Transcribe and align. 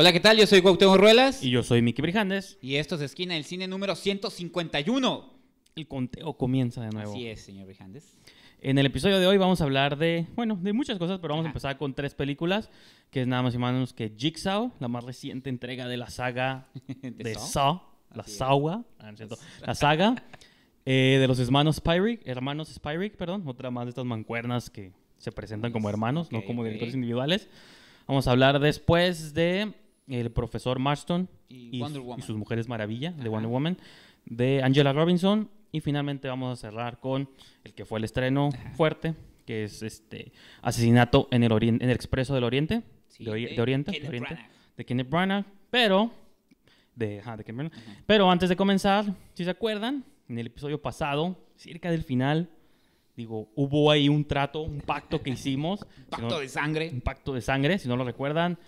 Hola, 0.00 0.12
¿qué 0.12 0.20
tal? 0.20 0.36
Yo 0.36 0.46
soy 0.46 0.62
Cuauhtémoc 0.62 0.96
Ruelas. 0.96 1.42
Y 1.42 1.50
yo 1.50 1.64
soy 1.64 1.82
Miki 1.82 2.00
Brijandes. 2.02 2.56
Y 2.62 2.76
esto 2.76 2.94
es 2.94 3.00
Esquina 3.00 3.34
del 3.34 3.42
Cine 3.42 3.66
número 3.66 3.96
151. 3.96 5.32
El 5.74 5.88
conteo 5.88 6.34
comienza 6.34 6.82
de 6.82 6.90
nuevo. 6.90 7.10
Así 7.10 7.26
es, 7.26 7.40
señor 7.40 7.66
Brijandes. 7.66 8.16
En 8.60 8.78
el 8.78 8.86
episodio 8.86 9.18
de 9.18 9.26
hoy 9.26 9.38
vamos 9.38 9.60
a 9.60 9.64
hablar 9.64 9.98
de, 9.98 10.28
bueno, 10.36 10.56
de 10.62 10.72
muchas 10.72 11.00
cosas, 11.00 11.18
pero 11.18 11.34
vamos 11.34 11.46
a 11.46 11.48
empezar 11.48 11.78
con 11.78 11.94
tres 11.94 12.14
películas, 12.14 12.70
que 13.10 13.22
es 13.22 13.26
nada 13.26 13.42
más 13.42 13.56
y 13.56 13.58
menos 13.58 13.92
que 13.92 14.12
Jigsaw, 14.16 14.70
la 14.78 14.86
más 14.86 15.02
reciente 15.02 15.50
entrega 15.50 15.88
de 15.88 15.96
la 15.96 16.10
saga 16.10 16.68
de, 17.02 17.34
Saw, 17.34 17.82
la 18.14 18.22
saga, 18.22 18.84
ah, 19.00 19.12
la 19.66 19.74
saga 19.74 20.14
eh, 20.86 21.16
de 21.20 21.26
los 21.26 21.40
hermanos 21.40 21.74
Spyrick, 21.74 22.20
hermanos 22.24 22.68
Spyrick, 22.68 23.16
perdón, 23.16 23.42
otra 23.48 23.72
más 23.72 23.86
de 23.86 23.88
estas 23.88 24.04
mancuernas 24.04 24.70
que 24.70 24.92
se 25.16 25.32
presentan 25.32 25.72
como 25.72 25.90
hermanos, 25.90 26.30
no 26.30 26.44
como 26.44 26.62
directores 26.62 26.94
individuales. 26.94 27.48
Vamos 28.06 28.28
a 28.28 28.30
hablar 28.30 28.60
después 28.60 29.34
de 29.34 29.74
el 30.08 30.30
profesor 30.30 30.78
Marston 30.78 31.28
y, 31.48 31.82
sus 32.24 32.36
mujeres 32.36 32.68
maravilla 32.68 33.12
de 33.12 33.28
Wonder 33.28 33.50
Woman, 33.50 33.78
de 34.24 34.62
Angela 34.62 34.92
Robinson 34.92 35.50
y 35.72 35.80
finalmente 35.80 36.28
vamos 36.28 36.58
a 36.58 36.60
cerrar 36.60 36.98
con 37.00 37.28
el 37.64 37.74
que 37.74 37.84
fue 37.84 37.98
el 37.98 38.04
estreno 38.04 38.50
fuerte, 38.76 39.14
que 39.44 39.64
es 39.64 39.82
este 39.82 40.32
Asesinato 40.62 41.28
en 41.30 41.44
el, 41.44 41.52
en 41.62 41.82
el 41.82 41.90
Expreso 41.90 42.34
del 42.34 42.44
Oriente, 42.44 42.82
de, 43.18 43.30
Oriente, 43.30 43.52
de, 44.00 44.08
Oriente 44.08 44.38
de 44.76 44.84
Kenneth 44.84 45.10
Branagh, 45.10 45.44
pero 45.70 46.10
de, 46.94 47.22
de 47.22 47.70
pero 48.06 48.30
antes 48.30 48.48
de 48.48 48.56
comenzar, 48.56 49.04
si 49.34 49.44
se 49.44 49.50
acuerdan, 49.50 50.04
en 50.28 50.38
el 50.38 50.46
episodio 50.46 50.80
pasado, 50.80 51.36
cerca 51.56 51.90
del 51.90 52.02
final, 52.02 52.50
digo, 53.16 53.48
hubo 53.54 53.90
ahí 53.90 54.08
un 54.08 54.24
trato, 54.24 54.62
un 54.62 54.80
pacto 54.80 55.22
que 55.22 55.30
hicimos. 55.30 55.82
un 55.82 56.04
pacto 56.10 56.40
de 56.40 56.48
sangre. 56.48 56.90
Un 56.92 57.00
pacto 57.00 57.34
de 57.34 57.40
sangre, 57.40 57.78
si 57.78 57.88
no 57.88 57.96
lo 57.96 58.04
recuerdan. 58.04 58.58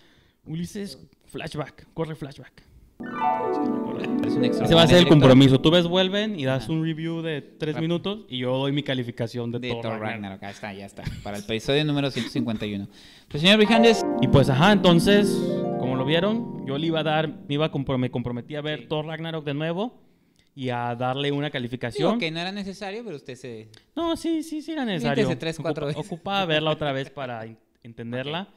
Ulises, 0.45 0.97
flashback, 1.25 1.87
corre 1.93 2.15
flashback. 2.15 2.71
Ese 4.25 4.75
va 4.75 4.83
a 4.83 4.87
ser 4.87 4.99
el 4.99 5.07
compromiso. 5.07 5.59
Tú 5.59 5.71
ves, 5.71 5.87
vuelven 5.87 6.39
y 6.39 6.45
das 6.45 6.69
un 6.69 6.83
review 6.83 7.21
de 7.21 7.41
tres 7.41 7.79
minutos 7.79 8.25
y 8.29 8.39
yo 8.39 8.57
doy 8.57 8.71
mi 8.71 8.83
calificación 8.83 9.51
de, 9.51 9.59
de 9.59 9.69
Thor, 9.69 9.99
Ragnarok. 9.99 10.37
Acá 10.37 10.49
está, 10.49 10.73
ya 10.73 10.85
está. 10.85 11.03
Para 11.23 11.37
el 11.37 11.43
episodio 11.43 11.83
número 11.83 12.11
151. 12.11 12.87
Pues, 13.27 13.41
señor 13.41 13.57
Brijandes. 13.57 14.03
Y 14.21 14.27
pues, 14.27 14.49
ajá, 14.49 14.71
entonces, 14.71 15.29
como 15.79 15.95
lo 15.95 16.05
vieron, 16.05 16.65
yo 16.65 16.77
le 16.77 16.87
iba 16.87 16.99
a 16.99 17.03
dar, 17.03 17.27
me 17.27 17.55
iba 17.55 17.65
a 17.65 17.97
me 17.97 18.11
comprometí 18.11 18.55
a 18.55 18.61
ver 18.61 18.87
Thor 18.87 19.05
Ragnarok 19.05 19.45
de 19.45 19.53
nuevo 19.53 20.01
y 20.55 20.69
a 20.69 20.95
darle 20.95 21.31
una 21.31 21.49
calificación. 21.49 22.19
que 22.19 22.31
no 22.31 22.39
era 22.39 22.51
necesario, 22.51 23.03
pero 23.03 23.15
usted 23.15 23.35
se. 23.35 23.69
No, 23.95 24.15
sí, 24.15 24.43
sí, 24.43 24.61
sí 24.61 24.71
era 24.71 24.85
necesario. 24.85 25.37
tres, 25.37 25.57
cuatro 25.59 25.87
veces. 25.87 26.03
Ocupaba 26.05 26.45
verla 26.45 26.71
otra 26.71 26.91
vez 26.91 27.09
para 27.09 27.45
entenderla. 27.83 28.47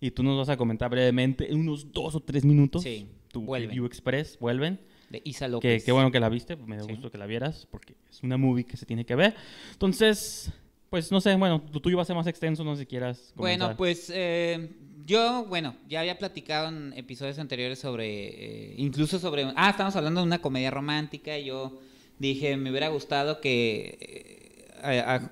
Y 0.00 0.10
tú 0.12 0.22
nos 0.22 0.38
vas 0.38 0.48
a 0.48 0.56
comentar 0.56 0.90
brevemente, 0.90 1.50
en 1.50 1.60
unos 1.60 1.92
dos 1.92 2.14
o 2.14 2.20
tres 2.20 2.44
minutos, 2.44 2.82
sí, 2.82 3.08
tu 3.32 3.52
Review 3.52 3.84
Express, 3.84 4.38
vuelven. 4.38 4.80
De 5.10 5.22
Isa 5.24 5.48
López. 5.48 5.84
Qué 5.84 5.90
bueno 5.92 6.12
que 6.12 6.20
la 6.20 6.28
viste, 6.28 6.54
me 6.56 6.76
da 6.76 6.84
gusto 6.84 7.10
que 7.10 7.16
la 7.18 7.26
vieras, 7.26 7.66
porque 7.70 7.94
es 8.10 8.22
una 8.22 8.36
movie 8.36 8.64
que 8.64 8.76
se 8.76 8.84
tiene 8.84 9.06
que 9.06 9.14
ver. 9.14 9.34
Entonces, 9.72 10.52
pues 10.90 11.10
no 11.10 11.20
sé, 11.20 11.34
bueno, 11.34 11.62
tu 11.62 11.80
tuyo 11.80 11.96
va 11.96 12.02
a 12.02 12.06
ser 12.06 12.14
más 12.14 12.26
extenso, 12.26 12.62
no 12.62 12.76
sé 12.76 12.82
si 12.82 12.86
quieras. 12.86 13.32
Bueno, 13.34 13.74
pues 13.76 14.12
eh, 14.14 14.70
yo, 15.06 15.46
bueno, 15.46 15.74
ya 15.88 16.00
había 16.00 16.18
platicado 16.18 16.68
en 16.68 16.92
episodios 16.92 17.38
anteriores 17.38 17.78
sobre, 17.78 18.72
eh, 18.72 18.74
incluso 18.76 19.18
sobre, 19.18 19.50
ah, 19.56 19.70
estamos 19.70 19.96
hablando 19.96 20.20
de 20.20 20.26
una 20.26 20.42
comedia 20.42 20.70
romántica, 20.70 21.38
y 21.38 21.46
yo 21.46 21.80
dije, 22.18 22.56
me 22.56 22.70
hubiera 22.70 22.88
gustado 22.88 23.40
que... 23.40 23.98
Eh, 24.00 24.37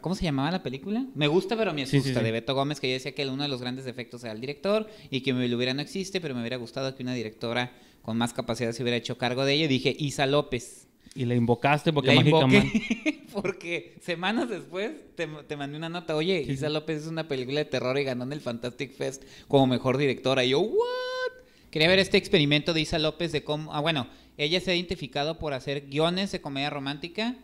¿Cómo 0.00 0.14
se 0.14 0.24
llamaba 0.24 0.50
la 0.50 0.62
película? 0.62 1.06
Me 1.14 1.26
gusta, 1.26 1.56
pero 1.56 1.72
me 1.72 1.82
asusta, 1.82 2.22
de 2.22 2.32
Beto 2.32 2.54
Gómez, 2.54 2.80
que 2.80 2.88
yo 2.88 2.94
decía 2.94 3.14
que 3.14 3.26
uno 3.26 3.42
de 3.42 3.48
los 3.48 3.60
grandes 3.60 3.84
defectos 3.84 4.24
era 4.24 4.32
el 4.32 4.40
director 4.40 4.88
y 5.10 5.20
que 5.20 5.32
me 5.32 5.48
lo 5.48 5.56
hubiera 5.56 5.74
no 5.74 5.82
existe, 5.82 6.20
pero 6.20 6.34
me 6.34 6.40
hubiera 6.40 6.56
gustado 6.56 6.94
que 6.94 7.02
una 7.02 7.14
directora 7.14 7.72
con 8.02 8.16
más 8.16 8.32
capacidad 8.32 8.72
se 8.72 8.82
hubiera 8.82 8.96
hecho 8.96 9.18
cargo 9.18 9.44
de 9.44 9.54
ella. 9.54 9.68
Dije, 9.68 9.94
Isa 9.98 10.26
López. 10.26 10.86
Y 11.14 11.24
la 11.24 11.34
invocaste 11.34 11.92
porque 11.92 12.14
la 12.14 12.16
mágicamente... 12.16 13.26
porque 13.32 13.96
semanas 14.02 14.48
después 14.48 14.92
te, 15.14 15.56
mandé 15.56 15.76
una 15.76 15.88
nota. 15.88 16.14
Oye, 16.14 16.44
Isa 16.48 16.68
López 16.68 17.02
es 17.02 17.06
una 17.08 17.26
película 17.26 17.58
de 17.58 17.64
terror 17.64 17.98
y 17.98 18.04
ganó 18.04 18.24
en 18.24 18.32
el 18.32 18.40
Fantastic 18.40 18.92
Fest 18.92 19.24
como 19.48 19.66
mejor 19.66 19.98
directora. 19.98 20.44
Y 20.44 20.50
yo, 20.50 20.60
¿what? 20.60 21.32
Quería 21.70 21.88
ver 21.88 21.98
este 21.98 22.16
experimento 22.16 22.72
de 22.72 22.80
Isa 22.80 22.98
López 22.98 23.32
de 23.32 23.44
cómo. 23.44 23.74
Ah, 23.74 23.80
bueno, 23.80 24.06
ella 24.38 24.60
se 24.60 24.70
ha 24.70 24.74
identificado 24.74 25.38
por 25.38 25.52
hacer 25.52 25.88
guiones 25.88 26.32
de 26.32 26.40
comedia 26.40 26.70
romántica 26.70 27.36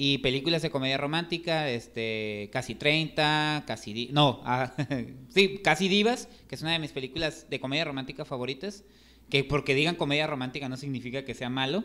y 0.00 0.18
películas 0.18 0.62
de 0.62 0.70
comedia 0.70 0.96
romántica, 0.96 1.68
este, 1.68 2.50
casi 2.52 2.76
30, 2.76 3.64
casi. 3.66 4.08
no, 4.12 4.40
ah, 4.44 4.72
sí, 5.28 5.58
casi 5.58 5.88
Divas, 5.88 6.28
que 6.48 6.54
es 6.54 6.62
una 6.62 6.70
de 6.72 6.78
mis 6.78 6.92
películas 6.92 7.50
de 7.50 7.58
comedia 7.58 7.84
romántica 7.84 8.24
favoritas 8.24 8.84
que 9.28 9.42
porque 9.42 9.74
digan 9.74 9.96
comedia 9.96 10.28
romántica 10.28 10.68
no 10.68 10.76
significa 10.76 11.24
que 11.24 11.34
sea 11.34 11.50
malo. 11.50 11.82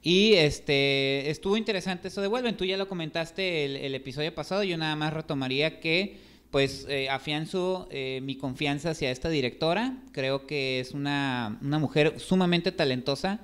Y 0.00 0.34
este 0.34 1.28
estuvo 1.28 1.56
interesante 1.56 2.06
eso 2.06 2.22
de 2.22 2.28
Vuelven. 2.28 2.56
Tú 2.56 2.64
ya 2.64 2.76
lo 2.76 2.88
comentaste 2.88 3.64
el, 3.84 3.94
episodio 3.96 4.32
pasado. 4.32 4.62
Yo 4.62 4.78
nada 4.78 4.94
más 4.94 5.12
retomaría 5.12 5.80
que, 5.80 6.18
pues, 6.52 6.86
eh, 6.88 7.10
afianzo 7.10 7.88
eh, 7.90 8.20
mi 8.22 8.36
confianza 8.36 8.90
hacia 8.90 9.10
esta 9.10 9.28
directora. 9.28 9.96
Creo 10.12 10.46
que 10.46 10.78
es 10.78 10.92
una, 10.92 11.58
una 11.60 11.80
mujer 11.80 12.20
sumamente 12.20 12.70
talentosa 12.70 13.40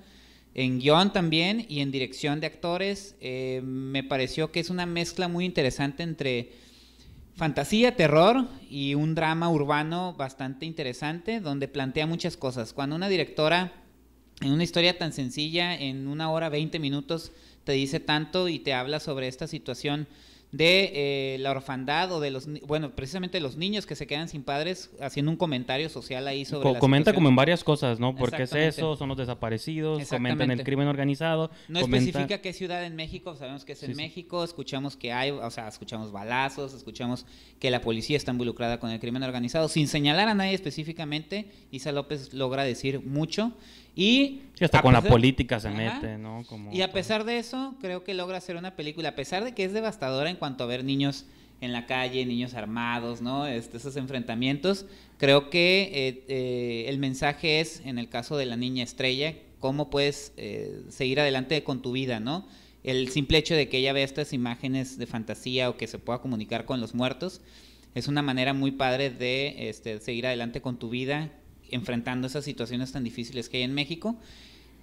en 0.55 0.79
guion 0.79 1.13
también 1.13 1.65
y 1.69 1.81
en 1.81 1.91
dirección 1.91 2.41
de 2.41 2.47
actores. 2.47 3.17
Eh, 3.21 3.63
me 3.65 4.05
pareció 4.05 4.53
que 4.53 4.61
es 4.61 4.71
una 4.71 4.87
mezcla 4.87 5.29
muy 5.29 5.45
interesante 5.45 6.03
entre 6.03 6.53
fantasía, 7.35 7.97
terror 7.97 8.47
y 8.69 8.95
un 8.95 9.15
drama 9.15 9.51
urbano 9.51 10.15
bastante 10.15 10.67
interesante 10.67 11.41
donde 11.41 11.69
plantea 11.69 12.07
muchas 12.07 12.37
cosas. 12.37 12.73
Cuando 12.73 12.97
una 12.97 13.09
directora 13.09 13.73
en 14.41 14.53
una 14.53 14.65
historia 14.65 14.99
tan 14.99 15.13
sencilla, 15.13 15.75
en 15.75 16.09
una 16.09 16.31
hora, 16.31 16.49
20 16.49 16.79
minutos, 16.79 17.33
te 17.65 17.73
dice 17.73 18.01
tanto 18.01 18.49
y 18.49 18.59
te 18.59 18.75
habla 18.75 19.01
sobre 19.01 19.29
esta 19.29 19.47
situación 19.47 20.09
de 20.53 20.93
eh, 21.35 21.39
la 21.39 21.51
orfandad 21.51 22.13
o 22.13 22.21
de 22.21 22.31
los, 22.31 22.47
bueno, 22.67 22.95
precisamente 22.95 23.41
los 23.41 23.57
niños 23.57 23.87
que 23.87 23.97
se 23.97 24.07
quedan 24.07 24.29
sin 24.29 24.43
padres, 24.43 24.91
haciendo 25.01 25.31
un 25.31 25.39
comentario 25.39 25.89
social 25.89 26.29
ahí 26.29 26.45
sobre... 26.45 26.79
comenta 26.79 27.15
como 27.15 27.31
en 27.31 27.37
varias 27.37 27.65
cosas, 27.65 27.99
¿no? 27.99 28.15
Porque 28.15 28.43
es 28.43 28.55
eso, 28.55 28.95
son 28.97 29.09
los 29.09 29.17
desaparecidos, 29.17 30.07
comentan 30.09 30.51
el 30.51 30.63
crimen 30.63 30.89
organizado. 30.89 31.51
No 31.69 31.81
especifica 31.81 32.43
qué 32.43 32.53
ciudad 32.53 32.85
en 32.85 32.97
México, 32.97 33.35
sabemos 33.35 33.65
que 33.65 33.73
es 33.73 33.83
en 33.83 33.97
México, 33.97 34.45
escuchamos 34.45 34.97
que 34.97 35.13
hay, 35.13 35.31
o 35.31 35.51
sea, 35.51 35.69
escuchamos 35.69 36.13
balazos, 36.13 36.75
escuchamos 36.75 37.25
que 37.59 37.71
la 37.71 37.81
policía 37.81 38.19
está 38.19 38.33
involucrada 38.33 38.79
con 38.79 38.91
el 38.91 39.01
crimen 39.01 39.23
organizado, 39.23 39.69
sin 39.69 39.89
señalar 39.89 40.29
a 40.29 40.35
nadie 40.35 40.53
específicamente, 40.53 41.51
Isa 41.71 41.93
López 41.93 42.35
logra 42.35 42.63
decir 42.63 43.01
mucho. 43.01 43.53
Y 43.95 44.43
hasta 44.61 44.81
con 44.81 44.93
la 44.93 45.03
política 45.03 45.61
se 45.61 45.71
mete, 45.71 46.19
¿no? 46.19 46.45
y 46.73 46.83
a 46.83 46.93
pesar 46.93 47.25
de 47.25 47.39
eso, 47.39 47.75
creo 47.81 48.05
que 48.05 48.15
logra 48.15 48.39
hacer 48.39 48.57
una 48.57 48.75
película, 48.75 49.11
a 49.11 49.15
pesar 49.15 49.45
de 49.45 49.55
que 49.55 49.65
es 49.65 49.73
devastadora 49.73 50.31
en 50.31 50.37
cuanto 50.37 50.65
a 50.65 50.67
ver 50.67 50.85
niños 50.85 51.27
en 51.61 51.73
la 51.73 51.87
calle, 51.87 52.27
niños 52.27 52.55
armados, 52.55 53.23
¿no? 53.23 53.47
Este, 53.47 53.77
esos 53.77 53.97
enfrentamientos, 53.97 54.87
creo 55.17 55.49
que 55.49 55.91
eh, 55.93 56.25
eh, 56.29 56.85
el 56.89 56.99
mensaje 56.99 57.61
es, 57.61 57.83
en 57.85 57.99
el 57.99 58.09
caso 58.09 58.37
de 58.37 58.47
la 58.47 58.57
niña 58.57 58.83
estrella, 58.83 59.37
cómo 59.61 59.89
puedes 59.89 60.33
eh, 60.37 60.83
seguir 60.89 61.21
adelante 61.21 61.63
con 61.63 61.81
tu 61.81 61.93
vida, 61.93 62.19
¿no? 62.19 62.49
El 62.83 63.11
simple 63.11 63.39
hecho 63.39 63.55
de 63.55 63.69
que 63.69 63.79
ella 63.79 63.93
vea 63.93 64.05
estas 64.05 64.33
imágenes 64.33 64.99
de 64.99 65.07
fantasía 65.07 65.71
o 65.71 65.77
que 65.77 65.87
se 65.87 66.01
pueda 66.01 66.21
comunicar 66.21 66.65
con 66.65 66.81
los 66.81 66.97
muertos, 66.97 67.41
es 67.95 68.09
una 68.09 68.23
manera 68.23 68.55
muy 68.55 68.73
padre 68.73 69.11
de 69.11 69.69
este, 69.69 70.01
seguir 70.01 70.27
adelante 70.27 70.61
con 70.61 70.79
tu 70.79 70.89
vida, 70.89 71.31
enfrentando 71.73 72.29
esas 72.29 72.45
situaciones 72.45 72.93
tan 72.93 73.03
difíciles 73.03 73.49
que 73.49 73.59
hay 73.59 73.63
en 73.65 73.75
México. 73.75 74.17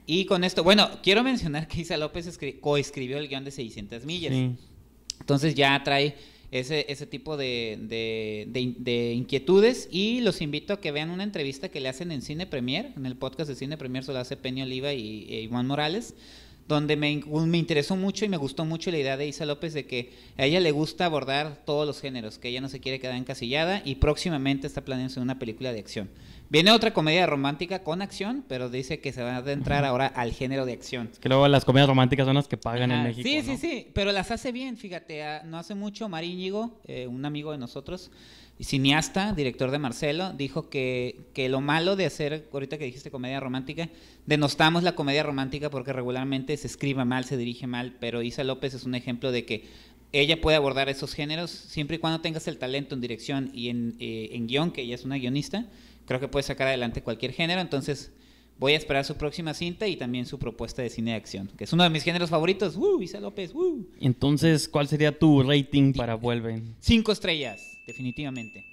Y 0.05 0.25
con 0.25 0.43
esto, 0.43 0.63
bueno, 0.63 0.89
quiero 1.03 1.23
mencionar 1.23 1.67
que 1.67 1.81
Isa 1.81 1.95
López 1.95 2.37
coescribió 2.59 3.17
el 3.17 3.27
guion 3.27 3.45
de 3.45 3.51
600 3.51 4.05
millas. 4.05 4.33
Entonces 5.19 5.55
ya 5.55 5.81
trae 5.83 6.15
ese, 6.51 6.85
ese 6.89 7.05
tipo 7.05 7.37
de, 7.37 7.77
de, 8.47 9.13
inquietudes 9.13 9.87
y 9.91 10.21
los 10.21 10.41
invito 10.41 10.73
a 10.73 10.81
que 10.81 10.91
vean 10.91 11.11
una 11.11 11.23
entrevista 11.23 11.69
que 11.69 11.79
le 11.79 11.89
hacen 11.89 12.11
en 12.11 12.21
Cine 12.21 12.47
Premier, 12.47 12.91
en 12.97 13.05
el 13.05 13.15
podcast 13.15 13.49
de 13.49 13.55
Cine 13.55 13.77
Premier, 13.77 14.03
se 14.03 14.13
lo 14.13 14.19
hace 14.19 14.35
Peña 14.35 14.63
Oliva 14.63 14.93
y, 14.93 15.25
y 15.29 15.35
Iván 15.41 15.67
Morales, 15.67 16.15
donde 16.67 16.95
me, 16.95 17.23
me, 17.25 17.57
interesó 17.57 17.95
mucho 17.95 18.25
y 18.25 18.29
me 18.29 18.37
gustó 18.37 18.65
mucho 18.65 18.91
la 18.91 18.99
idea 18.99 19.17
de 19.17 19.27
Isa 19.27 19.45
López 19.45 19.73
de 19.73 19.85
que 19.85 20.11
a 20.37 20.45
ella 20.45 20.59
le 20.59 20.71
gusta 20.71 21.05
abordar 21.05 21.63
todos 21.65 21.85
los 21.85 21.99
géneros, 21.99 22.37
que 22.37 22.49
ella 22.49 22.61
no 22.61 22.69
se 22.69 22.79
quiere 22.79 22.99
quedar 22.99 23.15
encasillada 23.15 23.81
y 23.83 23.95
próximamente 23.95 24.67
está 24.67 24.85
planeando 24.85 25.21
una 25.21 25.39
película 25.39 25.73
de 25.73 25.79
acción. 25.79 26.09
Viene 26.51 26.71
otra 26.71 26.91
comedia 26.93 27.27
romántica 27.27 27.83
con 27.83 28.01
acción, 28.01 28.43
pero 28.47 28.69
dice 28.69 28.99
que 28.99 29.13
se 29.13 29.21
va 29.21 29.35
a 29.35 29.37
adentrar 29.37 29.85
ahora 29.85 30.07
al 30.07 30.33
género 30.33 30.65
de 30.65 30.73
acción. 30.73 31.11
que 31.19 31.29
luego 31.29 31.47
las 31.47 31.63
comedias 31.63 31.87
románticas 31.87 32.25
son 32.25 32.35
las 32.35 32.47
que 32.47 32.57
pagan 32.57 32.91
en 32.91 33.03
México. 33.03 33.29
Sí, 33.29 33.43
sí, 33.43 33.57
sí, 33.57 33.87
pero 33.93 34.11
las 34.11 34.31
hace 34.31 34.51
bien, 34.51 34.75
fíjate. 34.75 35.23
No 35.45 35.59
hace 35.59 35.75
mucho, 35.75 36.09
Maríñigo, 36.09 36.79
eh, 36.87 37.05
un 37.05 37.23
amigo 37.23 37.51
de 37.51 37.59
nosotros, 37.59 38.09
cineasta, 38.59 39.33
director 39.33 39.69
de 39.69 39.77
Marcelo, 39.77 40.33
dijo 40.33 40.69
que, 40.69 41.27
que 41.35 41.49
lo 41.49 41.61
malo 41.61 41.95
de 41.95 42.07
hacer, 42.07 42.49
ahorita 42.51 42.79
que 42.79 42.85
dijiste 42.85 43.11
comedia 43.11 43.39
romántica, 43.39 43.87
denostamos 44.25 44.81
la 44.81 44.95
comedia 44.95 45.21
romántica 45.21 45.69
porque 45.69 45.93
regularmente 45.93 46.57
se 46.57 46.65
escribe 46.65 47.05
mal, 47.05 47.25
se 47.25 47.37
dirige 47.37 47.67
mal, 47.67 47.95
pero 47.99 48.23
Isa 48.23 48.43
López 48.43 48.73
es 48.73 48.85
un 48.85 48.95
ejemplo 48.95 49.31
de 49.31 49.45
que 49.45 49.65
ella 50.11 50.41
puede 50.41 50.57
abordar 50.57 50.89
esos 50.89 51.13
géneros 51.13 51.51
siempre 51.51 51.97
y 51.97 51.99
cuando 51.99 52.21
tengas 52.21 52.47
el 52.47 52.57
talento 52.57 52.95
en 52.95 53.01
dirección 53.01 53.51
y 53.53 53.69
en, 53.69 53.95
eh, 53.99 54.29
en 54.31 54.47
guion, 54.47 54.71
que 54.71 54.81
ella 54.81 54.95
es 54.95 55.05
una 55.05 55.19
guionista 55.19 55.67
creo 56.09 56.19
que 56.19 56.27
puede 56.27 56.43
sacar 56.43 56.67
adelante 56.67 57.01
cualquier 57.01 57.31
género. 57.31 57.61
Entonces, 57.61 58.11
Voy 58.59 58.73
a 58.73 58.77
esperar 58.77 59.05
su 59.05 59.15
próxima 59.15 59.53
cinta 59.53 59.87
y 59.87 59.95
también 59.95 60.25
su 60.25 60.37
propuesta 60.37 60.81
de 60.81 60.89
cine 60.89 61.11
de 61.11 61.17
acción, 61.17 61.49
que 61.57 61.63
es 61.63 61.71
uno 61.71 61.83
de 61.83 61.89
mis 61.89 62.03
géneros 62.03 62.29
favoritos. 62.29 62.75
¡Uh! 62.75 63.01
Isa 63.01 63.21
López, 63.21 63.55
¡uh! 63.55 63.87
Entonces, 64.01 64.67
¿cuál 64.67 64.89
sería 64.89 65.17
tu 65.17 65.43
rating 65.43 65.93
para 65.93 66.15
Vuelven? 66.15 66.75
Cinco 66.81 67.13
estrellas, 67.13 67.77
definitivamente. 67.87 68.65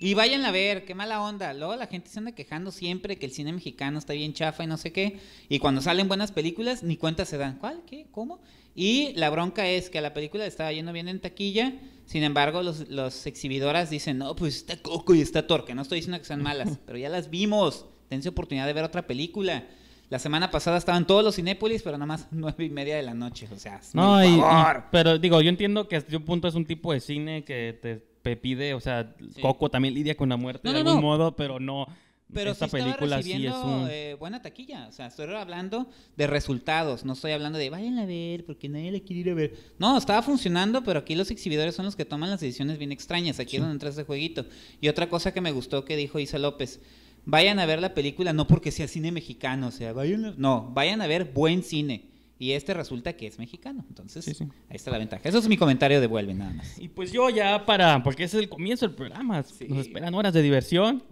Y 0.00 0.14
vayan 0.14 0.46
a 0.46 0.50
ver, 0.50 0.86
qué 0.86 0.94
mala 0.94 1.20
onda. 1.20 1.52
Luego 1.52 1.76
la 1.76 1.88
gente 1.88 2.08
se 2.08 2.18
anda 2.20 2.32
quejando 2.32 2.70
siempre 2.70 3.18
que 3.18 3.26
el 3.26 3.32
cine 3.32 3.52
mexicano 3.52 3.98
está 3.98 4.14
bien 4.14 4.32
chafa 4.32 4.64
y 4.64 4.66
no 4.66 4.78
sé 4.78 4.92
qué. 4.92 5.18
Y 5.50 5.58
cuando 5.58 5.82
salen 5.82 6.08
buenas 6.08 6.32
películas, 6.32 6.82
ni 6.82 6.96
cuenta 6.96 7.26
se 7.26 7.36
dan. 7.36 7.58
¿Cuál? 7.58 7.82
¿Qué? 7.86 8.06
¿Cómo? 8.10 8.40
Y 8.74 9.12
la 9.12 9.28
bronca 9.28 9.68
es 9.68 9.90
que 9.90 9.98
a 9.98 10.02
la 10.02 10.14
película 10.14 10.46
estaba 10.46 10.72
yendo 10.72 10.94
bien 10.94 11.08
en 11.08 11.20
taquilla. 11.20 11.74
Sin 12.08 12.24
embargo, 12.24 12.62
los, 12.62 12.88
los 12.88 13.26
exhibidoras 13.26 13.90
dicen, 13.90 14.16
no, 14.16 14.34
pues 14.34 14.56
está 14.56 14.78
Coco 14.78 15.14
y 15.14 15.20
está 15.20 15.46
Thor. 15.46 15.66
Que 15.66 15.74
no 15.74 15.82
estoy 15.82 15.98
diciendo 15.98 16.18
que 16.18 16.24
sean 16.24 16.42
malas, 16.42 16.78
pero 16.86 16.96
ya 16.96 17.10
las 17.10 17.28
vimos 17.28 17.84
dense 18.08 18.30
oportunidad 18.30 18.66
de 18.66 18.72
ver 18.72 18.84
otra 18.84 19.06
película. 19.06 19.66
La 20.08 20.18
semana 20.18 20.50
pasada 20.50 20.78
estaban 20.78 21.06
todos 21.06 21.22
los 21.22 21.36
Cinépolis, 21.36 21.82
pero 21.82 21.98
nada 21.98 22.06
más 22.06 22.28
nueve 22.30 22.64
y 22.64 22.70
media 22.70 22.96
de 22.96 23.02
la 23.02 23.12
noche. 23.12 23.46
O 23.54 23.58
sea, 23.58 23.78
no, 23.92 24.24
y, 24.24 24.42
pero 24.90 25.18
digo, 25.18 25.40
yo 25.42 25.50
entiendo 25.50 25.86
que 25.86 25.96
hasta 25.96 26.16
un 26.16 26.24
punto 26.24 26.48
es 26.48 26.54
un 26.54 26.64
tipo 26.64 26.94
de 26.94 27.00
cine 27.00 27.44
que 27.44 27.78
te, 28.22 28.36
pide, 28.36 28.74
o 28.74 28.80
sea, 28.80 29.14
Coco 29.40 29.70
también 29.70 29.94
lidia 29.94 30.14
con 30.14 30.28
la 30.28 30.36
muerte 30.36 30.70
de 30.70 30.78
algún 30.78 31.00
modo, 31.00 31.36
pero 31.36 31.60
no. 31.60 31.86
Pero 32.32 32.50
esta 32.50 32.68
película 32.68 33.22
sí 33.22 33.32
es 33.32 33.54
un... 33.54 33.86
Eh, 33.90 34.14
buena 34.18 34.42
taquilla. 34.42 34.86
O 34.88 34.92
sea, 34.92 35.06
estoy 35.06 35.32
hablando 35.34 35.88
de 36.16 36.26
resultados. 36.26 37.04
No 37.04 37.14
estoy 37.14 37.32
hablando 37.32 37.58
de 37.58 37.70
vayan 37.70 37.98
a 37.98 38.06
ver 38.06 38.44
porque 38.44 38.68
nadie 38.68 38.92
le 38.92 39.02
quiere 39.02 39.20
ir 39.20 39.30
a 39.30 39.34
ver. 39.34 39.54
No, 39.78 39.96
estaba 39.96 40.22
funcionando, 40.22 40.84
pero 40.84 41.00
aquí 41.00 41.14
los 41.14 41.30
exhibidores 41.30 41.74
son 41.74 41.86
los 41.86 41.96
que 41.96 42.04
toman 42.04 42.30
las 42.30 42.40
decisiones 42.40 42.78
bien 42.78 42.92
extrañas. 42.92 43.40
Aquí 43.40 43.56
es 43.56 43.62
donde 43.62 43.74
entra 43.74 43.88
ese 43.88 44.04
jueguito. 44.04 44.44
Y 44.80 44.88
otra 44.88 45.08
cosa 45.08 45.32
que 45.32 45.40
me 45.40 45.52
gustó 45.52 45.84
que 45.84 45.96
dijo 45.96 46.18
Isa 46.18 46.38
López 46.38 46.80
vayan 47.24 47.58
a 47.58 47.66
ver 47.66 47.80
la 47.80 47.92
película 47.92 48.32
no 48.32 48.46
porque 48.46 48.72
sea 48.72 48.88
cine 48.88 49.12
mexicano, 49.12 49.66
o 49.66 49.70
sea, 49.70 49.92
vayan 49.92 50.34
no, 50.38 50.70
vayan 50.72 51.02
a 51.02 51.06
ver 51.06 51.26
buen 51.26 51.62
cine. 51.62 52.06
Y 52.38 52.52
este 52.52 52.72
resulta 52.72 53.14
que 53.14 53.26
es 53.26 53.38
mexicano. 53.38 53.84
Entonces, 53.88 54.40
ahí 54.40 54.76
está 54.76 54.90
la 54.90 54.98
ventaja. 54.98 55.28
Eso 55.28 55.38
es 55.38 55.48
mi 55.48 55.56
comentario 55.56 56.00
de 56.00 56.06
Vuelve, 56.06 56.34
nada 56.34 56.52
más. 56.52 56.78
Y 56.78 56.88
pues 56.88 57.10
yo 57.10 57.28
ya 57.30 57.66
para, 57.66 58.02
porque 58.02 58.24
es 58.24 58.34
el 58.34 58.48
comienzo 58.48 58.86
del 58.86 58.94
programa, 58.94 59.44
nos 59.68 59.78
esperan 59.78 60.14
horas 60.14 60.32
de 60.32 60.42
diversión. 60.42 61.02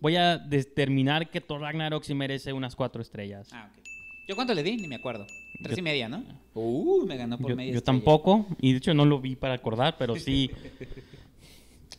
Voy 0.00 0.16
a 0.16 0.38
determinar 0.38 1.30
que 1.30 1.40
Thor 1.40 1.60
Ragnarok 1.60 2.02
sí 2.02 2.14
merece 2.14 2.52
unas 2.52 2.74
cuatro 2.74 3.02
estrellas. 3.02 3.48
Ah, 3.52 3.70
ok. 3.70 3.84
¿Yo 4.28 4.34
cuánto 4.34 4.54
le 4.54 4.62
di? 4.62 4.76
Ni 4.76 4.88
me 4.88 4.94
acuerdo. 4.94 5.26
Tres 5.62 5.78
y 5.78 5.82
media, 5.82 6.08
¿no? 6.08 6.24
Uh, 6.54 7.04
me 7.06 7.16
ganó 7.16 7.38
por 7.38 7.50
yo, 7.50 7.56
media 7.56 7.74
Yo 7.74 7.82
tampoco, 7.82 8.46
y 8.60 8.72
de 8.72 8.78
hecho 8.78 8.94
no 8.94 9.04
lo 9.04 9.20
vi 9.20 9.36
para 9.36 9.54
acordar, 9.54 9.96
pero 9.98 10.16
sí. 10.16 10.50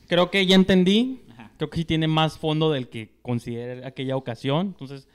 creo 0.08 0.32
que 0.32 0.46
ya 0.46 0.56
entendí 0.56 1.22
creo 1.58 1.70
que 1.70 1.78
sí 1.78 1.86
tiene 1.86 2.08
más 2.08 2.38
fondo 2.38 2.72
del 2.72 2.90
que 2.90 3.10
consideré 3.22 3.86
aquella 3.86 4.18
ocasión. 4.18 4.68
Entonces, 4.68 5.08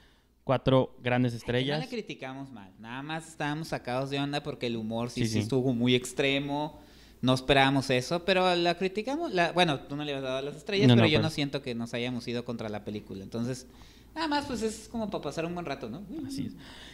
cuatro 0.49 0.95
grandes 1.03 1.35
estrellas. 1.35 1.77
No 1.77 1.85
la 1.85 1.91
criticamos 1.91 2.51
mal, 2.51 2.73
nada 2.79 3.03
más 3.03 3.27
estábamos 3.27 3.67
sacados 3.67 4.09
de 4.09 4.17
onda 4.17 4.41
porque 4.41 4.65
el 4.65 4.77
humor 4.77 5.11
sí, 5.11 5.27
sí, 5.27 5.37
estuvo 5.37 5.75
muy 5.75 5.93
extremo. 5.93 6.79
No 7.21 7.35
esperábamos 7.35 7.91
eso, 7.91 8.25
pero 8.25 8.55
la 8.55 8.75
criticamos. 8.75 9.31
La, 9.31 9.51
bueno, 9.51 9.81
tú 9.81 9.95
no 9.95 10.03
le 10.03 10.15
has 10.15 10.23
dado 10.23 10.41
las 10.41 10.55
estrellas, 10.55 10.91
pero 10.91 11.05
yo 11.05 11.21
no 11.21 11.29
siento 11.29 11.61
que 11.61 11.75
nos 11.75 11.93
hayamos 11.93 12.27
ido 12.27 12.45
contra 12.45 12.67
la 12.67 12.83
película. 12.83 13.21
Entonces, 13.21 13.67
nada 14.15 14.27
más, 14.27 14.47
pues 14.47 14.63
es 14.63 14.89
como 14.89 15.11
para 15.11 15.21
pasar 15.21 15.45
un 15.45 15.53
buen 15.53 15.67
rato, 15.67 15.87
¿no? 15.87 16.01
Así 16.25 16.47
es. 16.47 16.53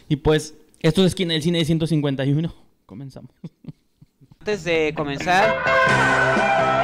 Y 0.10 0.18
pues, 0.18 0.56
esto 0.81 1.06
es 1.06 1.18
el 1.18 1.42
cine 1.42 1.60
de 1.60 1.63
151. 1.63 2.54
Comenzamos. 2.86 3.31
Antes 4.42 4.66
de 4.66 4.94
comenzar. 4.94 6.75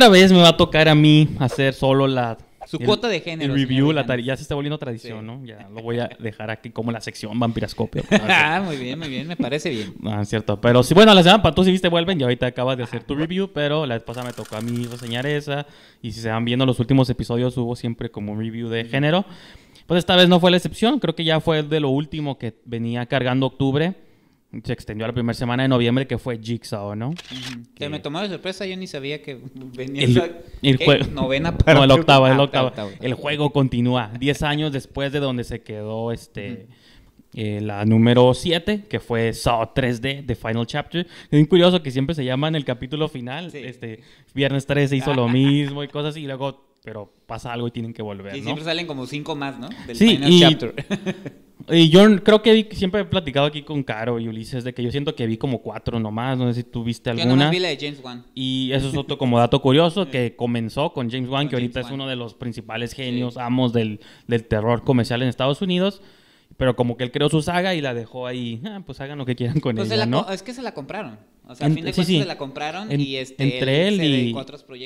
Otra 0.00 0.08
vez 0.08 0.32
me 0.32 0.40
va 0.40 0.48
a 0.48 0.56
tocar 0.56 0.88
a 0.88 0.94
mí 0.94 1.28
hacer 1.40 1.74
solo 1.74 2.06
la... 2.06 2.38
Su 2.66 2.78
cuota 2.78 3.06
de 3.06 3.20
género. 3.20 3.52
El 3.52 3.60
review, 3.60 3.92
la 3.92 4.06
ya 4.18 4.34
se 4.34 4.40
está 4.40 4.54
volviendo 4.54 4.78
tradición, 4.78 5.26
¿no? 5.26 5.44
Ya 5.44 5.68
lo 5.68 5.82
voy 5.82 5.98
a 5.98 6.08
dejar 6.18 6.50
aquí 6.50 6.70
como 6.70 6.90
la 6.90 7.02
sección 7.02 7.38
vampirascopio. 7.38 8.04
ah, 8.10 8.62
muy 8.64 8.78
bien, 8.78 8.98
muy 8.98 9.10
bien, 9.10 9.28
me 9.28 9.36
parece 9.36 9.68
bien. 9.68 9.92
Ah, 10.06 10.24
cierto. 10.24 10.58
Pero 10.58 10.82
sí, 10.82 10.94
bueno, 10.94 11.12
la 11.12 11.22
semana 11.22 11.42
para 11.42 11.54
tú 11.54 11.64
si 11.64 11.70
viste 11.70 11.88
vuelven, 11.88 12.18
y 12.18 12.22
ahorita 12.22 12.46
acabas 12.46 12.78
de 12.78 12.84
hacer 12.84 13.04
tu 13.04 13.14
review, 13.14 13.50
pero 13.52 13.84
la 13.84 13.94
vez 13.94 14.02
pasada 14.02 14.26
me 14.26 14.32
tocó 14.32 14.56
a 14.56 14.62
mí 14.62 14.86
reseñar 14.86 15.26
esa. 15.26 15.66
Y 16.00 16.12
si 16.12 16.22
se 16.22 16.30
van 16.30 16.46
viendo 16.46 16.64
los 16.64 16.80
últimos 16.80 17.10
episodios, 17.10 17.54
hubo 17.58 17.76
siempre 17.76 18.10
como 18.10 18.32
un 18.32 18.38
review 18.38 18.70
de 18.70 18.86
género. 18.86 19.26
Pues 19.86 19.98
esta 19.98 20.16
vez 20.16 20.30
no 20.30 20.40
fue 20.40 20.50
la 20.50 20.56
excepción, 20.56 20.98
creo 20.98 21.14
que 21.14 21.24
ya 21.24 21.40
fue 21.40 21.62
de 21.62 21.78
lo 21.78 21.90
último 21.90 22.38
que 22.38 22.54
venía 22.64 23.04
cargando 23.04 23.44
octubre 23.44 23.96
se 24.64 24.72
extendió 24.72 25.04
a 25.04 25.08
la 25.08 25.14
primera 25.14 25.34
semana 25.34 25.62
de 25.62 25.68
noviembre 25.68 26.06
que 26.06 26.18
fue 26.18 26.38
Jigsaw, 26.38 26.96
¿no? 26.96 27.14
que... 27.74 27.88
me 27.88 28.00
tomó 28.00 28.20
de 28.20 28.28
sorpresa, 28.28 28.66
yo 28.66 28.76
ni 28.76 28.86
sabía 28.86 29.22
que 29.22 29.38
venía 29.54 30.02
el, 30.62 30.76
juego. 30.76 31.06
novena 31.12 31.56
para 31.56 31.74
No, 31.78 31.84
el 31.84 31.90
octavo, 31.92 32.26
el 32.26 32.40
octavo. 32.40 32.72
El 33.00 33.14
juego 33.14 33.50
continúa. 33.50 34.10
Diez 34.18 34.42
años 34.42 34.72
después 34.72 35.12
de 35.12 35.20
donde 35.20 35.44
se 35.44 35.62
quedó 35.62 36.10
este 36.10 36.66
eh, 37.32 37.60
la 37.60 37.84
número 37.84 38.34
7, 38.34 38.86
que 38.88 38.98
fue 38.98 39.32
Saw 39.32 39.72
3D, 39.72 40.26
The 40.26 40.34
Final 40.34 40.66
Chapter. 40.66 41.06
Es 41.06 41.32
muy 41.38 41.46
curioso 41.46 41.80
que 41.80 41.92
siempre 41.92 42.14
se 42.16 42.24
llama 42.24 42.48
en 42.48 42.56
el 42.56 42.64
capítulo 42.64 43.08
final. 43.08 43.54
Este, 43.54 44.00
Viernes 44.34 44.66
13 44.66 44.96
hizo 44.96 45.14
lo 45.14 45.28
mismo 45.28 45.84
y 45.84 45.88
cosas 45.88 46.10
así, 46.10 46.22
y 46.22 46.26
luego 46.26 46.68
pero 46.82 47.12
pasa 47.26 47.52
algo 47.52 47.68
y 47.68 47.70
tienen 47.70 47.92
que 47.92 48.02
volver. 48.02 48.34
Sí, 48.34 48.42
siempre 48.42 48.64
salen 48.64 48.86
como 48.86 49.06
cinco 49.06 49.36
más, 49.36 49.58
¿no? 49.58 49.68
Del 49.86 49.96
sí, 49.96 50.16
Final 50.16 50.30
y, 50.32 50.40
Chapter. 50.40 50.74
Y 51.68 51.90
yo 51.90 52.04
creo 52.22 52.42
que 52.42 52.68
siempre 52.72 53.02
he 53.02 53.04
platicado 53.04 53.46
aquí 53.46 53.62
con 53.62 53.82
Caro 53.82 54.18
y 54.18 54.28
Ulises 54.28 54.64
de 54.64 54.72
que 54.72 54.82
yo 54.82 54.90
siento 54.90 55.14
que 55.14 55.26
vi 55.26 55.36
como 55.36 55.60
cuatro 55.60 56.00
nomás, 56.00 56.38
no 56.38 56.48
sé 56.52 56.62
si 56.62 56.68
tú 56.68 56.84
viste 56.84 57.10
alguna. 57.10 57.46
Yo 57.46 57.50
vi 57.50 57.58
la 57.58 57.68
de 57.68 57.76
James 57.80 58.00
Wan. 58.02 58.24
Y 58.34 58.70
eso 58.72 58.88
es 58.88 58.96
otro 58.96 59.18
como 59.18 59.38
dato 59.38 59.60
curioso 59.60 60.08
que 60.10 60.36
comenzó 60.36 60.92
con 60.92 61.10
James 61.10 61.28
Wan, 61.28 61.48
que 61.48 61.56
ahorita 61.56 61.80
es 61.80 61.90
uno 61.90 62.06
de 62.06 62.16
los 62.16 62.34
principales 62.34 62.92
genios, 62.92 63.36
amos 63.36 63.72
del, 63.72 64.00
del 64.26 64.44
terror 64.44 64.84
comercial 64.84 65.22
en 65.22 65.28
Estados 65.28 65.62
Unidos 65.62 66.02
pero 66.56 66.76
como 66.76 66.96
que 66.96 67.04
él 67.04 67.12
creó 67.12 67.28
su 67.28 67.42
saga 67.42 67.74
y 67.74 67.80
la 67.80 67.94
dejó 67.94 68.26
ahí, 68.26 68.60
ah, 68.66 68.82
pues 68.84 69.00
hagan 69.00 69.18
lo 69.18 69.26
que 69.26 69.36
quieran 69.36 69.60
con 69.60 69.76
pues 69.76 69.90
ella, 69.90 70.06
¿no? 70.06 70.28
Es 70.28 70.42
que 70.42 70.52
se 70.52 70.62
la 70.62 70.72
compraron. 70.72 71.18
O 71.50 71.54
sea, 71.56 71.66
a 71.66 71.70
fin 71.70 71.84
de 71.84 71.92
cuentas 71.92 72.06
se 72.06 72.24
la 72.24 72.38
compraron 72.38 73.00
y 73.00 73.16
este, 73.16 73.42
entre 73.42 73.88
él, 73.88 74.00
y, 74.04 74.36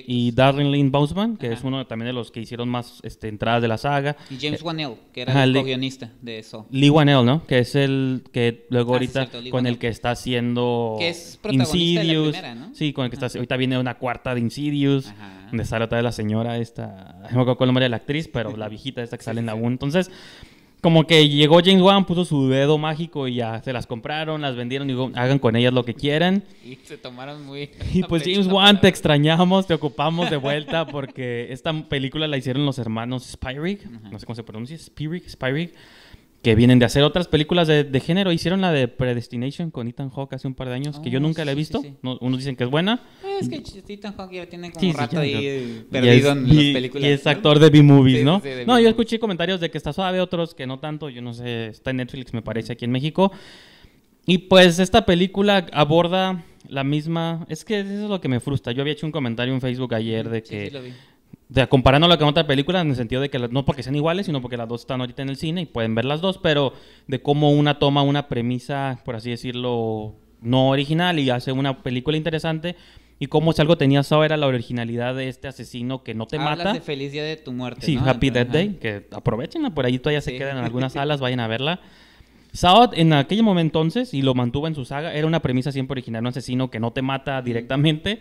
y 0.07 0.33
Darren 0.33 0.73
Lynn 0.73 0.91
Bousman, 0.91 1.37
que 1.37 1.53
es 1.53 1.63
uno 1.63 1.87
también 1.87 2.07
de 2.07 2.15
los 2.15 2.31
que 2.31 2.41
hicieron 2.41 2.71
más 2.71 3.01
este, 3.03 3.29
entradas 3.29 3.61
de 3.61 3.69
la 3.69 3.77
saga. 3.77 4.17
Y 4.31 4.39
James 4.41 4.63
eh, 4.63 4.65
Wanell, 4.65 4.95
que 5.13 5.23
era 5.23 5.45
el 5.45 5.53
co-guionista 5.53 6.11
de 6.23 6.39
eso. 6.39 6.67
Lee 6.71 6.89
Wanell, 6.89 7.27
¿no? 7.27 7.47
Que 7.47 7.59
es 7.59 7.75
el 7.75 8.25
que 8.33 8.67
luego 8.71 8.93
ah, 8.93 8.97
ahorita 8.97 9.29
con 9.51 9.67
el 9.67 9.77
que 9.79 9.89
está 9.89 10.13
haciendo 10.13 10.97
que 10.99 11.11
es 11.11 11.39
Insidious. 11.51 12.29
De 12.29 12.33
la 12.33 12.39
primera, 12.41 12.55
¿no? 12.55 12.75
Sí, 12.75 12.95
con 12.95 13.05
el 13.05 13.11
que 13.11 13.17
está 13.17 13.27
ahorita 13.27 13.59
viene 13.59 13.79
una 13.79 13.99
cuarta 13.99 14.35
de 14.35 14.41
Insidious, 14.41 15.13
donde 15.49 15.67
sale 15.67 15.85
otra 15.85 15.99
de 15.99 16.05
la 16.05 16.13
señora 16.13 16.57
esta, 16.57 17.19
no 17.31 17.37
me 17.37 17.43
acuerdo 17.43 17.65
el 17.65 17.69
nombre 17.69 17.85
de 17.85 17.91
la 17.91 17.97
actriz, 17.97 18.27
pero 18.33 18.57
la 18.57 18.71
viejita 18.71 19.03
esta 19.03 19.19
que 19.19 19.25
sale 19.25 19.41
en 19.41 19.47
la 19.47 19.55
1. 19.55 19.67
Entonces, 19.67 20.11
como 20.85 21.07
que 21.07 21.31
llegó 21.31 21.61
James 21.65 21.81
Wan, 21.81 22.05
puso 22.05 22.27
su 22.27 22.51
dedo 22.51 22.77
mágico 22.77 23.27
y 23.27 23.37
ya 23.37 23.63
se 23.63 23.73
las 23.73 23.87
compraron, 23.87 24.43
las 24.43 24.55
vendieron, 24.55 24.87
digo, 24.87 25.11
hagan 25.15 25.39
con 25.39 25.57
ellas 25.57 25.73
lo 25.73 25.83
que 25.83 25.95
quieran. 25.95 26.43
Y 26.63 26.77
se 26.85 26.99
tomaron 26.99 27.43
muy... 27.47 27.71
Y 27.95 28.03
pues 28.03 28.23
James 28.23 28.47
Wan, 28.49 28.79
te 28.83 28.89
extrañamos, 28.89 29.67
te 29.67 29.73
ocupamos 29.73 30.29
de 30.29 30.37
vuelta 30.37 30.87
porque 30.87 31.51
esta 31.51 31.73
película 31.89 32.29
la 32.29 32.37
hicieron 32.37 32.67
los 32.67 32.79
hermanos 32.79 33.25
Spyrig, 33.25 33.89
no 34.11 34.19
sé 34.19 34.27
cómo 34.27 34.37
se 34.37 34.43
pronuncia, 34.43 34.77
Spyrig, 34.77 35.27
Spyrig 35.31 35.73
que 36.45 36.55
vienen 36.55 36.79
de 36.79 36.85
hacer 36.85 37.03
otras 37.03 37.27
películas 37.27 37.67
de, 37.67 38.01
género. 38.01 38.31
Hicieron 38.31 38.61
la 38.61 38.71
de 38.71 38.87
Predestination 38.87 39.71
con 39.71 39.89
Ethan 39.89 40.11
Hawke 40.11 40.35
hace 40.35 40.47
un 40.47 40.55
par 40.55 40.69
de 40.69 40.75
años, 40.75 41.01
que 41.01 41.09
yo 41.09 41.19
oh, 41.19 41.23
nunca 41.23 41.43
la 41.43 41.53
he 41.53 41.55
visto. 41.55 41.83
unos 42.03 42.39
dicen 42.39 42.55
que 42.55 42.65
es 42.65 42.71
buena. 42.71 43.03
Eh, 43.25 43.39
es 43.41 43.49
que 43.49 43.63
Ethan 43.93 44.15
Hawke 44.15 44.35
ya 44.35 44.47
tiene 44.47 44.71
como 44.71 44.87
un 44.87 44.95
rato 44.95 45.19
ahí 45.19 45.87
perdido 45.91 46.33
en 46.33 46.47
las 46.47 46.57
películas. 46.57 47.09
Y 47.09 47.13
es 47.13 47.27
actor 47.27 47.59
de 47.59 47.71
B-Movies, 47.71 48.25
¿no? 48.25 48.43
no, 48.67 48.79
yo 48.79 48.89
escuché 48.91 49.19
comentarios 49.19 49.59
de 49.59 49.71
que 49.71 49.79
está 49.79 49.95
suave, 49.95 50.21
otros 50.21 50.55
que 50.55 50.67
no 50.67 50.79
tanto. 50.79 51.09
Yo 51.09 51.23
no 51.23 51.33
sé, 51.33 51.69
está 51.69 51.91
en 51.93 51.97
Netflix, 51.97 52.35
me 52.35 52.43
parece, 52.43 52.75
aquí 52.75 52.85
en 52.85 52.91
México. 52.91 53.33
Y 54.27 54.37
pues 54.37 54.79
esta 54.79 55.07
película 55.07 55.67
aborda 55.73 56.45
la 56.69 56.85
misma... 56.85 57.47
Es 57.49 57.65
que 57.65 57.81
eso 57.81 58.05
es 58.05 58.11
lo 58.11 58.21
que 58.21 58.29
me 58.29 58.41
frustra. 58.41 58.73
Yo 58.73 58.83
había 58.83 58.93
hecho 58.93 59.07
un 59.07 59.13
comentario 59.13 59.55
en 59.55 59.63
Facebook 59.63 59.95
ayer 59.95 60.29
de 60.29 60.43
que... 60.43 60.67
Sí, 60.67 60.71
lo 60.71 60.83
vi 60.83 60.93
de, 61.49 61.67
comparándolo 61.69 62.17
con 62.19 62.29
otra 62.29 62.47
película 62.47 62.81
en 62.81 62.91
el 62.91 62.97
sentido 62.97 63.21
de 63.21 63.31
que 63.31 63.39
no 63.39 63.65
porque 63.65 63.83
sean 63.83 63.97
iguales, 63.97 64.27
sino 64.27 64.41
porque 64.41 64.57
las 64.57 64.69
dos 64.69 64.83
están 64.83 65.01
ahorita 65.01 65.23
en 65.23 65.29
el 65.29 65.37
cine 65.37 65.63
y 65.63 65.67
pueden 65.67 65.95
ver 65.95 66.05
las 66.05 66.21
dos, 66.21 66.39
pero 66.39 66.73
de 67.07 67.21
cómo 67.21 67.51
una 67.51 67.79
toma 67.79 68.03
una 68.03 68.29
premisa, 68.29 69.01
por 69.05 69.17
así 69.17 69.31
decirlo, 69.31 70.15
no 70.41 70.69
original 70.69 71.19
y 71.19 71.31
hace 71.31 71.53
una 71.53 71.83
película 71.83 72.17
interesante 72.17 72.77
y 73.19 73.27
cómo 73.27 73.53
si 73.53 73.61
algo 73.61 73.79
tenía 73.79 74.01
eso 74.01 74.25
era 74.25 74.37
la 74.37 74.47
originalidad 74.47 75.15
de 75.15 75.29
este 75.29 75.49
asesino 75.49 76.03
que 76.03 76.15
no 76.15 76.27
te 76.27 76.39
mata. 76.39 76.73
de 76.73 76.81
Feliz 76.81 77.13
Día 77.13 77.25
de 77.25 77.37
tu 77.37 77.53
Muerte, 77.53 77.87
Sí, 77.87 77.99
Happy 78.05 78.31
Death 78.31 78.49
Day, 78.49 78.79
que 78.81 79.07
aprovechenla, 79.11 79.71
por 79.71 79.87
ahí 79.87 79.99
todavía 79.99 80.21
se 80.21 80.37
quedan 80.37 80.59
en 80.59 80.65
algunas 80.65 80.93
salas, 80.95 81.21
vayan 81.21 81.41
a 81.41 81.49
verla. 81.49 81.81
Saw 82.53 82.91
en 82.93 83.13
aquel 83.13 83.43
momento 83.43 83.81
entonces, 83.81 84.15
y 84.15 84.23
lo 84.23 84.35
mantuvo 84.35 84.69
en 84.69 84.75
su 84.75 84.85
saga, 84.85 85.13
era 85.13 85.27
una 85.27 85.41
premisa 85.41 85.73
siempre 85.73 85.95
original, 85.95 86.23
un 86.23 86.29
asesino 86.29 86.71
que 86.71 86.79
no 86.79 86.93
te 86.93 87.03
mata 87.03 87.43
directamente, 87.43 88.21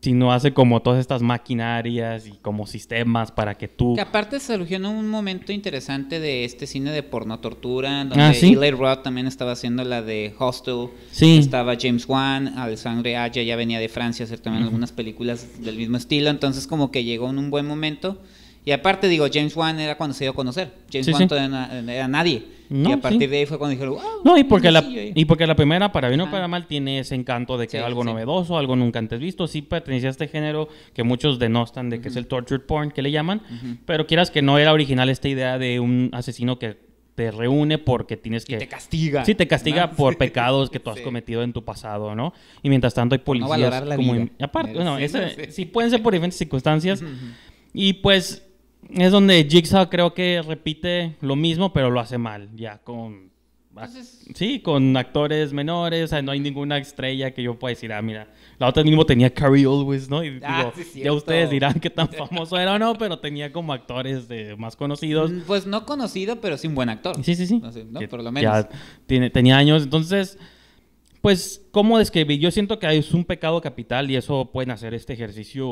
sino 0.00 0.32
hace 0.32 0.52
como 0.52 0.80
todas 0.80 0.98
estas 0.98 1.20
maquinarias 1.22 2.26
y 2.26 2.32
como 2.32 2.66
sistemas 2.66 3.30
para 3.32 3.56
que 3.58 3.68
tú... 3.68 3.94
Que 3.96 4.00
aparte 4.00 4.40
surgió 4.40 4.78
en 4.78 4.86
un 4.86 5.08
momento 5.08 5.52
interesante 5.52 6.20
de 6.20 6.44
este 6.44 6.66
cine 6.66 6.90
de 6.90 7.02
porno 7.02 7.38
tortura, 7.40 7.98
donde 8.04 8.22
Ah, 8.22 8.32
¿sí? 8.32 8.54
Eli 8.54 8.70
Roth 8.70 9.02
también 9.02 9.26
estaba 9.26 9.52
haciendo 9.52 9.84
la 9.84 10.00
de 10.02 10.34
Hostel, 10.38 10.88
Sí. 11.10 11.36
estaba 11.38 11.74
James 11.78 12.06
Wan, 12.08 12.58
Alessandre 12.58 13.16
Aya 13.18 13.42
ya 13.42 13.56
venía 13.56 13.78
de 13.78 13.88
Francia 13.90 14.24
a 14.24 14.26
hacer 14.26 14.40
también 14.40 14.64
algunas 14.64 14.92
películas 14.92 15.62
del 15.62 15.76
mismo 15.76 15.98
estilo, 15.98 16.30
entonces 16.30 16.66
como 16.66 16.90
que 16.90 17.04
llegó 17.04 17.28
en 17.28 17.38
un 17.38 17.50
buen 17.50 17.66
momento. 17.66 18.18
Y 18.64 18.72
aparte, 18.72 19.08
digo, 19.08 19.26
James 19.32 19.56
Wan 19.56 19.80
era 19.80 19.96
cuando 19.96 20.12
se 20.14 20.24
dio 20.24 20.32
a 20.32 20.34
conocer. 20.34 20.70
James 20.92 21.06
Sí, 21.06 21.12
Wan 21.12 21.22
sí. 21.22 21.28
todavía 21.28 21.48
no 21.82 21.90
era 21.92 22.08
nadie. 22.08 22.60
No, 22.68 22.90
y 22.90 22.92
a 22.92 23.00
partir 23.00 23.22
sí. 23.22 23.26
de 23.26 23.38
ahí 23.38 23.46
fue 23.46 23.58
cuando 23.58 23.72
dijeron, 23.72 23.94
"Wow, 23.94 24.02
No, 24.24 24.38
y 24.38 24.44
porque, 24.44 24.70
la, 24.70 24.80
sí, 24.82 24.86
oye". 24.88 25.12
y 25.16 25.24
porque 25.24 25.44
la 25.46 25.56
primera, 25.56 25.90
para 25.90 26.08
bien 26.08 26.20
o 26.20 26.30
para 26.30 26.46
mal, 26.46 26.66
tiene 26.68 27.00
ese 27.00 27.14
encanto 27.16 27.58
de 27.58 27.66
que 27.66 27.72
Sí, 27.72 27.76
era 27.78 27.86
algo 27.86 28.02
sí. 28.02 28.06
novedoso, 28.08 28.56
algo 28.58 28.76
nunca 28.76 28.98
antes 29.00 29.18
visto. 29.18 29.48
Sí 29.48 29.62
pertenecía 29.62 30.08
a 30.08 30.12
este 30.12 30.28
género 30.28 30.68
que 30.94 31.02
muchos 31.02 31.38
denostan 31.40 31.90
de 31.90 32.00
que 32.00 32.08
es 32.08 32.16
el 32.16 32.26
tortured 32.26 32.64
porn, 32.64 32.90
que 32.92 33.02
le 33.02 33.10
llaman. 33.10 33.42
Pero 33.86 34.06
quieras 34.06 34.30
que 34.30 34.40
no 34.42 34.56
era 34.58 34.72
original 34.72 35.08
esta 35.08 35.28
idea 35.28 35.58
de 35.58 35.80
un 35.80 36.10
asesino 36.12 36.58
que 36.60 36.76
te 37.16 37.30
reúne 37.32 37.78
porque 37.78 38.16
tienes 38.16 38.44
Y 38.44 38.52
que... 38.52 38.58
te 38.58 38.68
castiga. 38.68 39.24
Sí, 39.24 39.34
te 39.34 39.48
castiga 39.48 39.88
¿no? 39.88 39.96
por 39.96 40.12
Sí. 40.14 40.18
pecados 40.18 40.70
que 40.70 40.78
tú 40.78 40.90
has 40.90 40.98
Sí. 40.98 41.02
cometido 41.02 41.42
en 41.42 41.52
tu 41.52 41.64
pasado, 41.64 42.14
¿no? 42.14 42.32
Y 42.62 42.68
mientras 42.68 42.94
tanto 42.94 43.14
hay 43.14 43.18
no 43.18 43.24
policías 43.24 43.50
valorar 43.50 43.86
la 43.86 43.96
como... 43.96 44.12
vida. 44.12 44.26
y 44.38 44.44
aparte, 44.44 44.70
Sí, 44.70 44.76
bueno, 44.76 44.92
no 44.92 44.98
ese- 44.98 45.30
sé. 45.34 45.50
sí 45.50 45.64
pueden 45.64 45.90
ser 45.90 46.02
por 46.02 46.12
diferentes 46.12 46.38
circunstancias. 46.38 47.02
Y 47.72 47.94
pues 47.94 48.46
es 48.92 49.12
donde 49.12 49.46
Jigsaw 49.48 49.88
creo 49.88 50.14
que 50.14 50.42
repite 50.46 51.16
lo 51.20 51.36
mismo, 51.36 51.72
pero 51.72 51.90
lo 51.90 52.00
hace 52.00 52.18
mal, 52.18 52.48
ya 52.54 52.78
con... 52.78 53.30
Entonces- 53.70 54.26
Sí, 54.34 54.60
con 54.60 54.96
actores 54.96 55.52
menores, 55.52 56.04
o 56.04 56.06
sea, 56.08 56.20
no 56.22 56.32
hay 56.32 56.40
ninguna 56.40 56.76
estrella 56.78 57.32
que 57.32 57.42
yo 57.42 57.58
pueda 57.58 57.70
decir, 57.70 57.92
ah, 57.92 58.02
mira, 58.02 58.28
la 58.58 58.68
otra 58.68 58.82
mismo 58.84 59.06
tenía 59.06 59.32
Carrie 59.32 59.64
Always, 59.64 60.10
¿no? 60.10 60.22
Y 60.22 60.38
Ah, 60.42 60.58
digo, 60.58 60.72
sí, 60.76 60.98
es 61.00 61.04
ya 61.04 61.12
ustedes 61.12 61.48
dirán 61.50 61.74
qué 61.80 61.88
tan 61.88 62.08
famoso 62.12 62.58
era 62.58 62.74
o 62.74 62.78
no, 62.78 62.94
pero 62.98 63.18
tenía 63.20 63.52
como 63.52 63.72
actores 63.72 64.28
de 64.28 64.54
más 64.56 64.76
conocidos. 64.76 65.30
Mm, 65.30 65.40
Pues 65.46 65.66
no 65.66 65.86
conocido, 65.86 66.40
pero 66.40 66.58
sí 66.58 66.66
un 66.66 66.74
buen 66.74 66.88
actor. 66.90 67.16
Sí, 67.24 67.34
sí, 67.34 67.46
sí. 67.46 67.58
No 67.58 67.72
sé, 67.72 67.84
¿no? 67.84 68.00
Que 68.00 68.08
Por 68.08 68.22
lo 68.22 68.30
menos. 68.32 68.52
Ya 68.64 68.68
tiene, 69.06 69.30
tenía 69.30 69.56
años. 69.56 69.84
Entonces, 69.84 70.36
pues, 71.22 71.62
¿cómo 71.70 71.98
describir? 71.98 72.38
Yo 72.40 72.50
siento 72.50 72.78
que 72.78 72.86
es 72.96 73.12
un 73.14 73.24
pecado 73.24 73.60
capital 73.60 74.10
y 74.10 74.16
eso 74.16 74.50
pueden 74.52 74.70
hacer 74.70 74.94
este 74.94 75.12
ejercicio. 75.12 75.66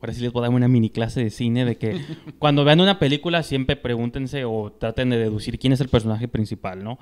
Ahora 0.00 0.12
sí 0.12 0.20
les 0.22 0.32
voy 0.32 0.40
a 0.40 0.48
dar 0.48 0.50
una 0.54 0.68
mini 0.68 0.90
clase 0.90 1.22
de 1.22 1.30
cine 1.30 1.64
de 1.64 1.76
que 1.76 2.00
cuando 2.38 2.64
vean 2.64 2.80
una 2.80 2.98
película 2.98 3.42
siempre 3.42 3.76
pregúntense 3.76 4.44
o 4.44 4.72
traten 4.72 5.10
de 5.10 5.18
deducir 5.18 5.58
quién 5.58 5.72
es 5.72 5.80
el 5.80 5.88
personaje 5.88 6.28
principal, 6.28 6.82
¿no? 6.82 6.98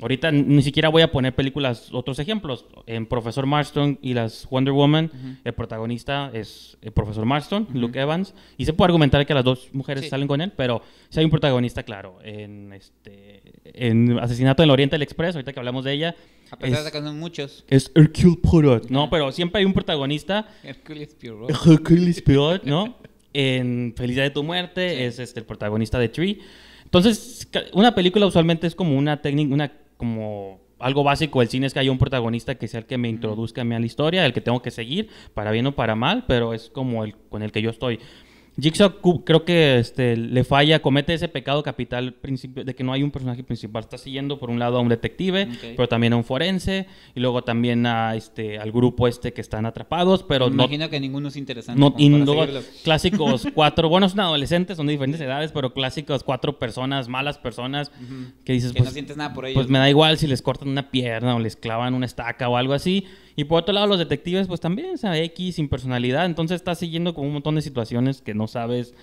Ahorita 0.00 0.32
ni 0.32 0.62
siquiera 0.62 0.88
voy 0.88 1.02
a 1.02 1.12
poner 1.12 1.34
películas, 1.34 1.90
otros 1.92 2.18
ejemplos. 2.18 2.66
En 2.86 3.06
Profesor 3.06 3.46
Marston 3.46 3.98
y 4.02 4.14
las 4.14 4.48
Wonder 4.50 4.72
Woman, 4.72 5.10
el 5.44 5.52
protagonista 5.52 6.30
es 6.32 6.76
el 6.82 6.92
Profesor 6.92 7.24
Marston, 7.24 7.68
Luke 7.74 8.00
Evans, 8.00 8.34
y 8.56 8.64
se 8.64 8.72
puede 8.72 8.86
argumentar 8.86 9.24
que 9.26 9.34
las 9.34 9.44
dos 9.44 9.68
mujeres 9.72 10.04
Sí. 10.04 10.10
salen 10.10 10.26
con 10.26 10.40
él, 10.40 10.52
pero 10.56 10.82
si 11.08 11.20
hay 11.20 11.24
un 11.24 11.30
protagonista, 11.30 11.82
claro, 11.84 12.18
en 12.24 12.72
este 12.72 13.42
en 13.64 14.18
Asesinato 14.18 14.62
en 14.62 14.66
el 14.66 14.70
Oriente 14.72 14.94
del 14.96 15.02
Express, 15.02 15.34
ahorita 15.36 15.52
que 15.52 15.60
hablamos 15.60 15.84
de 15.84 15.92
ella, 15.92 16.16
A 16.50 16.56
pesar 16.56 16.78
es, 16.80 16.84
de 16.86 16.90
que 16.92 16.98
son 17.00 17.18
muchos. 17.18 17.64
es 17.68 17.81
Hercule 17.94 18.36
Poirot, 18.36 18.90
¿no? 18.90 19.10
Pero 19.10 19.32
siempre 19.32 19.60
hay 19.60 19.64
un 19.64 19.72
protagonista, 19.72 20.48
Hercules 20.62 21.14
Poirot. 21.14 21.50
Hercule 21.50 22.14
Poirot, 22.24 22.64
¿no? 22.64 22.96
En 23.34 23.94
Feliz 23.96 24.16
Día 24.16 24.24
de 24.24 24.30
tu 24.30 24.42
Muerte 24.42 25.06
es 25.06 25.18
este, 25.18 25.40
el 25.40 25.46
protagonista 25.46 25.98
de 25.98 26.10
Tree. 26.10 26.40
Entonces, 26.84 27.48
una 27.72 27.94
película 27.94 28.26
usualmente 28.26 28.66
es 28.66 28.74
como 28.74 28.98
una 28.98 29.22
técnica, 29.22 29.54
una 29.54 29.72
como 29.96 30.60
algo 30.78 31.02
básico 31.04 31.40
del 31.40 31.48
cine 31.48 31.66
es 31.66 31.72
que 31.72 31.80
haya 31.80 31.90
un 31.90 31.98
protagonista 31.98 32.56
que 32.56 32.68
sea 32.68 32.80
el 32.80 32.86
que 32.86 32.98
me 32.98 33.08
introduzca 33.08 33.62
a 33.62 33.64
mí 33.64 33.74
a 33.74 33.78
la 33.78 33.86
historia, 33.86 34.26
el 34.26 34.32
que 34.32 34.40
tengo 34.40 34.60
que 34.60 34.70
seguir, 34.70 35.08
para 35.32 35.50
bien 35.50 35.66
o 35.66 35.72
para 35.72 35.94
mal, 35.94 36.24
pero 36.26 36.52
es 36.52 36.68
como 36.68 37.04
el 37.04 37.14
con 37.14 37.42
el 37.42 37.52
que 37.52 37.62
yo 37.62 37.70
estoy. 37.70 38.00
Jigsaw 38.60 39.00
creo 39.24 39.44
que 39.44 39.78
este, 39.78 40.16
le 40.16 40.44
falla, 40.44 40.82
comete 40.82 41.14
ese 41.14 41.28
pecado 41.28 41.62
capital 41.62 42.04
al 42.04 42.12
principio 42.12 42.64
de 42.64 42.74
que 42.74 42.84
no 42.84 42.92
hay 42.92 43.02
un 43.02 43.10
personaje 43.10 43.42
principal. 43.42 43.82
Está 43.82 43.96
siguiendo 43.96 44.38
por 44.38 44.50
un 44.50 44.58
lado 44.58 44.76
a 44.76 44.80
un 44.80 44.88
detective, 44.88 45.48
pero 45.76 45.88
también 45.88 46.12
a 46.12 46.16
un 46.16 46.24
forense, 46.24 46.86
y 47.14 47.20
luego 47.20 47.42
también 47.42 47.86
a 47.86 48.14
este, 48.14 48.58
al 48.58 48.70
grupo 48.70 49.08
este 49.08 49.32
que 49.32 49.40
están 49.40 49.64
atrapados, 49.64 50.22
pero 50.22 50.50
Me 50.50 50.56
no 50.56 50.64
imagino 50.64 50.90
que 50.90 51.00
ninguno 51.00 51.28
es 51.28 51.36
interesante. 51.36 51.80
no, 51.80 51.94
y 51.96 52.10
luego 52.10 52.46
clásicos 52.84 53.46
cuatro, 53.54 53.88
bueno, 53.88 54.08
son 54.08 54.20
adolescentes, 54.20 54.76
son 54.76 54.86
de 54.86 54.92
diferentes 54.92 55.20
edades, 55.20 55.50
pero 55.52 55.72
clásicos 55.72 56.22
cuatro 56.22 56.58
personas, 56.58 57.08
malas 57.08 57.38
personas, 57.38 57.90
que 58.44 58.52
dices, 58.52 58.72
Que 58.72 58.80
no 58.80 58.84
pues, 58.84 58.94
sientes 58.94 59.16
nada 59.16 59.32
por 59.32 59.46
ellos. 59.46 59.54
pues 59.54 59.68
me 59.68 59.78
da 59.78 59.88
igual 59.88 60.18
si 60.18 60.26
les 60.26 60.42
cortan 60.42 60.68
una 60.68 60.90
pierna 60.90 61.34
o 61.36 61.38
les 61.38 61.56
clavan 61.56 61.94
una 61.94 62.04
estaca 62.06 62.48
o 62.50 62.56
algo 62.56 62.74
así. 62.74 63.06
Y 63.36 63.44
por 63.44 63.60
otro 63.62 63.72
lado, 63.74 63.86
los 63.86 63.98
detectives, 63.98 64.46
pues 64.48 64.60
también, 64.60 64.90
o 64.94 64.96
sea, 64.96 65.16
X, 65.18 65.56
sin 65.56 65.68
personalidad, 65.68 66.26
entonces 66.26 66.56
estás 66.56 66.78
siguiendo 66.78 67.14
como 67.14 67.26
un 67.28 67.32
montón 67.34 67.54
de 67.54 67.62
situaciones 67.62 68.20
que 68.22 68.34
no 68.34 68.46
sabes 68.46 68.94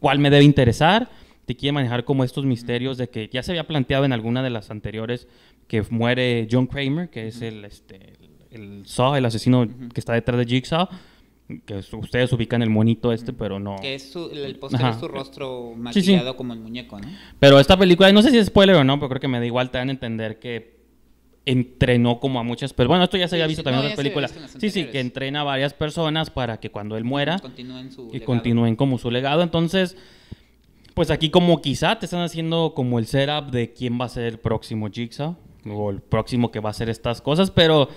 cuál 0.00 0.18
me 0.18 0.30
debe 0.30 0.44
interesar. 0.44 1.08
Te 1.46 1.56
quiere 1.56 1.72
manejar 1.72 2.04
como 2.04 2.24
estos 2.24 2.44
misterios 2.44 2.98
de 2.98 3.08
que 3.08 3.28
ya 3.32 3.42
se 3.42 3.52
había 3.52 3.66
planteado 3.66 4.04
en 4.04 4.12
alguna 4.12 4.42
de 4.42 4.50
las 4.50 4.70
anteriores 4.70 5.26
que 5.66 5.82
muere 5.90 6.46
John 6.50 6.66
Kramer, 6.66 7.08
que 7.08 7.28
es 7.28 7.40
el, 7.40 7.64
este, 7.64 8.12
el, 8.50 8.62
el 8.62 8.86
Saw, 8.86 9.14
el 9.16 9.24
asesino 9.24 9.66
que 9.94 10.00
está 10.00 10.12
detrás 10.12 10.38
de 10.38 10.44
Jigsaw. 10.46 10.88
Que 11.64 11.78
es- 11.78 11.90
ustedes 11.94 12.30
ubican 12.34 12.60
el 12.60 12.68
monito 12.68 13.10
este, 13.10 13.32
pero 13.32 13.58
no. 13.58 13.76
Que 13.80 13.94
es 13.94 14.12
su, 14.12 14.28
el 14.30 14.56
póster 14.56 14.84
es 14.86 14.96
su 14.96 15.08
rostro 15.08 15.70
Sí, 15.92 16.02
sí. 16.02 16.10
maquillado 16.12 16.36
como 16.36 16.52
el 16.52 16.60
muñeco, 16.60 17.00
¿no? 17.00 17.08
Pero 17.38 17.58
esta 17.58 17.78
película, 17.78 18.12
no 18.12 18.20
sé 18.20 18.30
si 18.30 18.36
es 18.36 18.48
spoiler 18.48 18.76
o 18.76 18.84
no, 18.84 18.98
pero 18.98 19.08
creo 19.08 19.20
que 19.22 19.28
me 19.28 19.38
da 19.40 19.46
igual, 19.46 19.70
te 19.70 19.78
dan 19.78 19.88
a 19.88 19.92
entender 19.92 20.38
que 20.38 20.76
entrenó 21.50 22.20
como 22.20 22.38
a 22.38 22.42
muchas 22.42 22.72
personas. 22.72 22.88
Bueno, 22.88 23.04
esto 23.04 23.16
ya 23.16 23.26
se 23.26 23.36
había 23.36 23.46
visto 23.46 23.62
sí, 23.62 23.64
también 23.64 23.82
no, 23.82 23.86
en 23.86 23.92
otras 23.92 24.04
películas. 24.04 24.30
visto 24.30 24.46
en 24.46 24.52
las 24.52 24.60
Sí, 24.60 24.70
sí, 24.70 24.84
que 24.90 25.00
entrena 25.00 25.40
a 25.40 25.44
varias 25.44 25.72
personas 25.72 26.28
para 26.30 26.60
que 26.60 26.70
cuando 26.70 26.96
él 26.96 27.04
muera 27.04 27.38
Continúen 27.38 27.90
su 27.90 28.10
y 28.12 28.20
continúen 28.20 28.76
como 28.76 28.98
su 28.98 29.10
legado. 29.10 29.42
Entonces, 29.42 29.96
pues 30.94 31.10
aquí 31.10 31.30
como 31.30 31.62
quizá 31.62 31.98
te 31.98 32.06
están 32.06 32.20
haciendo 32.20 32.74
como 32.74 32.98
el 32.98 33.06
setup 33.06 33.50
de 33.50 33.72
quién 33.72 33.98
va 34.00 34.04
a 34.04 34.08
ser 34.08 34.24
el 34.24 34.38
próximo 34.38 34.88
Jigsaw 34.90 35.36
o 35.66 35.90
el 35.90 36.00
próximo 36.00 36.50
que 36.50 36.60
va 36.60 36.68
a 36.68 36.72
hacer 36.72 36.88
estas 36.88 37.22
cosas, 37.22 37.50
pero 37.50 37.88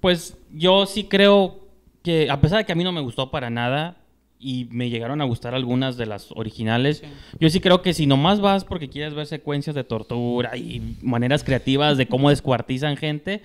pues 0.00 0.36
yo 0.52 0.86
sí 0.86 1.04
creo 1.04 1.60
que 2.02 2.30
a 2.30 2.40
pesar 2.40 2.58
de 2.58 2.64
que 2.64 2.72
a 2.72 2.74
mí 2.74 2.84
no 2.84 2.92
me 2.92 3.00
gustó 3.00 3.30
para 3.30 3.50
nada 3.50 3.99
y 4.42 4.66
me 4.70 4.88
llegaron 4.88 5.20
a 5.20 5.24
gustar 5.24 5.54
algunas 5.54 5.96
de 5.98 6.06
las 6.06 6.32
originales, 6.32 6.98
Sí. 6.98 7.06
yo 7.38 7.50
sí 7.50 7.60
creo 7.60 7.82
que 7.82 7.92
si 7.92 8.06
nomás 8.06 8.40
vas 8.40 8.64
porque 8.64 8.88
quieres 8.88 9.12
ver 9.14 9.26
secuencias 9.26 9.76
de 9.76 9.84
tortura 9.84 10.56
y 10.56 10.96
maneras 11.02 11.44
creativas 11.44 11.98
de 11.98 12.06
cómo 12.06 12.30
descuartizan 12.30 12.96
gente, 12.96 13.42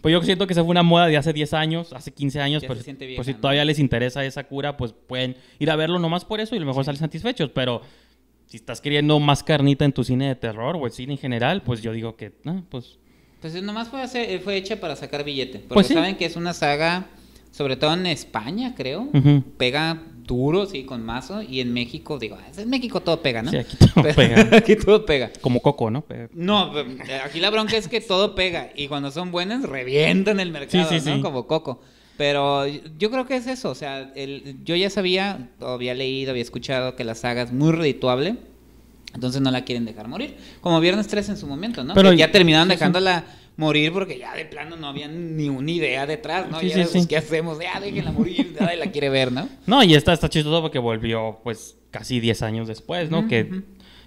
pues 0.00 0.12
yo 0.12 0.20
siento 0.22 0.46
que 0.46 0.54
esa 0.54 0.62
fue 0.62 0.70
una 0.70 0.82
moda 0.82 1.06
de 1.06 1.16
hace 1.16 1.32
10 1.32 1.54
años, 1.54 1.92
hace 1.92 2.10
15 2.12 2.40
años, 2.40 2.64
pues 2.66 2.84
vieja, 2.98 3.22
si 3.22 3.32
¿no? 3.34 3.38
todavía 3.38 3.64
les 3.64 3.78
interesa 3.78 4.24
esa 4.24 4.44
cura, 4.44 4.76
pues 4.76 4.92
pueden 4.92 5.36
ir 5.58 5.70
a 5.70 5.76
verlo 5.76 5.98
nomás 5.98 6.24
por 6.24 6.40
eso 6.40 6.54
y 6.54 6.58
a 6.58 6.60
lo 6.62 6.66
mejor 6.66 6.84
salen 6.84 6.98
satisfechos, 6.98 7.50
pero 7.50 7.82
si 8.46 8.56
estás 8.56 8.80
queriendo 8.80 9.20
más 9.20 9.44
carnita 9.44 9.84
en 9.84 9.92
tu 9.92 10.02
cine 10.02 10.26
de 10.26 10.34
terror 10.34 10.74
o 10.76 10.86
el 10.86 10.92
cine 10.92 11.12
en 11.12 11.18
general, 11.18 11.62
pues 11.62 11.82
yo 11.82 11.92
digo 11.92 12.16
que, 12.16 12.32
ah, 12.46 12.62
pues 12.68 12.98
Pues 13.40 13.62
nomás 13.62 13.88
fue, 13.88 14.02
hacer- 14.02 14.40
fue 14.40 14.56
hecha 14.56 14.80
para 14.80 14.96
sacar 14.96 15.22
billete. 15.24 15.60
Porque 15.60 15.74
Pues 15.74 15.86
sí. 15.86 15.94
saben 15.94 16.16
que 16.16 16.24
es 16.24 16.34
una 16.36 16.52
saga, 16.52 17.06
sobre 17.50 17.76
todo 17.76 17.94
en 17.94 18.06
España, 18.06 18.74
creo. 18.76 19.08
Pega 19.56 20.02
duro, 20.26 20.66
sí, 20.66 20.84
con 20.84 21.04
mazo. 21.04 21.42
Y 21.42 21.60
en 21.60 21.72
México, 21.72 22.18
digo, 22.18 22.38
en 22.56 22.70
México 22.70 23.00
todo 23.00 23.20
pega, 23.22 23.42
¿no? 23.42 23.50
Sí, 23.50 23.56
aquí 23.58 23.76
todo 23.76 23.90
Pero- 24.02 24.14
pega. 24.14 24.48
aquí 24.56 24.76
todo 24.76 25.04
pega. 25.06 25.30
como 25.40 25.60
Coco, 25.60 25.90
¿no? 25.90 26.04
No, 26.32 26.72
aquí 27.24 27.40
la 27.40 27.50
bronca 27.50 27.76
es 27.76 27.88
que 27.88 28.00
todo 28.00 28.34
pega. 28.34 28.70
Y 28.76 28.88
cuando 28.88 29.10
son 29.10 29.30
buenas, 29.32 29.62
revientan 29.62 30.38
el 30.40 30.52
mercado, 30.52 30.88
Sí, 30.88 31.00
sí, 31.00 31.10
¿no? 31.10 31.20
Como 31.22 31.46
Coco. 31.46 31.80
Pero 32.16 32.66
yo 32.66 33.10
creo 33.10 33.26
que 33.26 33.34
es 33.36 33.46
eso. 33.46 33.70
O 33.70 33.74
sea, 33.74 34.12
el- 34.14 34.58
yo 34.64 34.76
ya 34.76 34.90
sabía, 34.90 35.48
o 35.58 35.68
había 35.68 35.94
leído, 35.94 36.30
había 36.30 36.42
escuchado 36.42 36.94
que 36.94 37.02
la 37.02 37.14
saga 37.14 37.42
es 37.42 37.52
muy 37.52 37.72
redituable. 37.72 38.36
Entonces 39.14 39.40
no 39.40 39.50
la 39.50 39.64
quieren 39.64 39.84
dejar 39.86 40.06
morir. 40.06 40.36
Como 40.60 40.78
Viernes 40.78 41.08
3 41.08 41.30
en 41.30 41.36
su 41.36 41.46
momento, 41.48 41.82
¿no? 41.82 41.94
Pero- 41.94 42.10
Que 42.10 42.18
ya 42.18 42.30
terminaron 42.30 42.68
dejándola 42.68 43.24
morir 43.60 43.92
porque 43.92 44.18
ya 44.18 44.34
de 44.34 44.46
plano 44.46 44.76
no 44.76 44.88
había 44.88 45.06
ni 45.06 45.48
una 45.48 45.70
idea 45.70 46.06
detrás, 46.06 46.50
¿no? 46.50 46.58
Sí, 46.58 46.68
ya 46.70 46.74
sí, 46.76 46.80
pues, 46.90 47.02
sí. 47.04 47.08
¿qué 47.08 47.16
hacemos? 47.18 47.58
Ya 47.60 47.78
déjenla 47.78 48.10
morir, 48.10 48.56
nadie 48.58 48.76
la 48.76 48.90
quiere 48.90 49.08
ver, 49.10 49.30
¿no? 49.30 49.48
No, 49.66 49.84
y 49.84 49.94
esta 49.94 50.12
está 50.12 50.28
chistoso 50.28 50.60
porque 50.62 50.78
volvió 50.80 51.38
pues 51.44 51.76
casi 51.90 52.18
10 52.18 52.42
años 52.42 52.66
después, 52.68 53.10
¿no? 53.10 53.28
Que 53.28 53.62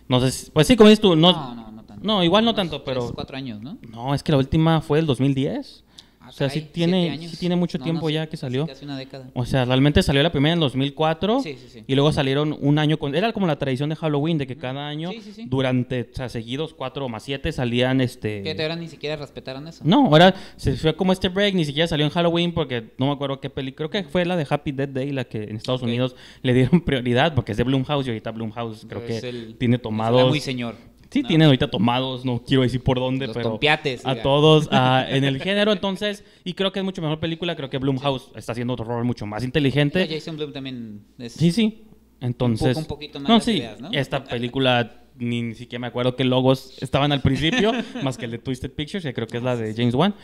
no 0.09 0.19
sé, 0.27 0.51
pues 0.51 0.67
sí, 0.67 0.75
como 0.75 0.89
dices 0.89 1.01
tú, 1.01 1.15
no, 1.15 1.31
No, 1.31 1.55
no, 1.55 1.71
no 1.71 1.83
tanto. 1.85 2.05
no, 2.05 2.23
igual 2.23 2.43
no 2.43 2.53
tanto, 2.55 2.83
pero 2.83 3.13
cuatro 3.13 3.37
años, 3.37 3.61
¿no? 3.61 3.77
no, 3.89 4.13
es 4.13 4.23
que 4.23 4.31
la 4.31 4.37
última 4.39 4.81
fue 4.81 4.99
el 4.99 5.05
2010. 5.05 5.82
Ah, 6.25 6.29
O 6.29 6.31
sea, 6.31 6.49
sí 6.49 6.61
tiene- 6.71 7.17
sí 7.27 7.35
tiene 7.37 7.55
mucho 7.57 7.77
No, 7.77 7.83
tiempo 7.83 8.03
no, 8.03 8.09
ya 8.09 8.27
que 8.27 8.37
salió. 8.37 8.65
Casi 8.65 8.85
una 8.85 8.97
década. 8.97 9.29
O 9.33 9.45
sea, 9.45 9.65
realmente 9.65 10.01
salió 10.01 10.23
la 10.23 10.31
primera 10.31 10.53
en 10.53 10.59
2004 10.61 11.41
Sí, 11.41 11.55
sí, 11.59 11.67
sí. 11.69 11.83
y 11.85 11.95
luego 11.95 12.13
salieron 12.13 12.57
un 12.61 12.79
año 12.79 12.97
con... 12.97 13.13
Era 13.13 13.33
como 13.33 13.45
la 13.45 13.57
tradición 13.59 13.89
de 13.89 13.97
Halloween, 13.97 14.37
de 14.37 14.47
que 14.47 14.55
cada 14.55 14.87
año, 14.87 15.11
durante, 15.47 16.09
o 16.11 16.15
sea, 16.15 16.29
seguidos, 16.29 16.73
cuatro 16.73 17.05
o 17.05 17.09
más 17.09 17.23
siete, 17.23 17.51
salían 17.51 17.99
este... 18.01 18.41
Fíjate, 18.41 18.63
ahora 18.63 18.75
ni 18.77 18.87
siquiera 18.87 19.15
respetaron 19.17 19.67
eso. 19.67 19.83
No, 19.85 20.05
ahora 20.05 20.33
se 20.55 20.73
fue 20.77 20.95
como 20.95 21.11
este 21.11 21.27
break, 21.29 21.55
ni 21.55 21.65
siquiera 21.65 21.87
salió 21.87 22.05
en 22.05 22.11
Halloween 22.11 22.53
porque 22.53 22.91
no 22.97 23.07
me 23.07 23.11
acuerdo 23.11 23.39
qué 23.41 23.49
película, 23.49 23.89
creo 23.89 24.03
que 24.03 24.09
fue 24.09 24.25
la 24.25 24.35
de 24.37 24.47
Happy 24.49 24.71
Death 24.71 24.91
Day, 24.91 25.11
la 25.11 25.25
que 25.25 25.43
en 25.43 25.57
Estados. 25.57 25.83
Unidos 25.83 26.15
le 26.41 26.53
dieron 26.53 26.81
prioridad 26.85 27.35
porque 27.35 27.51
es 27.51 27.57
de 27.57 27.63
Blumhouse 27.65 28.05
y 28.05 28.09
ahorita 28.11 28.31
Blumhouse 28.31 28.85
creo 28.87 29.05
que 29.05 29.17
el- 29.17 29.55
tiene 29.57 29.77
tomados... 29.77 30.29
muy 30.29 30.39
señor. 30.39 30.75
Sí, 31.13 31.23
tienen 31.23 31.45
ahorita 31.45 31.69
tomados, 31.69 32.25
no 32.25 32.41
quiero 32.43 32.63
decir 32.63 32.81
por 32.83 32.99
dónde, 32.99 33.27
Los 33.27 33.35
pero 33.35 33.51
tompiates, 33.51 34.05
a 34.05 34.11
diga. 34.11 34.23
todos 34.23 34.67
ah, 34.71 35.05
en 35.09 35.23
el 35.23 35.39
género. 35.41 35.71
Entonces, 35.71 36.23
y 36.43 36.53
creo 36.53 36.71
que 36.71 36.79
es 36.79 36.85
mucho 36.85 37.01
mejor 37.01 37.19
película. 37.19 37.55
Creo 37.55 37.69
que 37.69 37.77
Blumhouse 37.77 38.31
está 38.35 38.51
haciendo 38.53 38.73
otro 38.73 38.85
rol 38.85 39.05
mucho 39.05 39.25
más 39.25 39.43
inteligente. 39.43 40.07
Jason 40.09 40.35
Blum 40.37 40.51
también 40.51 41.05
es... 41.19 41.33
Sí, 41.33 41.51
sí. 41.51 41.83
Entonces. 42.19 42.69
Empuja 42.69 42.79
un 42.81 42.87
poquito 42.87 43.19
más 43.19 43.29
no, 43.29 43.39
sí. 43.39 43.51
ideas, 43.57 43.79
¿no? 43.79 43.89
Esta 43.91 44.23
película 44.25 45.03
ni, 45.17 45.41
ni 45.43 45.53
siquiera 45.53 45.79
me 45.81 45.87
acuerdo 45.87 46.15
qué 46.15 46.23
logos 46.23 46.75
estaban 46.81 47.11
al 47.11 47.21
principio, 47.21 47.71
más 48.03 48.17
que 48.17 48.25
el 48.25 48.31
de 48.31 48.39
Twisted 48.39 48.71
Pictures, 48.71 49.03
que 49.03 49.13
creo 49.13 49.27
que 49.27 49.37
es 49.37 49.43
la 49.43 49.55
de 49.55 49.73
James 49.75 49.93
Wan. 49.93 50.15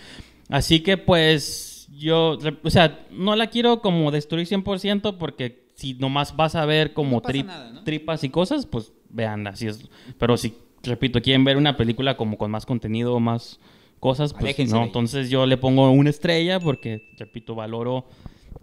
Así 0.49 0.79
que, 0.79 0.97
pues, 0.97 1.87
yo. 1.95 2.37
O 2.63 2.69
sea, 2.71 3.05
no 3.11 3.35
la 3.35 3.47
quiero 3.47 3.81
como 3.81 4.09
destruir 4.11 4.47
100% 4.47 5.17
porque 5.17 5.67
si 5.75 5.93
nomás 5.93 6.35
vas 6.35 6.55
a 6.55 6.65
ver 6.65 6.93
como 6.93 7.17
No 7.17 7.21
pasa 7.21 7.33
tri- 7.37 7.45
nada, 7.45 7.71
¿no? 7.71 7.83
tripas 7.83 8.23
y 8.23 8.29
cosas, 8.29 8.65
pues 8.65 8.91
veanla. 9.09 9.51
Así 9.51 9.67
es. 9.67 9.87
Pero 10.17 10.37
si, 10.37 10.55
repito, 10.83 11.21
quieren 11.21 11.43
ver 11.43 11.57
una 11.57 11.77
película 11.77 12.17
como 12.17 12.37
con 12.37 12.51
más 12.51 12.65
contenido, 12.65 13.19
más 13.19 13.59
cosas, 13.99 14.31
pues 14.33 14.43
Aléjense 14.43 14.73
no. 14.75 14.83
Entonces 14.83 15.29
yo 15.29 15.45
le 15.45 15.57
pongo 15.57 15.89
una 15.91 16.09
estrella 16.09 16.59
porque, 16.59 17.09
repito, 17.17 17.55
valoro 17.55 18.05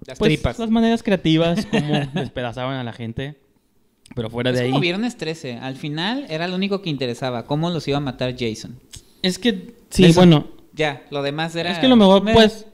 Las 0.06 0.18
pues, 0.18 0.30
tripas. 0.30 0.58
las 0.58 0.70
maneras 0.70 1.02
creativas, 1.02 1.66
como 1.66 1.94
despedazaban 2.14 2.76
a 2.76 2.85
la 2.85 2.92
gente. 2.92 3.37
Pero 4.14 4.30
fuera 4.30 4.50
Es 4.50 4.56
de 4.58 4.64
como 4.66 4.76
ahí. 4.76 4.80
Viernes 4.82 5.16
13. 5.16 5.54
Al 5.58 5.75
final 5.76 6.26
era 6.28 6.46
lo 6.46 6.54
único 6.54 6.80
que 6.80 6.90
interesaba. 6.90 7.44
Cómo 7.44 7.70
los 7.70 7.87
iba 7.88 7.96
a 7.96 8.00
matar 8.00 8.35
Jason. 8.38 8.78
Es 9.23 9.38
que, 9.38 9.75
sí, 9.90 10.04
Eso- 10.04 10.20
bueno. 10.20 10.46
Ya, 10.73 11.04
lo 11.11 11.23
demás 11.23 11.56
era... 11.56 11.73
Es 11.73 11.78
que 11.78 11.88
lo 11.88 11.96
mejor, 11.96 12.23
pues. 12.23 12.66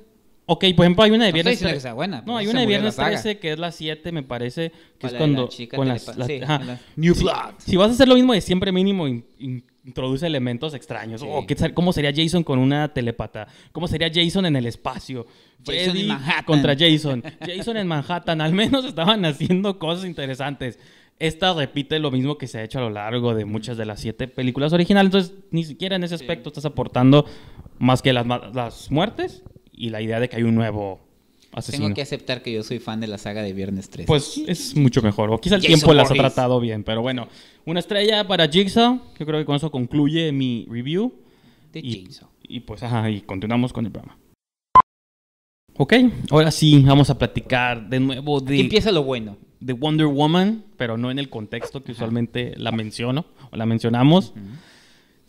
Ok, 0.47 0.65
por 0.77 0.85
ejemplo, 0.85 1.05
hay 1.05 1.13
una 1.13 1.27
de 1.27 1.33
No 1.33 1.37
estoy 1.39 1.53
Viernes 1.53 1.59
que 1.61 1.65
13. 1.67 1.81
sea 1.81 1.93
buena. 1.95 2.23
No, 2.27 2.37
hay 2.37 2.47
una 2.49 2.61
de 2.61 2.67
Viernes 2.67 2.95
saga. 2.97 3.11
13 3.11 3.39
que 3.39 3.53
es 3.53 3.59
la 3.59 3.71
7, 3.73 4.11
me 4.13 4.23
parece. 4.23 4.73
Que 4.99 5.07
es 5.07 5.15
cuando. 5.15 5.49
con 5.75 5.87
las, 5.89 6.17
las- 6.17 6.29
New. 6.97 7.15
Blood. 7.15 7.55
Si 7.59 7.77
vas 7.77 7.91
a 7.91 7.93
hacer 7.93 8.09
lo 8.09 8.17
mismo 8.17 8.33
de 8.33 8.41
siempre, 8.41 8.73
mínimo, 8.73 9.07
in- 9.07 9.25
in- 9.39 9.65
introduce 9.85 10.27
elementos 10.27 10.75
extraños. 10.75 11.21
Sí. 11.21 11.27
O 11.31 11.47
qué 11.47 11.55
tal- 11.55 11.73
¿Cómo 11.75 11.93
sería 11.93 12.13
Jason 12.15 12.43
con 12.43 12.59
una 12.59 12.93
telepata? 12.93 13.47
¿Cómo 13.71 13.87
sería 13.87 14.11
Jason 14.13 14.45
en 14.47 14.57
el 14.57 14.67
espacio? 14.67 15.27
Jason 15.65 15.97
en 15.97 16.09
Manhattan. 16.09 16.45
contra 16.45 16.77
Jason. 16.77 17.23
Jason 17.41 17.77
en 17.77 17.87
Manhattan. 17.87 18.41
Al 18.41 18.53
menos 18.53 18.85
estaban 18.85 19.25
haciendo 19.25 19.79
cosas 19.79 20.05
interesantes. 20.07 20.79
Esta 21.21 21.55
repite 21.55 22.01
lo 22.01 22.11
mismo 22.11 22.37
que 22.37 22.49
se 22.49 22.59
ha 22.59 22.65
hecho 22.65 22.79
a 22.79 22.83
lo 22.83 22.91
largo 22.91 23.33
de 23.35 23.45
muchas 23.45 23.77
de 23.77 23.85
las 23.87 24.01
siete 24.01 24.27
películas 24.27 24.73
originales. 24.73 25.07
Entonces, 25.15 25.35
ni 25.53 25.63
siquiera 25.63 25.95
en 25.95 26.03
ese 26.03 26.17
aspecto 26.17 26.49
estás 26.49 26.65
aportando 26.65 27.27
más 27.79 28.03
que 28.03 28.13
las, 28.13 28.27
las 28.53 28.91
muertes 28.91 29.45
y 29.83 29.91
la 29.91 30.01
idea 30.01 30.21
de 30.21 30.29
que 30.29 30.37
hay 30.37 30.45
un 30.45 30.55
nuevo 30.55 31.01
asesino. 31.53 31.87
Tengo 31.87 31.97
que 31.97 32.03
aceptar 32.03 32.41
que 32.41 32.53
yo 32.53 32.63
soy 32.63 32.79
fan 32.79 33.01
de 33.01 33.09
la 33.09 33.19
saga 33.19 33.43
de 33.43 33.53
Viernes 33.53 33.91
13. 33.91 34.07
Pues 34.07 34.41
es 34.47 34.77
mucho 34.77 35.03
mejor. 35.03 35.33
O 35.33 35.41
quizá 35.41 35.57
el 35.57 35.61
Jason 35.63 35.75
tiempo 35.75 35.93
las 35.93 36.09
ha 36.09 36.15
tratado 36.15 36.61
bien. 36.61 36.85
Pero 36.85 37.03
bueno, 37.03 37.27
una 37.67 37.81
estrella 37.81 38.25
para 38.29 38.47
Jigsaw. 38.47 39.01
Yo 39.19 39.27
creo 39.27 39.41
que 39.41 39.45
con 39.45 39.57
eso 39.57 39.73
concluye 39.73 40.31
mi 40.31 40.69
review. 40.71 41.13
de 41.73 41.81
Y, 41.81 42.07
Jason. 42.07 42.29
y 42.45 42.61
pues, 42.61 42.85
ajá, 42.85 43.11
y 43.11 43.23
continuamos 43.23 43.73
con 43.73 43.85
el 43.87 43.91
programa. 43.91 44.17
Ok, 45.77 45.95
ahora 46.31 46.53
sí, 46.53 46.81
vamos 46.87 47.11
a 47.11 47.19
platicar 47.19 47.89
de 47.89 47.99
nuevo 47.99 48.37
Aquí 48.39 48.47
de, 48.47 48.61
empieza 48.61 48.93
lo 48.93 49.03
bueno. 49.03 49.37
de 49.59 49.73
Wonder 49.73 50.07
Woman, 50.07 50.65
pero 50.77 50.97
no 50.97 51.11
en 51.11 51.19
el 51.19 51.29
contexto 51.29 51.83
que 51.83 51.91
usualmente 51.91 52.55
la 52.57 52.71
menciono 52.71 53.25
o 53.51 53.57
la 53.57 53.67
mencionamos, 53.67 54.33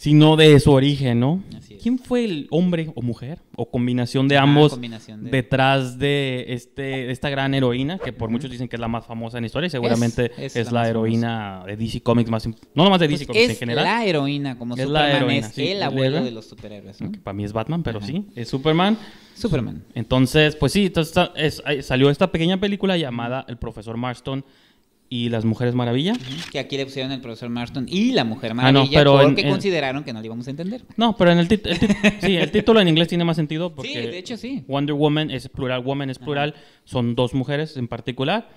sino 0.03 0.35
de 0.35 0.59
su 0.59 0.69
origen, 0.73 1.21
¿no? 1.21 1.41
Así 1.57 1.75
es. 1.75 1.81
¿Quién 1.81 1.97
fue 1.97 2.25
el 2.25 2.47
hombre 2.49 2.91
o 2.93 3.01
mujer 3.01 3.39
o 3.55 3.69
combinación 3.71 4.27
de 4.27 4.35
Ah, 4.37 4.41
ambos 4.43 4.73
combinación 4.73 5.23
de- 5.23 5.31
detrás 5.31 5.97
de 5.97 6.45
este 6.49 7.09
esta 7.09 7.29
gran 7.29 7.53
heroína 7.53 7.99
que 7.99 8.11
por 8.11 8.29
muchos 8.29 8.51
dicen 8.51 8.67
que 8.67 8.75
es 8.75 8.79
la 8.81 8.89
más 8.89 9.05
famosa 9.05 9.37
en 9.37 9.43
la 9.43 9.45
historia 9.47 9.67
y 9.67 9.69
seguramente 9.69 10.31
es, 10.37 10.57
es 10.57 10.73
la 10.73 10.89
heroína 10.89 11.63
de 11.65 11.77
DC 11.77 12.01
Comics 12.01 12.29
más 12.29 12.45
no 12.47 12.53
nomás 12.83 12.99
de 12.99 13.07
DC 13.07 13.25
Pues 13.25 13.27
Comics 13.27 13.45
en 13.45 13.51
es 13.51 13.59
general 13.59 13.85
la 13.85 14.05
heroína, 14.05 14.57
como 14.57 14.75
Es 14.75 14.81
la 14.89 14.99
Superman 15.05 15.15
heroína, 15.23 15.47
es 15.47 15.53
sí, 15.53 15.67
el 15.69 15.77
el 15.77 15.83
abuelo 15.83 16.21
de 16.21 16.31
los 16.31 16.45
superhéroes. 16.49 16.99
¿no? 16.99 17.09
que 17.11 17.19
para 17.19 17.33
mí 17.33 17.45
es 17.45 17.53
Batman 17.53 17.81
pero 17.81 17.99
Ajá. 17.99 18.07
sí 18.07 18.25
es 18.35 18.49
Superman 18.49 18.97
Superman. 19.35 19.83
entonces 19.95 20.57
pues 20.57 20.73
sí 20.73 20.87
entonces, 20.87 21.29
es- 21.37 21.85
salió 21.85 22.09
esta 22.09 22.29
pequeña 22.29 22.59
película 22.59 22.97
llamada 22.97 23.45
El 23.47 23.55
Profesor 23.57 23.95
Marston 23.95 24.43
y 25.09 25.29
las 25.29 25.45
Mujeres 25.45 25.75
Maravilla 25.75 26.13
Que 26.51 26.57
aquí 26.59 26.75
le 26.75 26.85
pusieron 26.85 27.11
el 27.11 27.21
profesor 27.21 27.49
Marston 27.49 27.85
y 27.87 28.13
la 28.13 28.23
Mujer 28.23 28.51
Ah, 28.51 28.55
no, 28.55 28.61
Maravilla 28.79 28.97
pero 28.99 29.19
porque 29.21 29.41
en- 29.41 29.49
consideraron 29.49 30.03
que 30.03 30.11
no 30.13 30.19
le 30.21 30.25
íbamos 30.25 30.47
a 30.47 30.49
entender. 30.51 30.83
no 30.97 31.15
pero 31.15 31.31
en 31.31 31.37
el, 31.39 31.47
tit- 31.47 31.65
el 31.67 31.79
tit- 31.79 32.19
sí, 32.21 32.35
el 32.37 32.49
título 32.51 32.79
en 32.81 32.87
inglés 32.87 33.07
tiene 33.09 33.23
más 33.23 33.35
sentido 33.35 33.75
porque 33.75 33.89
Sí, 33.91 33.95
de 33.95 34.17
hecho 34.17 34.37
sí. 34.37 34.63
Wonder 34.67 34.95
Woman 34.95 35.29
es 35.29 35.49
plural, 35.49 35.81
Woman 35.83 36.09
es 36.09 36.17
plural, 36.19 36.55
son 36.85 37.13
dos 37.15 37.33
mujeres 37.33 37.77
en 37.77 37.87
particular. 37.87 38.49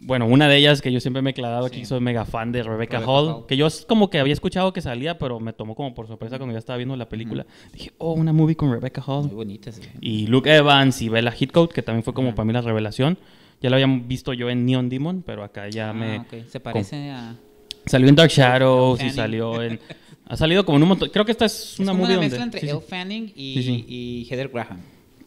Bueno, 0.00 0.26
una 0.26 0.48
de 0.48 0.56
ellas 0.58 0.82
que 0.82 0.92
yo 0.92 1.00
siempre 1.00 1.22
me 1.22 1.30
he 1.30 1.34
clavado 1.34 1.64
aquí, 1.64 1.78
Sí. 1.78 1.84
soy 1.86 2.00
mega 2.00 2.26
fan 2.26 2.52
de 2.52 2.62
Rebecca, 2.62 2.98
Rebecca 2.98 3.10
Hall, 3.10 3.28
Hall. 3.28 3.46
que 3.46 3.56
yo 3.56 3.68
como 3.88 4.10
que 4.10 4.18
había 4.18 4.34
escuchado 4.34 4.72
que 4.74 4.82
salía, 4.82 5.16
pero 5.18 5.40
me 5.40 5.54
tomó 5.54 5.74
como 5.74 5.94
por 5.94 6.06
sorpresa 6.08 6.36
cuando 6.36 6.52
ya 6.52 6.58
estaba 6.58 6.76
viendo 6.76 6.94
la 6.96 7.08
película. 7.08 7.46
Dije, 7.72 7.92
oh, 7.98 8.12
una 8.12 8.32
movie 8.34 8.54
con 8.54 8.70
Rebecca 8.70 9.00
Hall. 9.06 9.26
Muy 9.26 9.34
bonitas. 9.36 9.76
sí. 9.76 9.82
Y 10.02 10.26
Luke 10.26 10.54
Evans 10.54 11.00
y 11.00 11.08
Bella 11.08 11.30
Heathcote, 11.30 11.72
que 11.74 11.80
también 11.82 12.02
fue 12.02 12.12
como 12.12 12.34
para 12.34 12.44
mí 12.44 12.52
la 12.52 12.60
revelación. 12.60 13.16
Ya 13.60 13.70
lo 13.70 13.76
habían 13.76 14.06
visto 14.08 14.32
yo 14.34 14.50
en 14.50 14.66
Neon 14.66 14.88
Demon, 14.88 15.22
pero 15.24 15.42
acá 15.44 15.68
ya 15.68 15.90
Ah, 15.90 15.92
me... 15.94 16.18
ok. 16.20 16.34
Se 16.48 16.60
parece 16.60 17.10
a... 17.10 17.34
Salió 17.86 18.08
en 18.08 18.14
Dark 18.16 18.30
Shadows 18.30 19.02
y 19.02 19.10
salió 19.10 19.62
en... 19.62 19.78
Ha 20.26 20.36
salido 20.38 20.64
como 20.64 20.76
en 20.78 20.82
un 20.84 20.88
montón... 20.90 21.10
Creo 21.10 21.24
que 21.26 21.32
esta 21.32 21.44
es 21.44 21.74
Es 21.74 21.80
una 21.80 21.92
como 21.92 22.04
movie 22.04 22.16
una 22.16 22.22
donde... 22.28 22.30
mezcla 22.38 22.44
entre 22.44 22.60
sí. 22.60 22.68
Elle 22.68 22.80
Fanning 22.80 23.32
y, 23.36 23.54
Sí, 23.54 23.62
sí. 23.62 23.84
y 23.88 24.26
Heather 24.30 24.48
Graham. 24.48 24.78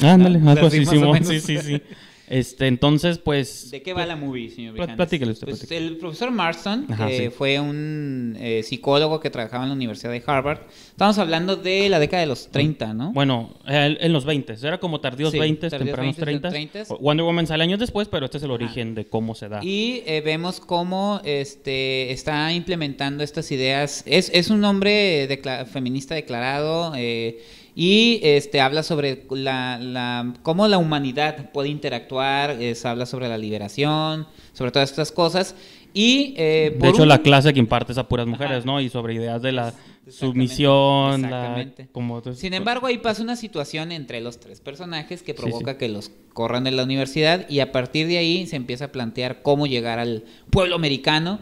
Ándale, 0.01 0.39
Ah, 0.43 0.51
algo 0.53 0.67
así 0.67 0.77
así, 0.77 0.85
más 0.85 0.87
o 0.87 0.91
Simón. 0.91 1.11
menos. 1.13 1.27
Sí, 1.27 1.39
sí, 1.39 1.57
sí. 1.59 1.81
Este, 2.27 2.67
entonces, 2.67 3.19
pues... 3.19 3.71
¿De 3.71 3.81
qué 3.81 3.93
va 3.93 4.05
la 4.05 4.17
movie, 4.17 4.49
señor 4.49 4.73
Vijanes? 4.73 4.97
platícale 4.97 5.31
usted, 5.31 5.47
Pues 5.47 5.59
platícale. 5.59 5.87
el 5.87 5.97
profesor 5.97 6.29
Marston 6.31 6.85
Ajá, 6.89 7.09
eh, 7.09 7.17
sí. 7.17 7.29
fue 7.29 7.57
un 7.59 8.35
eh, 8.39 8.63
psicólogo 8.63 9.21
que 9.21 9.29
trabajaba 9.29 9.63
en 9.63 9.69
la 9.69 9.75
Universidad 9.75 10.11
de 10.11 10.21
Harvard. 10.25 10.59
Estamos 10.89 11.17
hablando 11.19 11.55
de 11.55 11.87
la 11.87 11.99
década 11.99 12.19
de 12.21 12.27
los 12.27 12.49
30, 12.49 12.93
¿no? 12.93 13.13
Bueno, 13.13 13.55
eh, 13.65 13.95
en 14.01 14.11
los 14.11 14.25
20, 14.25 14.55
era 14.61 14.77
como 14.79 14.99
tardíos 14.99 15.31
Sí, 15.31 15.39
20, 15.39 15.69
tardíos 15.69 15.85
tempranos 15.95 16.17
20s, 16.17 16.19
30. 16.51 16.51
30s. 16.51 16.99
Wonder 16.99 17.23
Woman 17.25 17.47
sale 17.47 17.63
años 17.63 17.79
después, 17.79 18.09
pero 18.09 18.25
este 18.25 18.37
es 18.39 18.43
el 18.43 18.51
origen 18.51 18.93
de 18.93 19.05
cómo 19.07 19.33
se 19.33 19.47
da. 19.47 19.63
Y 19.63 20.03
eh, 20.05 20.21
vemos 20.25 20.59
cómo 20.59 21.21
este, 21.23 22.11
está 22.11 22.51
implementando 22.51 23.23
estas 23.23 23.49
ideas. 23.53 24.03
Es, 24.05 24.29
es 24.33 24.49
un 24.49 24.65
hombre 24.65 25.29
decla- 25.29 25.65
feminista 25.65 26.13
declarado 26.13 26.91
eh, 26.97 27.39
y 27.79 28.19
este, 28.23 28.59
habla 28.59 28.81
sobre 28.81 29.23
la, 29.29 29.77
la- 29.79 30.33
cómo 30.41 30.67
la 30.67 30.79
humanidad 30.79 31.51
puede 31.51 31.69
interactuar, 31.69 32.59
es- 32.59 32.83
habla 32.85 33.05
sobre 33.05 33.29
la 33.29 33.37
liberación, 33.37 34.25
sobre 34.53 34.71
todas 34.71 34.89
estas 34.89 35.11
cosas. 35.11 35.53
Y, 35.93 36.33
eh, 36.37 36.75
de 36.79 36.89
hecho, 36.89 37.03
un- 37.03 37.07
la 37.07 37.21
clase 37.21 37.53
que 37.53 37.59
imparte 37.59 37.91
es 37.91 37.99
a 37.99 38.07
puras 38.07 38.25
mujeres, 38.25 38.57
Ajá. 38.57 38.65
¿no? 38.65 38.81
Y 38.81 38.89
sobre 38.89 39.13
ideas 39.13 39.43
de 39.43 39.51
la 39.51 39.67
Exactamente, 39.67 40.11
sumisión, 40.11 41.21
la, 41.21 41.27
exactamente. 41.27 41.87
como 41.91 42.23
Sin 42.33 42.55
embargo, 42.55 42.87
ahí 42.87 42.97
pasa 42.97 43.21
una 43.21 43.35
situación 43.35 43.91
entre 43.91 44.21
los 44.21 44.39
tres 44.39 44.59
personajes 44.59 45.21
que 45.21 45.33
Sí, 45.33 45.37
provoca 45.39 45.73
sí. 45.73 45.77
que 45.77 45.87
los 45.89 46.09
corran 46.33 46.63
de 46.63 46.71
la 46.71 46.83
universidad 46.83 47.47
y 47.47 47.59
a 47.59 47.71
partir 47.71 48.07
de 48.07 48.17
ahí 48.17 48.47
se 48.47 48.55
empieza 48.55 48.85
a 48.85 48.91
plantear 48.91 49.43
cómo 49.43 49.67
llegar 49.67 49.99
al 49.99 50.23
pueblo 50.49 50.75
americano 50.75 51.39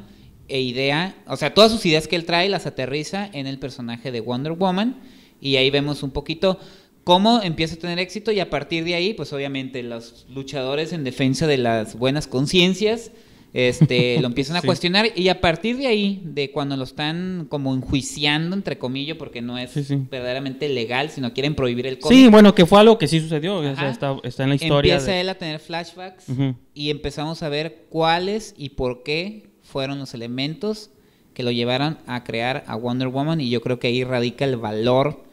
e 0.49 0.59
idea, 0.59 1.15
o 1.27 1.37
sea, 1.37 1.53
todas 1.53 1.71
sus 1.71 1.85
ideas 1.85 2.09
que 2.09 2.17
él 2.17 2.25
trae 2.25 2.49
las 2.49 2.65
aterriza 2.65 3.29
en 3.31 3.47
el 3.47 3.57
personaje 3.57 4.11
de 4.11 4.19
Wonder 4.19 4.51
Woman 4.51 4.97
y 5.45 5.57
ahí 5.57 5.69
vemos 5.69 6.03
un 6.03 6.11
poquito 6.11 6.59
cómo 7.03 7.41
empieza 7.43 7.75
a 7.75 7.77
tener 7.79 7.99
éxito 7.99 8.31
y 8.31 8.39
a 8.39 8.49
partir 8.49 8.83
de 8.83 8.95
ahí, 8.95 9.13
pues 9.13 9.31
obviamente 9.33 9.83
los 9.83 10.25
luchadores 10.29 10.91
en 10.91 11.03
defensa 11.03 11.45
de 11.45 11.57
las 11.57 11.97
buenas 11.97 12.25
conciencias 12.27 13.11
este, 13.53 14.19
lo 14.21 14.27
empiezan 14.27 14.57
a 14.57 14.61
Sí. 14.61 14.65
cuestionar 14.67 15.07
y 15.15 15.29
a 15.29 15.39
partir 15.39 15.77
de 15.77 15.87
ahí, 15.87 16.21
de 16.25 16.51
cuando 16.51 16.75
lo 16.75 16.83
están 16.83 17.45
como 17.47 17.73
enjuiciando, 17.73 18.55
entre 18.55 18.77
comillas, 18.77 19.17
porque 19.17 19.41
no 19.41 19.57
es 19.57 19.71
Sí, 19.71 19.83
sí. 19.83 19.97
verdaderamente 20.11 20.67
legal, 20.67 21.09
sino 21.09 21.31
quieren 21.31 21.55
prohibir 21.55 21.87
el 21.87 21.99
cómic. 21.99 22.17
Sí, 22.17 22.27
bueno, 22.27 22.53
que 22.55 22.65
fue 22.65 22.79
algo 22.79 22.97
que 22.97 23.07
sí 23.07 23.21
sucedió. 23.21 23.57
o 23.57 23.61
sea, 23.63 23.71
Ajá. 23.73 23.89
está, 23.91 24.17
está 24.23 24.43
en 24.43 24.49
la 24.49 24.55
historia. 24.55 24.93
Empieza 24.95 25.11
de- 25.13 25.21
él 25.21 25.29
a 25.29 25.35
tener 25.35 25.59
flashbacks 25.59 26.25
y 26.73 26.89
empezamos 26.89 27.43
a 27.43 27.49
ver 27.49 27.85
cuáles 27.89 28.55
y 28.57 28.69
por 28.69 29.03
qué 29.03 29.43
fueron 29.61 29.99
los 29.99 30.13
elementos 30.13 30.89
que 31.33 31.43
lo 31.43 31.51
llevaron 31.51 31.97
a 32.07 32.23
crear 32.23 32.63
a 32.67 32.75
Wonder 32.75 33.09
Woman 33.09 33.41
y 33.41 33.49
yo 33.49 33.61
creo 33.61 33.77
que 33.79 33.87
ahí 33.87 34.03
radica 34.03 34.43
el 34.45 34.57
valor 34.57 35.23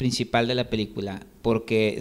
principal 0.00 0.48
de 0.48 0.54
la 0.54 0.70
película 0.70 1.20
porque 1.42 2.00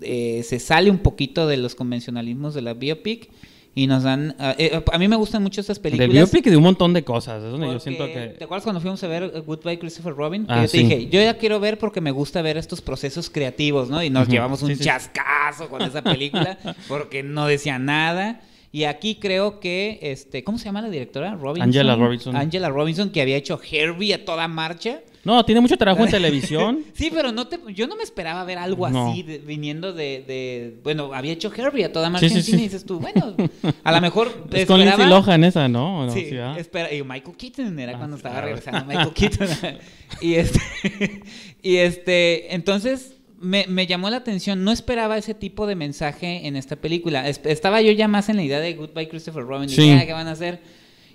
eh, 0.00 0.42
se 0.44 0.58
sale 0.58 0.90
un 0.90 0.98
poquito 0.98 1.46
de 1.46 1.56
los 1.56 1.76
convencionalismos 1.76 2.52
de 2.52 2.62
la 2.62 2.74
biopic 2.74 3.30
y 3.76 3.86
nos 3.86 4.02
dan 4.02 4.34
a- 4.40 4.56
eh, 4.58 4.82
a 4.92 4.98
mí 4.98 5.06
me 5.06 5.14
gustan 5.14 5.40
mucho 5.44 5.60
estas 5.60 5.80
Del 5.80 5.92
películas 5.92 6.12
biopic 6.32 6.46
y 6.48 6.50
de 6.50 6.56
un 6.56 6.64
montón 6.64 6.92
de 6.94 7.04
cosas. 7.04 7.44
Es 7.44 7.50
donde 7.52 7.68
yo 7.68 7.78
siento 7.78 8.06
¿Te 8.06 8.12
que. 8.36 8.44
acuerdas 8.44 8.64
cuando 8.64 8.80
fuimos 8.80 9.00
a 9.04 9.06
ver 9.06 9.30
eh, 9.32 9.38
Goodbye 9.46 9.78
Christopher 9.78 10.14
Robin? 10.14 10.46
Que 10.46 10.52
Ah, 10.52 10.56
yo 10.56 10.62
te 10.62 10.68
sí. 10.68 10.78
dije, 10.82 11.06
yo 11.10 11.20
ya 11.22 11.38
quiero 11.38 11.60
ver 11.60 11.78
porque 11.78 12.00
me 12.00 12.10
gusta 12.10 12.42
ver 12.42 12.56
estos 12.56 12.80
procesos 12.80 13.30
creativos, 13.30 13.88
¿no? 13.88 14.02
Y 14.02 14.10
nos 14.10 14.26
llevamos 14.26 14.62
un 14.62 14.70
sí, 14.70 14.74
sí. 14.76 14.84
chascazo 14.84 15.68
con 15.68 15.80
esa 15.82 16.02
película 16.02 16.58
porque 16.88 17.22
no 17.22 17.46
decía 17.46 17.78
nada. 17.78 18.40
Y 18.72 18.84
aquí 18.84 19.14
creo 19.14 19.60
que, 19.60 19.98
este, 20.02 20.42
¿cómo 20.44 20.58
se 20.58 20.64
llama 20.66 20.82
la 20.82 20.90
directora? 20.90 21.34
Robinson. 21.36 21.62
Angela 21.68 21.94
Robinson. 21.96 22.36
Angela 22.36 22.68
Robinson, 22.68 23.10
que 23.10 23.22
había 23.22 23.36
hecho 23.36 23.60
Herbie 23.70 24.12
a 24.12 24.24
toda 24.24 24.46
marcha. 24.48 25.00
No, 25.28 25.44
tiene 25.44 25.60
mucho 25.60 25.76
trabajo 25.76 26.06
en 26.06 26.10
televisión. 26.18 26.84
sí, 26.94 27.10
pero 27.12 27.32
no 27.32 27.48
te, 27.48 27.60
yo 27.74 27.86
no 27.86 27.96
me 27.96 28.02
esperaba 28.02 28.42
ver 28.44 28.56
algo 28.56 28.86
así 28.86 29.22
viniendo 29.44 29.92
de, 29.92 30.24
de, 30.26 30.80
Bueno, 30.82 31.12
había 31.12 31.32
hecho 31.32 31.52
Herbie 31.54 31.84
a 31.84 31.92
toda 31.92 32.08
marcha 32.08 32.30
sí, 32.30 32.40
sí, 32.40 32.54
y 32.54 32.56
dices 32.56 32.86
tú, 32.86 32.98
bueno, 32.98 33.36
a 33.84 33.92
lo 33.92 34.00
mejor. 34.00 34.46
Es 34.52 34.64
con 34.64 34.80
Lindsay 34.80 35.06
Lohan 35.06 35.44
esa, 35.44 35.68
¿no? 35.68 36.10
sí, 36.10 36.30
espera, 36.56 36.94
y 36.94 37.02
Michael 37.02 37.36
Keaton 37.36 37.78
era 37.78 37.92
ah, 37.92 37.98
cuando 37.98 38.16
estaba 38.16 38.40
regresando 38.40 38.86
Michael 38.86 39.12
Keaton. 39.12 39.48
y 40.22 40.34
este. 40.34 40.60
y 41.62 41.76
este. 41.76 42.54
Entonces. 42.54 43.14
Me, 43.40 43.66
me, 43.68 43.86
llamó 43.86 44.10
la 44.10 44.16
atención, 44.16 44.64
no 44.64 44.72
esperaba 44.72 45.16
ese 45.16 45.32
tipo 45.32 45.68
de 45.68 45.76
mensaje 45.76 46.48
en 46.48 46.56
esta 46.56 46.74
película. 46.74 47.28
estaba 47.28 47.80
yo 47.80 47.92
ya 47.92 48.08
más 48.08 48.28
en 48.28 48.34
la 48.34 48.42
idea 48.42 48.58
de 48.58 48.74
Goodbye 48.74 49.08
Christopher 49.08 49.44
Robin, 49.44 49.68
sí. 49.68 49.90
Ah, 49.92 50.04
¿qué 50.04 50.12
van 50.12 50.26
a 50.26 50.32
hacer? 50.32 50.60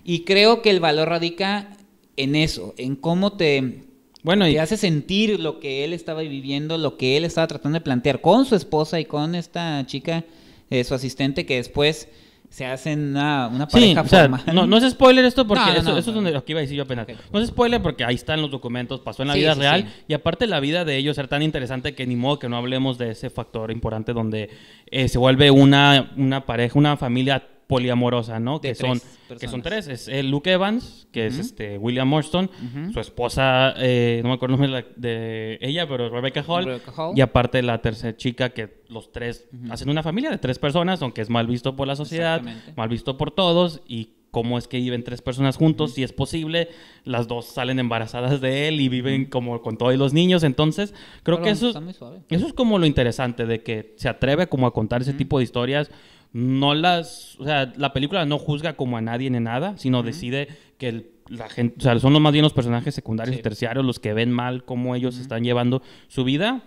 Y 0.05 0.23
creo 0.23 0.61
que 0.61 0.69
el 0.69 0.79
valor 0.79 1.09
radica 1.09 1.75
en 2.15 2.37
eso, 2.37 2.75
en 2.77 2.95
cómo 2.95 3.33
te, 3.33 3.83
bueno, 4.23 4.47
y... 4.47 4.57
hace 4.57 4.77
sentir 4.77 5.39
lo 5.39 5.59
que 5.59 5.83
él 5.83 5.93
estaba 5.93 6.21
viviendo, 6.21 6.77
lo 6.77 6.97
que 6.97 7.17
él 7.17 7.25
estaba 7.25 7.47
tratando 7.47 7.77
de 7.77 7.81
plantear 7.81 8.21
con 8.21 8.45
su 8.45 8.55
esposa 8.55 8.99
y 8.99 9.05
con 9.05 9.35
esta 9.35 9.85
chica, 9.85 10.23
eh, 10.69 10.83
su 10.83 10.95
asistente, 10.95 11.45
que 11.45 11.57
después 11.57 12.07
se 12.53 12.67
hacen 12.67 13.09
una, 13.09 13.47
una 13.47 13.67
pareja 13.67 14.05
sí, 14.05 14.15
no, 14.53 14.67
no, 14.67 14.77
es 14.77 14.91
spoiler 14.91 15.25
esto 15.25 15.47
porque 15.47 15.75
eso, 15.75 15.97
es 15.97 16.05
donde 16.05 16.31
lo 16.31 16.45
que 16.45 16.51
iba 16.51 16.59
a 16.59 16.61
decir 16.61 16.77
yo 16.77 16.83
apenas. 16.83 17.07
No 17.31 17.39
es 17.39 17.47
spoiler 17.47 17.81
porque 17.81 18.03
ahí 18.03 18.13
están 18.13 18.43
los 18.43 18.51
documentos, 18.51 18.99
pasó 18.99 19.23
en 19.23 19.29
la 19.29 19.33
vida 19.33 19.55
real 19.55 19.91
y 20.07 20.13
aparte 20.13 20.45
la 20.45 20.59
vida 20.59 20.85
de 20.85 20.95
ellos 20.97 21.17
era 21.17 21.27
tan 21.27 21.41
interesante 21.41 21.95
que 21.95 22.05
ni 22.05 22.15
modo 22.15 22.37
que 22.37 22.49
no 22.49 22.57
hablemos 22.57 22.99
de 22.99 23.09
ese 23.09 23.31
factor 23.31 23.71
importante 23.71 24.13
donde 24.13 24.51
eh, 24.85 25.07
se 25.07 25.17
vuelve 25.17 25.49
una, 25.49 26.11
una 26.15 26.45
pareja, 26.45 26.77
una 26.77 26.95
familia 26.95 27.43
poliamorosa, 27.73 28.39
¿no? 28.39 28.61
que 28.61 28.75
son 28.75 29.01
que 29.39 29.47
son 29.47 29.61
tres. 29.61 29.87
Es 29.87 30.07
el 30.07 30.29
Luke 30.29 30.51
Evans, 30.51 31.07
que 31.11 31.25
es 31.25 31.39
este 31.39 31.77
William 31.77 32.07
Morston, 32.07 32.49
su 32.93 32.99
esposa, 32.99 33.73
eh, 33.77 34.19
no 34.23 34.29
me 34.29 34.35
acuerdo 34.35 34.55
el 34.55 34.61
nombre 34.61 34.85
de 34.95 35.57
ella, 35.61 35.87
pero 35.87 36.09
Rebecca 36.09 36.43
Hall, 36.47 36.81
y 37.15 37.21
aparte 37.21 37.61
la 37.63 37.81
tercera 37.81 38.15
chica 38.15 38.49
que 38.49 38.83
los 38.89 39.11
tres 39.11 39.47
hacen 39.69 39.89
una 39.89 40.03
familia 40.03 40.29
de 40.29 40.37
tres 40.37 40.59
personas, 40.59 41.01
aunque 41.01 41.21
es 41.21 41.29
mal 41.29 41.47
visto 41.47 41.75
por 41.75 41.87
la 41.87 41.95
sociedad, 41.95 42.41
mal 42.75 42.89
visto 42.89 43.17
por 43.17 43.31
todos 43.31 43.81
y 43.87 44.09
cómo 44.29 44.57
es 44.57 44.67
que 44.67 44.77
viven 44.77 45.03
tres 45.03 45.21
personas 45.21 45.57
juntos, 45.57 45.93
si 45.93 46.01
es 46.01 46.11
posible, 46.11 46.69
las 47.03 47.27
dos 47.27 47.45
salen 47.45 47.77
embarazadas 47.77 48.41
de 48.41 48.67
él 48.67 48.81
y 48.81 48.89
viven 48.89 49.25
como 49.25 49.61
con 49.61 49.77
todos 49.77 49.95
los 49.95 50.11
niños, 50.11 50.43
entonces 50.43 50.95
creo 51.21 51.43
que 51.43 51.51
eso, 51.51 51.69
eso 51.69 52.47
es 52.47 52.53
como 52.53 52.79
lo 52.79 52.87
interesante 52.87 53.45
de 53.45 53.61
que 53.61 53.93
se 53.95 54.09
atreve 54.09 54.47
como 54.47 54.65
a 54.65 54.73
contar 54.73 55.03
ese 55.03 55.13
tipo 55.13 55.37
de 55.37 55.43
historias 55.43 55.91
no 56.33 56.73
las, 56.73 57.39
o 57.39 57.45
sea, 57.45 57.71
la 57.77 57.93
película 57.93 58.25
no 58.25 58.39
juzga 58.39 58.73
como 58.73 58.97
a 58.97 59.01
nadie 59.01 59.29
ni 59.29 59.39
nada, 59.39 59.77
sino 59.77 60.01
decide 60.01 60.47
que 60.79 61.13
la 61.29 61.47
gente, 61.47 61.75
o 61.77 61.81
sea, 61.81 61.97
son 61.99 62.11
los 62.11 62.21
más 62.21 62.33
bien 62.33 62.43
los 62.43 62.53
personajes 62.53 62.93
secundarios 62.93 63.37
y 63.37 63.41
terciarios 63.41 63.85
los 63.85 63.99
que 63.99 64.13
ven 64.13 64.31
mal 64.31 64.65
cómo 64.65 64.95
ellos 64.95 65.19
están 65.19 65.43
llevando 65.43 65.81
su 66.07 66.23
vida. 66.23 66.63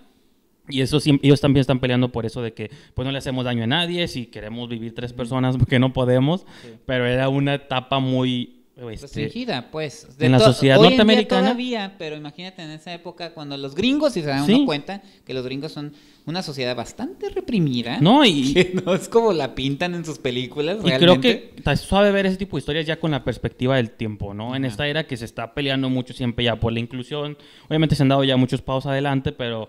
Y 0.68 0.80
eso 0.80 0.98
ellos 1.04 1.40
también 1.40 1.60
están 1.60 1.78
peleando 1.78 2.10
por 2.10 2.26
eso 2.26 2.42
de 2.42 2.52
que 2.52 2.70
pues 2.94 3.06
no 3.06 3.12
le 3.12 3.18
hacemos 3.18 3.44
daño 3.44 3.64
a 3.64 3.66
nadie 3.68 4.08
si 4.08 4.26
queremos 4.26 4.68
vivir 4.68 4.94
tres 4.94 5.12
personas 5.12 5.56
porque 5.56 5.78
no 5.78 5.92
podemos, 5.92 6.44
pero 6.86 7.06
era 7.06 7.28
una 7.28 7.54
etapa 7.54 8.00
muy 8.00 8.64
este, 8.76 8.86
restringida, 8.86 9.70
pues. 9.70 10.08
en 10.18 10.32
la 10.32 10.40
sociedad 10.40 10.80
norteamericana. 10.80 11.42
todavía, 11.42 11.94
pero 11.98 12.16
imagínate 12.16 12.62
en 12.62 12.70
esa 12.70 12.92
época 12.92 13.32
cuando 13.32 13.56
los 13.56 13.74
gringos, 13.74 14.12
si 14.14 14.22
se 14.22 14.26
dan 14.26 14.66
cuenta, 14.66 15.02
que 15.24 15.34
los 15.34 15.44
gringos 15.44 15.72
son 15.72 15.92
una 16.26 16.42
sociedad 16.42 16.76
bastante 16.76 17.30
reprimida. 17.30 18.00
No, 18.00 18.24
y. 18.24 18.52
Que 18.54 18.82
no 18.84 18.94
es 18.94 19.08
como 19.08 19.32
la 19.32 19.54
pintan 19.54 19.94
en 19.94 20.04
sus 20.04 20.18
películas. 20.18 20.78
Y 20.84 20.90
creo 20.90 21.20
que 21.20 21.54
es 21.64 21.80
suave 21.80 22.10
ver 22.10 22.26
ese 22.26 22.36
tipo 22.36 22.56
de 22.56 22.60
historias 22.60 22.86
ya 22.86 23.00
con 23.00 23.10
la 23.10 23.24
perspectiva 23.24 23.76
del 23.76 23.90
tiempo, 23.90 24.34
¿no? 24.34 24.54
En 24.54 24.64
esta 24.64 24.86
era 24.86 25.06
que 25.06 25.16
se 25.16 25.24
está 25.24 25.54
peleando 25.54 25.88
mucho 25.88 26.12
siempre 26.12 26.44
ya 26.44 26.56
por 26.56 26.72
la 26.72 26.80
inclusión. 26.80 27.38
Obviamente 27.68 27.96
se 27.96 28.02
han 28.02 28.08
dado 28.08 28.24
ya 28.24 28.36
muchos 28.36 28.60
pasos 28.62 28.86
adelante, 28.86 29.32
pero 29.32 29.68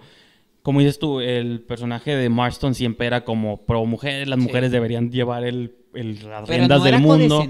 como 0.62 0.80
dices 0.80 1.00
tú, 1.00 1.22
el 1.22 1.62
personaje 1.62 2.16
de 2.16 2.28
Marston 2.30 2.76
siempre 2.76 3.08
era 3.08 3.24
como 3.24 3.66
pro 3.66 3.86
mujeres, 3.86 4.28
las 4.28 4.40
mujeres 4.40 4.72
deberían 4.72 5.12
llevar 5.12 5.46
el 5.46 5.74
el, 5.98 6.30
las 6.30 6.48
Pero 6.48 6.68
no 6.68 6.80
del 6.80 6.88
era 6.88 7.00
mundo. 7.00 7.46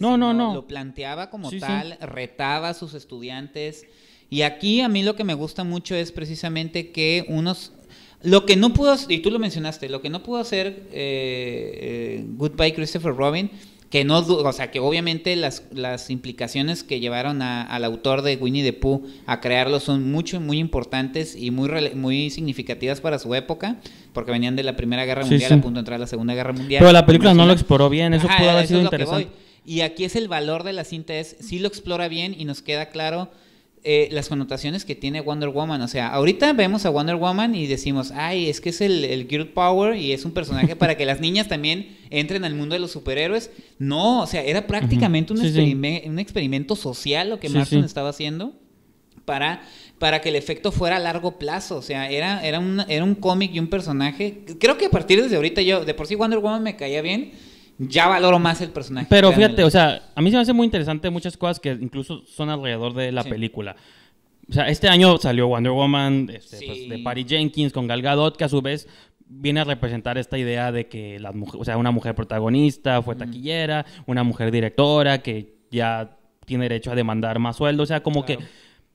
No, 0.00 0.16
no, 0.16 0.32
no. 0.32 0.54
Lo 0.54 0.66
planteaba 0.66 1.30
como 1.30 1.50
tal, 1.50 1.98
retaba 2.00 2.70
a 2.70 2.74
sus 2.74 2.94
estudiantes. 2.94 3.86
Y 4.30 4.42
aquí 4.42 4.80
a 4.80 4.88
mí 4.88 5.02
lo 5.02 5.16
que 5.16 5.24
me 5.24 5.34
gusta 5.34 5.64
mucho 5.64 5.94
es 5.94 6.12
precisamente 6.12 6.92
que 6.92 7.24
unos... 7.28 7.72
Lo 8.22 8.46
que 8.46 8.56
no 8.56 8.72
pudo, 8.72 8.96
y 9.08 9.18
tú 9.18 9.30
lo 9.30 9.38
mencionaste, 9.38 9.88
lo 9.88 10.02
que 10.02 10.10
no 10.10 10.22
pudo 10.22 10.38
hacer 10.38 10.66
eh, 10.66 10.88
eh, 10.92 12.24
Goodbye 12.36 12.74
Christopher 12.74 13.14
Robin 13.14 13.50
que 13.90 14.04
no, 14.04 14.18
o 14.18 14.52
sea, 14.52 14.70
que 14.70 14.80
obviamente 14.80 15.34
las, 15.36 15.62
las 15.72 16.10
implicaciones 16.10 16.84
que 16.84 17.00
llevaron 17.00 17.40
al 17.40 17.84
autor 17.84 18.22
de 18.22 18.36
Winnie 18.36 18.62
the 18.62 18.74
Pooh 18.74 19.06
a 19.26 19.40
crearlo 19.40 19.80
son 19.80 20.10
mucho, 20.10 20.40
muy 20.40 20.58
importantes 20.58 21.34
y 21.34 21.50
muy, 21.50 21.70
muy 21.94 22.30
significativas 22.30 23.00
para 23.00 23.18
su 23.18 23.34
época, 23.34 23.76
porque 24.12 24.30
venían 24.30 24.56
de 24.56 24.62
la 24.62 24.76
Primera 24.76 25.06
Guerra 25.06 25.24
Mundial 25.24 25.52
a 25.52 25.60
punto 25.60 25.74
de 25.74 25.80
entrar 25.80 25.96
a 25.96 26.00
la 26.00 26.06
Segunda 26.06 26.34
Guerra 26.34 26.52
Mundial. 26.52 26.80
Pero 26.80 26.92
la 26.92 27.06
película 27.06 27.32
no 27.32 27.46
lo 27.46 27.52
exploró 27.52 27.88
bien, 27.88 28.12
eso 28.12 28.28
pudo 28.28 28.50
haber 28.50 28.66
sido 28.66 28.82
interesante. 28.82 29.28
Y 29.64 29.80
aquí 29.80 30.04
es 30.04 30.16
el 30.16 30.28
valor 30.28 30.64
de 30.64 30.72
la 30.72 30.84
cinta, 30.84 31.14
es 31.14 31.36
sí 31.40 31.58
lo 31.58 31.68
explora 31.68 32.08
bien 32.08 32.34
y 32.38 32.44
nos 32.44 32.62
queda 32.62 32.90
claro 32.90 33.30
eh, 33.90 34.06
las 34.10 34.28
connotaciones 34.28 34.84
que 34.84 34.94
tiene 34.94 35.22
Wonder 35.22 35.48
Woman. 35.48 35.80
O 35.80 35.88
sea, 35.88 36.08
ahorita 36.08 36.52
vemos 36.52 36.84
a 36.84 36.90
Wonder 36.90 37.16
Woman 37.16 37.54
y 37.54 37.66
decimos, 37.66 38.12
ay, 38.14 38.50
es 38.50 38.60
que 38.60 38.68
es 38.68 38.82
el, 38.82 39.02
el 39.02 39.26
Girl 39.26 39.48
Power 39.48 39.96
y 39.96 40.12
es 40.12 40.26
un 40.26 40.32
personaje 40.32 40.76
para 40.76 40.98
que 40.98 41.06
las 41.06 41.22
niñas 41.22 41.48
también 41.48 41.96
entren 42.10 42.44
al 42.44 42.54
mundo 42.54 42.74
de 42.74 42.80
los 42.80 42.90
superhéroes. 42.90 43.50
No, 43.78 44.20
o 44.20 44.26
sea, 44.26 44.44
era 44.44 44.66
prácticamente 44.66 45.32
un, 45.32 45.40
un, 45.40 46.18
experimento 46.18 46.76
social 46.76 47.30
lo 47.30 47.40
que 47.40 47.48
Marston 47.48 47.82
estaba 47.82 48.10
haciendo 48.10 48.52
para, 49.24 49.62
para 49.98 50.20
que 50.20 50.28
el 50.28 50.36
efecto 50.36 50.70
fuera 50.70 50.96
a 50.96 50.98
largo 50.98 51.38
plazo. 51.38 51.78
O 51.78 51.82
sea, 51.82 52.10
era, 52.10 52.46
era 52.46 52.58
un, 52.58 52.84
era 52.88 53.04
un 53.04 53.14
cómic 53.14 53.54
y 53.54 53.58
un 53.58 53.68
personaje. 53.68 54.44
Creo 54.60 54.76
que 54.76 54.84
a 54.84 54.90
partir 54.90 55.26
de 55.26 55.34
ahorita 55.34 55.62
yo, 55.62 55.86
de 55.86 55.94
por 55.94 56.06
sí 56.06 56.14
Wonder 56.14 56.40
Woman 56.40 56.62
me 56.62 56.76
caía 56.76 57.00
bien 57.00 57.32
ya 57.78 58.08
valoro 58.08 58.38
más 58.38 58.60
el 58.60 58.70
personaje. 58.70 59.06
Pero 59.08 59.32
fíjate, 59.32 59.64
o 59.64 59.70
sea, 59.70 60.10
a 60.14 60.20
mí 60.20 60.30
se 60.30 60.36
me 60.36 60.42
hace 60.42 60.52
muy 60.52 60.64
interesante 60.64 61.10
muchas 61.10 61.36
cosas 61.36 61.60
que 61.60 61.70
incluso 61.70 62.22
son 62.26 62.50
alrededor 62.50 62.94
de 62.94 63.12
la 63.12 63.24
película. 63.24 63.76
O 64.48 64.52
sea, 64.52 64.68
este 64.68 64.88
año 64.88 65.18
salió 65.18 65.46
Wonder 65.46 65.72
Woman 65.72 66.30
este, 66.32 66.64
pues, 66.66 66.88
de 66.88 66.98
Patty 67.00 67.24
Jenkins 67.24 67.72
con 67.72 67.86
Gal 67.86 68.02
Gadot, 68.02 68.36
que 68.36 68.44
a 68.44 68.48
su 68.48 68.62
vez 68.62 68.88
viene 69.28 69.60
a 69.60 69.64
representar 69.64 70.16
esta 70.16 70.38
idea 70.38 70.72
de 70.72 70.88
que 70.88 71.20
la 71.20 71.32
mujer, 71.32 71.60
o 71.60 71.64
sea, 71.64 71.76
una 71.76 71.90
mujer 71.90 72.14
protagonista 72.14 73.02
fue 73.02 73.14
taquillera, 73.14 73.84
una 74.06 74.22
mujer 74.22 74.50
directora 74.50 75.18
que 75.18 75.54
ya 75.70 76.16
tiene 76.46 76.64
derecho 76.64 76.90
a 76.90 76.94
demandar 76.94 77.38
más 77.38 77.56
sueldo, 77.56 77.82
o 77.82 77.86
sea, 77.86 78.02
como 78.02 78.24
que 78.24 78.38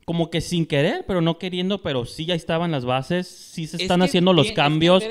como 0.06 0.30
que 0.30 0.42
sin 0.42 0.66
querer, 0.66 1.06
pero 1.08 1.22
no 1.22 1.38
queriendo, 1.38 1.82
pero 1.82 2.06
sí 2.06 2.26
ya 2.26 2.36
estaban 2.36 2.72
las 2.72 2.86
bases, 2.86 3.28
sí 3.28 3.68
se 3.68 3.78
están 3.78 4.02
haciendo 4.02 4.34
los 4.34 4.52
cambios. 4.52 5.04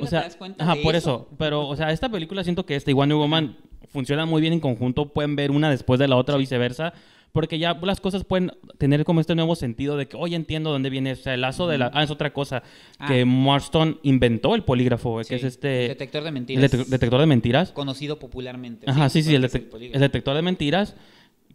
o 0.00 0.06
sea, 0.06 0.28
ajá, 0.58 0.76
por 0.82 0.96
eso. 0.96 1.28
Pero, 1.38 1.66
o 1.66 1.76
sea, 1.76 1.90
esta 1.90 2.08
película 2.08 2.44
siento 2.44 2.66
que 2.66 2.76
esta 2.76 2.90
y 2.90 2.94
Wonder 2.94 3.16
Woman 3.16 3.56
funciona 3.88 4.26
muy 4.26 4.40
bien 4.40 4.52
en 4.52 4.60
conjunto, 4.60 5.12
pueden 5.12 5.36
ver 5.36 5.50
una 5.50 5.70
después 5.70 6.00
de 6.00 6.08
la 6.08 6.16
otra 6.16 6.34
o 6.34 6.38
viceversa, 6.38 6.92
porque 7.32 7.58
ya 7.58 7.74
las 7.82 8.00
cosas 8.00 8.24
pueden 8.24 8.52
tener 8.78 9.04
como 9.04 9.20
este 9.20 9.34
nuevo 9.34 9.56
sentido 9.56 9.96
de 9.96 10.06
que, 10.06 10.16
oye, 10.16 10.36
entiendo 10.36 10.70
dónde 10.70 10.90
viene, 10.90 11.12
o 11.12 11.16
sea, 11.16 11.34
el 11.34 11.40
lazo 11.40 11.66
de 11.66 11.78
la... 11.78 11.90
Ah, 11.94 12.02
es 12.02 12.10
otra 12.10 12.32
cosa, 12.32 12.62
ah. 12.98 13.06
que 13.06 13.24
Marston 13.24 13.98
inventó 14.02 14.54
el 14.54 14.62
polígrafo, 14.62 15.20
que 15.26 15.36
es 15.36 15.44
este... 15.44 15.88
Detector 15.88 16.22
de 16.22 16.30
mentiras. 16.30 16.72
El 16.72 16.90
detector 16.90 17.20
de 17.20 17.26
mentiras. 17.26 17.72
Conocido 17.72 18.18
popularmente. 18.18 18.88
Ajá, 18.88 19.08
sí, 19.08 19.22
sí, 19.22 19.34
el, 19.34 19.44
el 19.44 20.00
detector 20.00 20.36
de 20.36 20.42
mentiras 20.42 20.94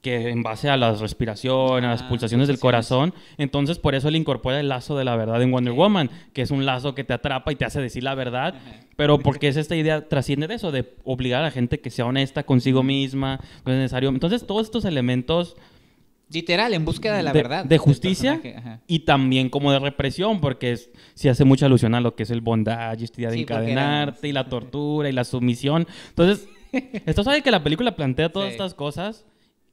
que 0.02 0.30
en 0.30 0.44
base 0.44 0.70
a 0.70 0.78
la 0.78 0.94
respiración, 0.94 1.84
a 1.84 1.90
las 1.90 2.04
ah, 2.04 2.10
pulsaciones 2.10 2.48
del 2.48 2.60
corazón, 2.60 3.14
entonces 3.38 3.80
por 3.80 3.96
eso 3.96 4.08
él 4.08 4.16
incorpora 4.16 4.60
el 4.60 4.70
lazo 4.70 4.98
de 4.98 5.04
la 5.04 5.16
verdad 5.16 5.42
en 5.42 5.52
Wonder 5.52 5.74
Woman, 5.74 6.10
que 6.34 6.42
es 6.42 6.52
un 6.52 6.66
lazo 6.66 6.96
que 6.96 7.04
te 7.04 7.14
atrapa 7.14 7.52
y 7.52 7.56
te 7.56 7.66
hace 7.66 7.82
decir 7.82 8.04
la 8.04 8.16
verdad, 8.16 8.56
pero 8.96 9.20
porque 9.20 9.50
es 9.50 9.58
esta 9.58 9.76
idea, 9.76 10.08
trasciende 10.08 10.48
de 10.48 10.56
eso, 10.56 10.72
de 10.72 10.94
obligar 11.04 11.42
a 11.42 11.46
la 11.46 11.52
gente 11.52 11.80
que 11.80 11.90
sea 11.90 12.06
honesta 12.06 12.44
consigo 12.44 12.84
misma, 12.84 13.40
no 13.66 13.74
es 13.74 13.80
necesario. 13.80 14.10
Entonces 14.10 14.46
todos 14.46 14.66
estos 14.68 14.86
elementos... 14.86 15.56
Literal, 16.32 16.76
en 16.76 16.86
búsqueda 16.86 17.18
de 17.18 17.24
la 17.24 17.34
verdad. 17.34 17.66
De 17.66 17.80
justicia 17.80 18.40
y 18.86 19.00
también 19.00 19.50
como 19.50 19.72
de 19.72 19.80
represión, 19.80 20.40
porque 20.42 20.74
es, 20.74 20.92
se 21.16 21.28
hace 21.28 21.44
mucha 21.44 21.66
alusión 21.66 21.96
a 21.96 22.02
lo 22.02 22.16
que 22.16 22.22
es 22.22 22.30
el 22.30 22.42
bondage, 22.42 23.04
esta 23.04 23.20
idea 23.20 23.32
de 23.32 23.40
encadenarte 23.40 24.28
y 24.28 24.32
la 24.32 24.48
tortura 24.48 25.10
y 25.10 25.12
la 25.12 25.24
sumisión. 25.24 25.88
Entonces, 26.10 26.48
esto 27.06 27.24
sabe 27.24 27.42
que 27.42 27.50
la 27.50 27.64
película 27.64 27.96
plantea 27.96 28.32
todas 28.32 28.52
estas 28.52 28.76
cosas 28.76 29.26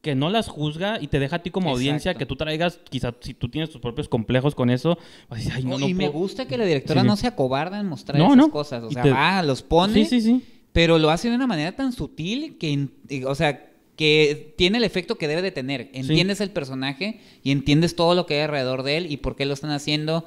que 0.07 0.15
no 0.15 0.31
las 0.31 0.47
juzga 0.47 0.99
y 1.01 1.09
te 1.09 1.19
deja 1.19 1.37
a 1.37 1.39
ti 1.41 1.51
como 1.51 1.71
audiencia 1.71 2.15
que 2.15 2.27
tú 2.27 2.37
traigas, 2.37 2.79
quizás 2.89 3.15
si 3.19 3.35
tú 3.35 3.49
tienes 3.49 3.71
tus 3.71 3.81
propios 3.81 4.09
complejos 4.09 4.55
con 4.55 4.71
eso, 4.71 4.97
Ay, 5.29 5.65
no, 5.65 5.81
y 5.81 5.95
me 5.95 6.09
gusta 6.09 6.47
que 6.47 6.57
la 6.57 6.65
directora 6.65 7.03
no 7.03 7.17
se 7.17 7.27
acobarda 7.27 7.81
en 7.81 7.89
mostrar 7.89 8.21
esas 8.21 8.49
cosas, 8.51 8.85
o 8.85 8.91
sea, 8.93 9.05
va, 9.05 9.43
los 9.43 9.63
pone, 9.63 10.05
sí, 10.05 10.21
sí, 10.21 10.45
pero 10.73 11.01
lo 11.01 11.11
hace 11.11 11.29
de 11.29 11.35
una 11.35 11.49
manera 11.49 11.73
tan 11.73 11.93
sutil 11.93 12.57
que, 12.57 12.87
o 13.27 13.35
sea, 13.35 13.69
que 13.97 14.55
tiene 14.57 14.79
el 14.79 14.85
efecto 14.85 15.19
que 15.19 15.27
debe 15.27 15.43
de 15.43 15.51
tener. 15.51 15.91
Entiendes 15.93 16.41
el 16.41 16.51
personaje 16.51 17.19
y 17.43 17.51
entiendes 17.51 17.97
todo 17.97 18.15
lo 18.15 18.27
que 18.27 18.35
hay 18.35 18.41
alrededor 18.43 18.85
de 18.85 18.99
él 18.99 19.11
y 19.11 19.17
por 19.17 19.35
qué 19.35 19.45
lo 19.45 19.55
están 19.55 19.71
haciendo. 19.71 20.25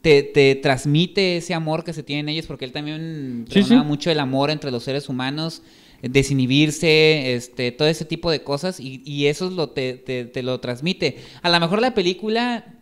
Te, 0.00 0.22
te 0.22 0.54
transmite 0.56 1.36
ese 1.36 1.52
amor 1.52 1.84
que 1.84 1.92
se 1.92 2.02
tiene 2.02 2.20
en 2.20 2.28
ellos, 2.30 2.46
porque 2.46 2.64
él 2.64 2.72
también 2.72 3.46
mucho 3.84 4.10
el 4.10 4.18
amor 4.18 4.50
entre 4.50 4.70
los 4.70 4.82
seres 4.82 5.08
humanos 5.08 5.62
desinhibirse, 6.02 7.34
este, 7.34 7.72
todo 7.72 7.88
ese 7.88 8.04
tipo 8.04 8.30
de 8.30 8.42
cosas 8.42 8.80
y, 8.80 9.02
y 9.04 9.26
eso 9.26 9.50
lo 9.50 9.70
te, 9.70 9.94
te, 9.94 10.42
lo 10.42 10.60
transmite. 10.60 11.18
A 11.42 11.50
lo 11.50 11.60
mejor 11.60 11.80
la 11.80 11.94
película 11.94 12.79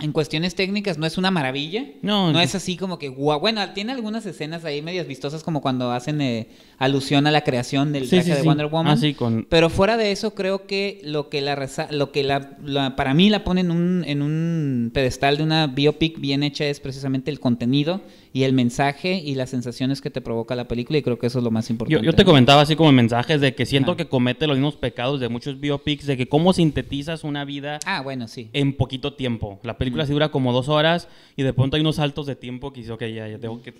en 0.00 0.12
cuestiones 0.12 0.54
técnicas 0.54 0.98
no 0.98 1.06
es 1.06 1.18
una 1.18 1.30
maravilla. 1.30 1.86
No, 2.02 2.32
No 2.32 2.40
es 2.40 2.54
así 2.54 2.76
como 2.76 2.98
que 2.98 3.08
guau. 3.08 3.40
Bueno, 3.40 3.60
tiene 3.74 3.92
algunas 3.92 4.24
escenas 4.26 4.64
ahí 4.64 4.82
medias 4.82 5.06
vistosas 5.06 5.42
como 5.42 5.60
cuando 5.60 5.92
hacen 5.92 6.20
eh, 6.20 6.48
alusión 6.78 7.26
a 7.26 7.30
la 7.30 7.42
creación 7.42 7.92
del 7.92 8.04
Sí, 8.04 8.10
traje 8.10 8.24
sí, 8.24 8.30
de 8.30 8.40
sí. 8.40 8.46
Wonder 8.46 8.66
Woman. 8.66 8.92
Ah, 8.92 8.96
sí, 8.96 9.14
con- 9.14 9.46
Pero 9.48 9.68
fuera 9.70 9.96
de 9.96 10.12
eso, 10.12 10.34
creo 10.34 10.66
que 10.66 11.00
lo 11.04 11.28
que 11.28 11.40
la 11.40 11.50
lo 11.90 12.12
que 12.12 12.22
la, 12.22 12.56
la- 12.64 12.96
para 12.96 13.14
mí 13.14 13.30
la 13.30 13.44
pone 13.44 13.60
en 13.60 13.70
un, 13.70 14.04
en 14.06 14.22
un 14.22 14.90
pedestal 14.94 15.36
de 15.36 15.42
una 15.42 15.66
biopic 15.66 16.18
bien 16.20 16.42
hecha 16.42 16.64
es 16.66 16.80
precisamente 16.80 17.30
el 17.30 17.40
contenido 17.40 18.00
y 18.32 18.44
el 18.44 18.52
mensaje 18.52 19.14
y 19.16 19.34
las 19.34 19.50
sensaciones 19.50 20.00
que 20.00 20.08
te 20.10 20.20
provoca 20.20 20.54
la 20.54 20.68
película 20.68 20.98
y 20.98 21.02
creo 21.02 21.18
que 21.18 21.26
eso 21.26 21.38
es 21.38 21.44
lo 21.44 21.50
más 21.50 21.66
Yo, 21.68 21.72
importante. 21.72 22.06
yo 22.06 22.12
te 22.12 22.22
¿no? 22.22 22.26
comentaba 22.26 22.62
así 22.62 22.76
como 22.76 22.88
en 22.90 22.94
mensajes 22.94 23.40
de 23.40 23.54
que 23.56 23.66
siento 23.66 23.92
Ajá. 23.92 23.96
que 23.96 24.06
comete 24.06 24.46
los 24.46 24.56
mismos 24.56 24.76
pecados 24.76 25.18
de 25.20 25.28
muchos 25.28 25.58
biopics, 25.58 26.06
de 26.06 26.16
que 26.16 26.28
cómo 26.28 26.52
sintetizas 26.52 27.24
una 27.24 27.44
vida 27.44 27.80
Ah, 27.84 28.02
bueno, 28.02 28.28
sí. 28.28 28.48
en 28.52 28.72
poquito 28.74 29.14
tiempo. 29.14 29.58
La 29.64 29.76
película 29.76 29.89
sí 30.06 30.12
dura 30.12 30.30
como 30.30 30.52
dos 30.52 30.68
horas 30.68 31.08
y 31.36 31.42
de 31.42 31.52
pronto 31.52 31.76
hay 31.76 31.80
unos 31.82 31.96
saltos 31.96 32.26
de 32.26 32.36
tiempo 32.36 32.72
que 32.72 32.80
dices, 32.80 32.92
ok, 32.92 33.02
ya, 33.04 33.28
ya 33.28 33.38
tengo 33.38 33.62
que... 33.62 33.74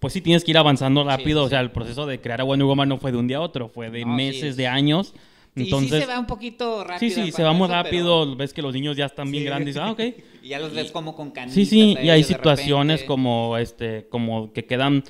Pues 0.00 0.12
sí 0.12 0.20
tienes 0.20 0.44
que 0.44 0.50
ir 0.52 0.58
avanzando 0.58 1.04
rápido, 1.04 1.40
sí, 1.42 1.46
o 1.46 1.48
sea, 1.50 1.60
el 1.60 1.70
proceso 1.70 2.06
de 2.06 2.20
crear 2.20 2.40
a 2.40 2.44
Wonder 2.44 2.66
Woman 2.66 2.88
no 2.88 2.98
fue 2.98 3.12
de 3.12 3.18
un 3.18 3.26
día 3.28 3.38
a 3.38 3.40
otro, 3.40 3.68
fue 3.68 3.90
de 3.90 4.04
No, 4.04 4.14
meses, 4.14 4.56
de 4.56 4.66
años. 4.66 5.14
Y 5.54 5.62
Entonces, 5.64 5.90
sí 5.92 6.00
se 6.00 6.06
va 6.06 6.18
un 6.18 6.26
poquito 6.26 6.84
rápido. 6.84 6.98
sí, 7.14 7.22
sí, 7.24 7.32
se 7.32 7.42
va 7.42 7.52
muy 7.54 7.66
rápido, 7.68 8.24
pero- 8.24 8.36
ves 8.36 8.52
que 8.52 8.60
los 8.60 8.74
niños 8.74 8.96
ya 8.96 9.06
están 9.06 9.30
bien 9.30 9.42
Sí. 9.44 9.46
grandes, 9.48 9.76
ah, 9.78 9.90
ok. 9.90 10.00
Y 10.42 10.48
ya 10.48 10.58
los 10.58 10.72
ves 10.74 10.92
como 10.92 11.16
con 11.16 11.30
canitas. 11.30 11.54
Sí, 11.54 11.64
sí, 11.66 11.96
y 12.02 12.10
hay 12.10 12.22
situaciones 12.22 13.00
repente. 13.00 13.06
como 13.06 13.56
este, 13.56 14.06
como 14.10 14.52
que 14.52 14.64
quedan 14.66 15.02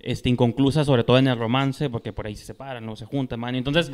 este, 0.00 0.28
inconclusas, 0.28 0.86
sobre 0.86 1.02
todo 1.04 1.16
en 1.18 1.26
el 1.28 1.38
romance, 1.38 1.88
porque 1.88 2.12
por 2.12 2.26
ahí 2.26 2.36
se 2.36 2.44
separan, 2.44 2.84
no 2.84 2.94
se 2.96 3.06
juntan, 3.06 3.40
man. 3.40 3.54
Entonces, 3.54 3.90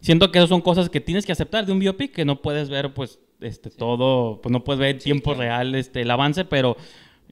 siento 0.00 0.32
que 0.32 0.38
esas 0.38 0.48
son 0.48 0.60
cosas 0.60 0.90
que 0.90 1.00
tienes 1.00 1.24
que 1.24 1.30
aceptar 1.30 1.64
de 1.64 1.70
un 1.72 1.78
biopic, 1.78 2.12
que 2.12 2.24
no 2.24 2.42
puedes 2.42 2.68
ver, 2.68 2.92
pues, 2.92 3.20
este, 3.42 3.70
todo, 3.70 4.40
pues 4.42 4.52
no 4.52 4.64
puedes 4.64 4.80
ver 4.80 4.90
en 4.96 4.98
tiempo 4.98 5.34
claro. 5.34 5.40
real 5.40 5.74
este, 5.74 6.02
el 6.02 6.10
avance, 6.10 6.44
pero 6.44 6.76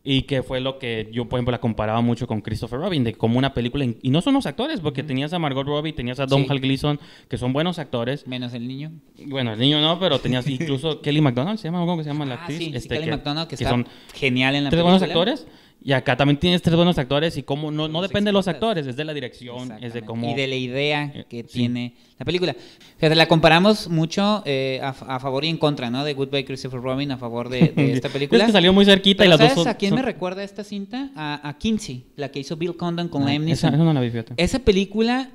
y 0.02 0.22
que 0.22 0.42
fue 0.42 0.60
lo 0.60 0.78
que 0.78 1.10
yo, 1.12 1.28
por 1.28 1.38
ejemplo, 1.38 1.52
la 1.52 1.60
comparaba 1.60 2.00
mucho 2.00 2.26
con 2.26 2.40
Christopher 2.40 2.80
Robin, 2.80 3.04
de 3.04 3.12
como 3.12 3.36
una 3.38 3.52
película, 3.52 3.84
y 3.84 4.08
no 4.10 4.22
son 4.22 4.32
los 4.32 4.46
actores, 4.46 4.80
porque 4.80 5.02
tenías 5.02 5.34
a 5.34 5.38
Margot 5.38 5.66
Robbie, 5.66 5.92
tenías 5.92 6.18
a 6.20 6.24
Don 6.26 6.44
Sí. 6.44 6.46
Hal 6.48 6.60
Gleason, 6.60 6.98
que 7.28 7.36
son 7.36 7.52
buenos 7.52 7.78
actores, 7.78 8.26
Menos 8.26 8.54
el 8.54 8.66
niño. 8.66 8.92
bueno, 9.26 9.52
el 9.52 9.58
niño 9.58 9.78
no, 9.82 10.00
pero 10.00 10.18
tenías 10.18 10.46
incluso 10.48 11.00
Kelly 11.02 11.20
McDonald, 11.20 11.58
¿se 11.58 11.68
llama? 11.68 11.80
¿Cómo 11.84 12.02
se 12.02 12.08
llama 12.08 12.24
la 12.24 12.36
Ah, 12.36 12.38
actriz? 12.38 12.58
sí, 12.58 12.72
Este, 12.74 12.94
Kelly 12.94 13.04
que- 13.04 13.10
MacDonald, 13.10 13.46
que, 13.48 13.56
que 13.56 13.62
está 13.64 13.70
son 13.74 13.86
genial 14.14 14.54
en 14.54 14.64
la 14.64 14.70
tres 14.70 14.82
película. 14.82 14.98
buenos 14.98 15.02
actores. 15.02 15.46
Y 15.82 15.92
acá 15.92 16.14
también 16.14 16.38
tienes 16.38 16.60
tres 16.60 16.76
buenos 16.76 16.98
actores 16.98 17.38
y 17.38 17.42
cómo 17.42 17.70
no, 17.70 17.88
no 17.88 18.02
depende 18.02 18.28
de 18.28 18.32
los 18.34 18.46
actores, 18.48 18.86
es 18.86 18.96
de 18.96 19.04
la 19.04 19.14
dirección, 19.14 19.72
es 19.82 19.94
de 19.94 20.02
cómo... 20.02 20.30
Y 20.30 20.34
de 20.34 20.46
la 20.46 20.54
idea 20.56 21.10
Eh, 21.14 21.24
que 21.26 21.38
sí. 21.44 21.48
tiene 21.60 21.94
la 22.18 22.26
película. 22.26 22.54
Fíjate, 22.98 23.14
la 23.14 23.26
comparamos 23.26 23.88
mucho 23.88 24.42
eh, 24.44 24.78
a, 24.82 24.90
a 24.90 25.18
favor 25.20 25.42
y 25.44 25.48
en 25.48 25.56
contra, 25.56 25.88
¿no? 25.88 26.04
De 26.04 26.12
Goodbye 26.12 26.44
Christopher 26.44 26.82
Robin 26.82 27.10
a 27.12 27.16
favor 27.16 27.48
de, 27.48 27.68
de 27.74 27.92
esta 27.94 28.10
película. 28.10 28.40
Es 28.42 28.46
que 28.48 28.52
salió 28.52 28.74
muy 28.74 28.84
cerquita 28.84 29.24
Pero 29.24 29.28
y 29.28 29.30
las 29.30 29.38
¿sabes 29.38 29.54
dos 29.54 29.64
son... 29.64 29.70
a 29.70 29.76
quién 29.78 29.90
son- 29.90 29.96
me 30.00 30.02
recuerda 30.02 30.44
esta 30.44 30.64
cinta? 30.64 31.10
A, 31.16 31.48
a 31.48 31.56
Kinsey, 31.56 32.04
la 32.16 32.28
que 32.30 32.40
hizo 32.40 32.56
Bill 32.58 32.76
Condon 32.76 33.08
con 33.08 33.22
Ah, 33.22 33.30
Liam 33.30 33.48
esa, 33.48 33.68
esa 33.68 33.76
no 33.78 33.92
la 33.94 34.00
vi. 34.02 34.12
Esa 34.36 34.58
película, 34.58 35.30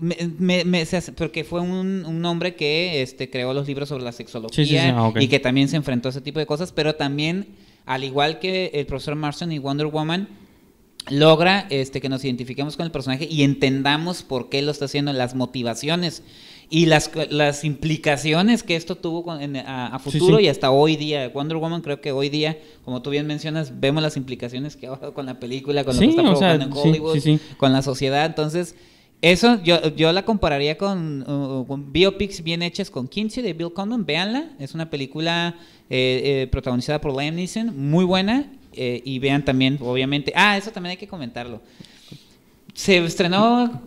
me, 0.00 0.16
me- 0.40 0.64
me- 0.64 0.84
porque 1.16 1.44
fue 1.44 1.60
un, 1.60 2.04
un 2.04 2.24
hombre 2.24 2.56
que 2.56 3.02
este, 3.02 3.30
creó 3.30 3.54
los 3.54 3.68
libros 3.68 3.88
sobre 3.88 4.02
la 4.02 4.10
sexología 4.10 4.64
Sí, 4.64 4.66
sí, 4.66 4.76
sí, 4.80 4.92
ah, 4.92 5.04
ok. 5.04 5.18
y 5.20 5.28
que 5.28 5.38
también 5.38 5.68
se 5.68 5.76
enfrentó 5.76 6.08
a 6.08 6.10
ese 6.10 6.20
tipo 6.22 6.40
de 6.40 6.46
cosas, 6.46 6.72
pero 6.72 6.96
también, 6.96 7.46
al 7.86 8.04
igual 8.04 8.38
que 8.40 8.70
el 8.74 8.84
profesor 8.86 9.14
Marston 9.14 9.52
y 9.52 9.58
Wonder 9.58 9.86
Woman, 9.86 10.28
logra 11.08 11.66
este, 11.70 12.00
que 12.00 12.08
nos 12.08 12.24
identifiquemos 12.24 12.76
con 12.76 12.84
el 12.84 12.90
personaje 12.92 13.28
y 13.30 13.42
entendamos 13.44 14.22
por 14.24 14.48
qué 14.48 14.60
lo 14.62 14.72
está 14.72 14.86
haciendo, 14.86 15.12
las 15.12 15.34
motivaciones 15.36 16.22
y 16.68 16.86
las, 16.86 17.12
las 17.30 17.62
implicaciones 17.62 18.64
que 18.64 18.74
esto 18.74 18.96
tuvo 18.96 19.22
con- 19.22 19.40
en- 19.40 19.56
a, 19.58 19.96
futuro 20.00 20.38
sí. 20.38 20.44
y 20.44 20.48
hasta 20.48 20.72
hoy 20.72 20.96
día. 20.96 21.28
Wonder 21.28 21.58
Woman 21.58 21.80
creo 21.80 22.00
que 22.00 22.10
hoy 22.10 22.28
día, 22.28 22.58
como 22.84 23.02
tú 23.02 23.10
bien 23.10 23.24
mencionas, 23.28 23.78
vemos 23.78 24.02
las 24.02 24.16
implicaciones 24.16 24.74
que 24.76 24.88
ahora 24.88 25.12
con 25.12 25.26
la 25.26 25.38
película, 25.38 25.84
con 25.84 25.94
Sí, 25.94 26.00
lo 26.00 26.06
que 26.06 26.10
está 26.10 26.22
sea, 26.22 26.58
provocando 26.58 26.64
en 26.64 26.72
Hollywood, 26.90 27.40
con 27.56 27.72
la 27.72 27.82
sociedad. 27.82 28.26
Entonces, 28.26 28.74
eso 29.22 29.60
yo, 29.62 29.94
yo 29.96 30.12
la 30.12 30.24
compararía 30.24 30.76
con, 30.78 31.22
uh, 31.28 31.64
con 31.66 31.92
biopics 31.92 32.42
bien 32.42 32.62
hechas 32.62 32.90
con 32.90 33.08
Kinsey 33.08 33.42
de 33.42 33.52
Bill 33.54 33.72
Condon. 33.72 34.04
Véanla, 34.06 34.50
es 34.58 34.74
una 34.74 34.88
película 34.90 35.56
eh, 35.90 36.42
eh, 36.42 36.48
protagonizada 36.50 37.00
por 37.00 37.16
Liam 37.16 37.34
Neeson, 37.34 37.76
muy 37.90 38.04
buena. 38.04 38.50
eh, 38.78 39.00
y 39.06 39.18
vean 39.18 39.42
también, 39.44 39.78
obviamente. 39.80 40.32
Ah, 40.36 40.56
eso 40.58 40.70
también 40.70 40.90
hay 40.92 40.96
que 40.98 41.08
comentarlo. 41.08 41.62
Se 42.74 42.98
estrenó, 42.98 43.82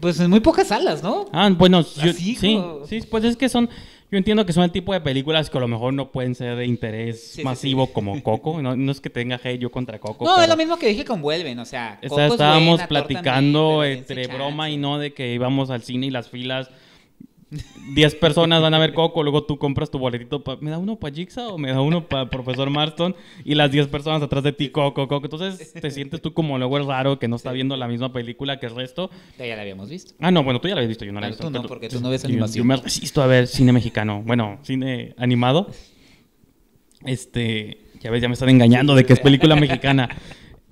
pues 0.00 0.18
en 0.18 0.30
muy 0.30 0.40
pocas 0.40 0.68
salas, 0.68 1.02
¿no? 1.02 1.26
Ah, 1.30 1.50
bueno, 1.50 1.82
yo- 1.82 2.10
Así 2.10 2.34
sí, 2.34 2.54
como- 2.56 2.86
sí, 2.86 3.00
pues 3.10 3.24
es 3.24 3.36
que 3.36 3.48
son... 3.50 3.68
Yo 4.10 4.18
entiendo 4.18 4.44
que 4.44 4.52
son 4.52 4.64
el 4.64 4.72
tipo 4.72 4.92
de 4.92 5.00
películas 5.00 5.50
que 5.50 5.58
a 5.58 5.60
lo 5.60 5.68
mejor 5.68 5.94
no 5.94 6.10
pueden 6.10 6.34
ser 6.34 6.56
de 6.56 6.66
interés 6.66 7.22
Sí, 7.22 7.36
sí, 7.36 7.44
masivo 7.44 7.86
como 7.92 8.20
Coco. 8.22 8.60
No, 8.60 8.74
no 8.76 8.90
es 8.92 9.00
que 9.00 9.08
tenga 9.08 9.40
hate 9.42 9.60
yo 9.60 9.70
contra 9.70 10.00
Coco. 10.00 10.24
No, 10.24 10.42
es 10.42 10.48
lo 10.48 10.56
mismo 10.56 10.76
que 10.76 10.88
dije 10.88 11.04
con 11.04 11.22
Vuelven, 11.22 11.58
o 11.60 11.64
sea. 11.64 11.98
Es 12.02 12.10
estábamos 12.10 12.36
buena, 12.36 12.36
Thor 12.36 12.38
también, 12.38 12.88
platicando 12.88 13.84
entre 13.84 14.26
broma 14.26 14.68
y 14.68 14.76
no 14.76 14.98
de 14.98 15.12
que 15.12 15.32
íbamos 15.32 15.70
al 15.70 15.82
cine 15.82 16.06
y 16.06 16.10
las 16.10 16.28
filas 16.28 16.70
10 17.94 18.14
personas 18.14 18.62
van 18.62 18.74
a 18.74 18.78
ver 18.78 18.94
Coco, 18.94 19.22
luego 19.24 19.42
tú 19.42 19.58
compras 19.58 19.90
tu 19.90 19.98
boletito, 19.98 20.44
pa- 20.44 20.56
¿me 20.60 20.70
da 20.70 20.78
uno 20.78 20.96
para 20.96 21.12
Jigsaw 21.14 21.54
o 21.54 21.58
me 21.58 21.70
da 21.72 21.80
uno 21.80 22.06
para 22.08 22.30
Profesor 22.30 22.70
Marston? 22.70 23.16
Y 23.44 23.56
las 23.56 23.72
10 23.72 23.88
personas 23.88 24.22
atrás 24.22 24.44
de 24.44 24.52
ti, 24.52 24.68
Coco, 24.68 25.08
Coco. 25.08 25.26
Entonces 25.26 25.72
te 25.72 25.90
sientes 25.90 26.22
tú 26.22 26.32
como 26.32 26.58
luego 26.58 26.78
el 26.78 26.86
raro 26.86 27.18
que 27.18 27.26
no 27.26 27.34
está 27.36 27.50
viendo 27.50 27.76
la 27.76 27.88
misma 27.88 28.12
película 28.12 28.60
que 28.60 28.66
el 28.66 28.76
resto. 28.76 29.10
Ya, 29.38 29.46
ya 29.46 29.56
la 29.56 29.62
habíamos 29.62 29.90
visto. 29.90 30.14
Ah, 30.20 30.30
no, 30.30 30.44
bueno, 30.44 30.60
tú 30.60 30.68
ya 30.68 30.74
la 30.74 30.80
habías 30.80 30.90
visto, 30.90 31.04
yo 31.04 31.12
no 31.12 31.20
la 31.20 31.26
he 31.26 31.30
visto. 31.30 31.44
tú 31.44 31.50
no, 31.50 31.62
porque 31.66 31.88
tú 31.88 32.00
no 32.00 32.10
ves 32.10 32.22
yo- 32.22 32.28
animación. 32.28 32.62
Yo 32.62 32.68
me 32.68 32.76
resisto 32.76 33.20
a 33.22 33.26
ver 33.26 33.48
cine 33.48 33.72
mexicano, 33.72 34.22
bueno, 34.24 34.58
cine 34.62 35.14
animado. 35.18 35.68
Este, 37.04 37.78
ya 38.00 38.10
ves, 38.10 38.22
ya 38.22 38.28
me 38.28 38.34
están 38.34 38.50
engañando 38.50 38.94
de 38.94 39.04
que 39.04 39.14
es 39.14 39.20
película 39.20 39.56
mexicana. 39.56 40.08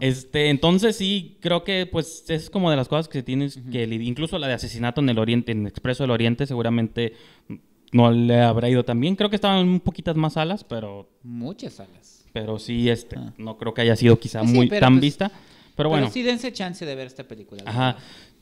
Este, 0.00 0.48
entonces 0.50 0.96
sí, 0.96 1.38
creo 1.40 1.64
que 1.64 1.86
pues 1.86 2.24
es 2.28 2.50
como 2.50 2.70
de 2.70 2.76
las 2.76 2.88
cosas 2.88 3.08
que 3.08 3.22
tienes 3.22 3.56
que 3.70 3.86
lidiar. 3.86 4.08
Incluso 4.08 4.38
la 4.38 4.46
de 4.46 4.54
asesinato 4.54 5.00
en 5.00 5.08
el 5.08 5.18
Oriente, 5.18 5.52
en 5.52 5.66
Expreso 5.66 6.04
del 6.04 6.10
Oriente, 6.12 6.46
seguramente 6.46 7.14
no 7.92 8.10
le 8.12 8.40
habrá 8.40 8.68
ido 8.68 8.84
tan 8.84 9.00
bien. 9.00 9.16
Creo 9.16 9.30
que 9.30 9.36
estaban 9.36 9.66
un 9.68 9.80
poquitas 9.80 10.14
más 10.16 10.34
salas, 10.34 10.62
pero, 10.64 11.08
Muchas 11.22 11.74
salas. 11.74 12.24
pero 12.32 12.58
sí, 12.58 12.88
este, 12.90 13.16
Ah. 13.18 13.32
no 13.38 13.56
creo 13.58 13.74
que 13.74 13.80
haya 13.82 13.96
sido 13.96 14.18
quizá 14.20 14.46
sí, 14.46 14.52
muy 14.52 14.68
pero 14.68 14.80
tan 14.80 14.94
pues- 14.94 15.02
vista. 15.02 15.32
Pero 15.74 15.90
bueno. 15.90 16.10
sí 16.10 16.22
dense 16.24 16.52
chance 16.52 16.84
de 16.84 16.94
ver 16.96 17.06
esta 17.06 17.22
película. 17.22 17.62
la 17.64 17.70
Ajá. 17.70 17.96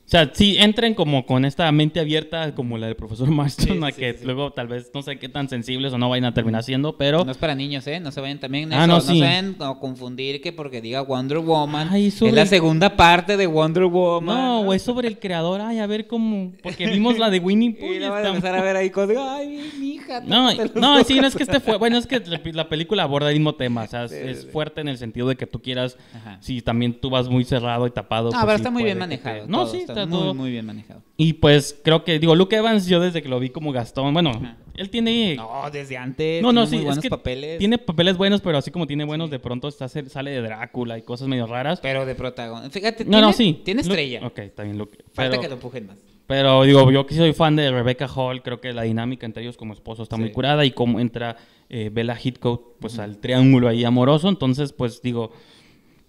O 0.07 0.09
sea, 0.09 0.31
sí, 0.33 0.55
entren 0.57 0.93
como 0.93 1.25
con 1.25 1.43
esta 1.43 1.69
mente 1.73 1.99
abierta 1.99 2.55
como 2.55 2.77
la 2.77 2.87
del 2.87 2.95
profesor 2.95 3.29
Marston, 3.29 3.77
Sí, 3.77 3.83
a 3.83 3.91
sí, 3.91 3.99
que 3.99 4.13
sí. 4.13 4.23
luego 4.23 4.53
tal 4.53 4.69
vez 4.69 4.89
no 4.93 5.01
sé 5.01 5.19
qué 5.19 5.27
tan 5.27 5.49
sensibles 5.49 5.91
o 5.91 5.97
no 5.97 6.07
vayan 6.09 6.23
a 6.23 6.33
terminar 6.33 6.63
siendo, 6.63 6.95
pero... 6.95 7.25
No 7.25 7.31
es 7.31 7.37
para 7.37 7.55
niños, 7.55 7.85
¿eh? 7.87 7.99
No 7.99 8.13
se 8.13 8.21
vayan 8.21 8.39
también. 8.39 8.71
Ah, 8.71 8.85
eso, 8.85 8.87
no, 8.87 8.93
no, 8.93 9.01
se 9.01 9.19
vayan 9.19 9.57
a 9.59 9.77
confundir 9.79 10.39
que 10.39 10.53
porque 10.53 10.79
diga 10.79 11.01
Wonder 11.01 11.39
Woman. 11.39 11.89
Ay, 11.91 12.07
es 12.07 12.21
la 12.21 12.45
segunda 12.45 12.95
parte 12.95 13.35
de 13.35 13.47
Wonder 13.47 13.83
Woman. 13.83 14.35
No, 14.65 14.73
es 14.73 14.81
sobre 14.81 15.09
el 15.09 15.19
creador, 15.19 15.59
ay, 15.59 15.79
a 15.79 15.87
ver 15.87 16.07
cómo... 16.07 16.53
Porque 16.63 16.87
vimos 16.87 17.17
la 17.19 17.29
de 17.29 17.39
Winnie 17.39 17.71
Pooh 17.71 17.87
Y 17.93 17.99
la 17.99 18.09
van 18.09 18.25
a 18.25 18.29
empezar 18.29 18.55
a 18.55 18.61
ver 18.61 18.77
ahí 18.77 18.89
con. 18.89 19.09
Ay, 19.17 19.71
mi 19.77 19.95
hija. 19.95 20.21
No, 20.21 20.53
no, 20.75 20.93
ojos". 20.93 21.07
sí, 21.07 21.19
no 21.19 21.27
es 21.27 21.35
que 21.35 21.43
esté 21.43 21.59
fuerte. 21.59 21.79
Bueno, 21.79 21.97
es 21.97 22.07
que 22.07 22.21
la, 22.21 22.39
la 22.53 22.69
película 22.69 23.03
aborda 23.03 23.29
el 23.29 23.35
mismo 23.35 23.55
tema. 23.55 23.83
O 23.83 23.87
sea, 23.87 24.05
es, 24.05 24.47
fuerte 24.51 24.81
en 24.81 24.87
el 24.87 24.97
sentido 24.97 25.27
de 25.27 25.35
que 25.35 25.47
tú 25.47 25.61
quieras. 25.61 25.97
Ajá. 26.13 26.37
Si 26.41 26.61
también 26.61 26.93
tú 26.93 27.09
vas 27.09 27.27
muy 27.27 27.43
cerrado 27.43 27.87
y 27.87 27.91
tapado. 27.91 28.31
No, 28.31 28.31
pues 28.31 28.45
pero 28.45 28.55
está 28.55 28.71
muy 28.71 28.83
bien 28.83 28.95
te- 28.95 28.99
manejado. 28.99 29.47
No, 29.47 29.67
sí, 29.67 29.79
está, 29.79 29.96
está 30.03 30.15
muy, 30.15 30.19
todo. 30.23 30.33
muy 30.33 30.51
bien 30.51 30.65
manejado. 30.65 31.01
Y 31.17 31.33
pues 31.33 31.79
creo 31.83 32.03
que, 32.03 32.19
digo, 32.19 32.35
Luke 32.35 32.55
Evans, 32.55 32.87
yo 32.87 32.99
desde 32.99 33.21
que 33.21 33.29
lo 33.29 33.39
vi 33.39 33.49
como 33.49 33.71
Gastón, 33.71 34.13
bueno, 34.13 34.29
Ajá. 34.31 34.57
él 34.75 34.89
tiene. 34.89 35.35
No, 35.35 35.49
desde 35.71 35.97
antes. 35.97 36.41
No, 36.41 36.51
no, 36.53 36.61
tiene 36.61 36.67
sí, 36.67 36.75
muy 36.75 36.79
es 36.81 36.85
buenos 36.85 37.01
que 37.03 37.09
papeles. 37.09 37.57
tiene 37.59 37.77
papeles 37.77 38.17
buenos, 38.17 38.41
pero 38.41 38.57
así 38.57 38.71
como 38.71 38.87
tiene 38.87 39.03
buenos, 39.05 39.29
de 39.29 39.39
pronto 39.39 39.67
está, 39.67 39.87
sale 39.87 40.31
de 40.31 40.41
Drácula 40.41 40.97
y 40.97 41.01
cosas 41.01 41.27
medio 41.27 41.47
raras. 41.47 41.79
Pero 41.81 42.05
de 42.05 42.15
protagonista. 42.15 42.71
Fíjate, 42.79 43.03
No, 43.05 43.11
tiene, 43.11 43.21
no, 43.21 43.33
sí. 43.33 43.61
Tiene 43.65 43.81
Luke- 43.83 43.89
estrella. 43.93 44.27
ok, 44.27 44.39
está 44.39 44.63
bien, 44.63 44.77
Luke. 44.77 44.97
Falta 45.13 45.31
Pero, 45.31 45.41
que 45.41 45.47
lo 45.47 45.53
empujen 45.55 45.87
más. 45.87 45.97
pero 46.27 46.63
digo, 46.63 46.91
yo 46.91 47.05
que 47.05 47.15
soy 47.15 47.33
fan 47.33 47.55
de 47.55 47.71
Rebecca 47.71 48.07
Hall, 48.07 48.41
creo 48.43 48.59
que 48.61 48.73
la 48.73 48.83
dinámica 48.83 49.25
entre 49.25 49.43
ellos 49.43 49.57
como 49.57 49.73
esposos 49.73 50.03
está 50.03 50.17
muy 50.17 50.31
curada 50.31 50.65
y 50.65 50.71
cómo 50.71 50.99
entra 50.99 51.37
eh, 51.69 51.89
Bella 51.91 52.15
Heathcote 52.15 52.75
pues 52.79 52.99
al 52.99 53.17
triángulo 53.17 53.67
ahí 53.67 53.83
amoroso. 53.85 54.29
Entonces, 54.29 54.71
pues 54.73 55.01
digo, 55.01 55.31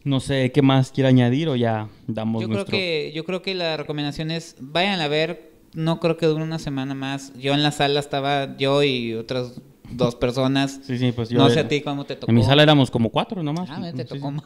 no 0.04 0.20
sé 0.20 0.52
qué 0.52 0.62
más 0.62 0.92
quiere 0.92 1.08
añadir 1.08 1.48
o 1.48 1.56
ya 1.56 1.88
damos 2.06 2.42
Yo 2.42 2.48
creo, 2.48 2.56
nuestro... 2.58 2.76
que, 2.76 3.12
yo 3.14 3.24
creo 3.24 3.42
que 3.42 3.54
la 3.54 3.76
recomendación 3.76 4.30
es, 4.30 4.56
vayan 4.60 5.00
a 5.00 5.08
ver, 5.08 5.52
no 5.74 6.00
creo 6.00 6.16
que 6.16 6.26
dure 6.26 6.42
una 6.42 6.58
semana 6.58 6.94
más. 6.94 7.32
Yo 7.38 7.54
en 7.54 7.62
la 7.62 7.72
sala 7.72 8.00
estaba 8.00 8.56
yo 8.56 8.82
y 8.82 9.14
otras 9.14 9.60
dos 9.90 10.14
personas. 10.14 10.80
Sí, 10.84 10.98
sí, 10.98 11.12
pues 11.12 11.28
yo... 11.28 11.38
no 11.38 11.48
sé 11.48 11.60
eh, 11.60 11.62
a 11.62 11.68
ti 11.68 11.80
cómo 11.80 12.04
te 12.04 12.14
tocó. 12.16 12.30
En 12.30 12.36
mi 12.36 12.42
sala 12.42 12.62
éramos 12.62 12.90
como 12.90 13.10
cuatro 13.10 13.42
nomás. 13.42 13.68
Ah, 13.70 13.90
te 13.94 14.04
tocó 14.04 14.30
más. 14.30 14.44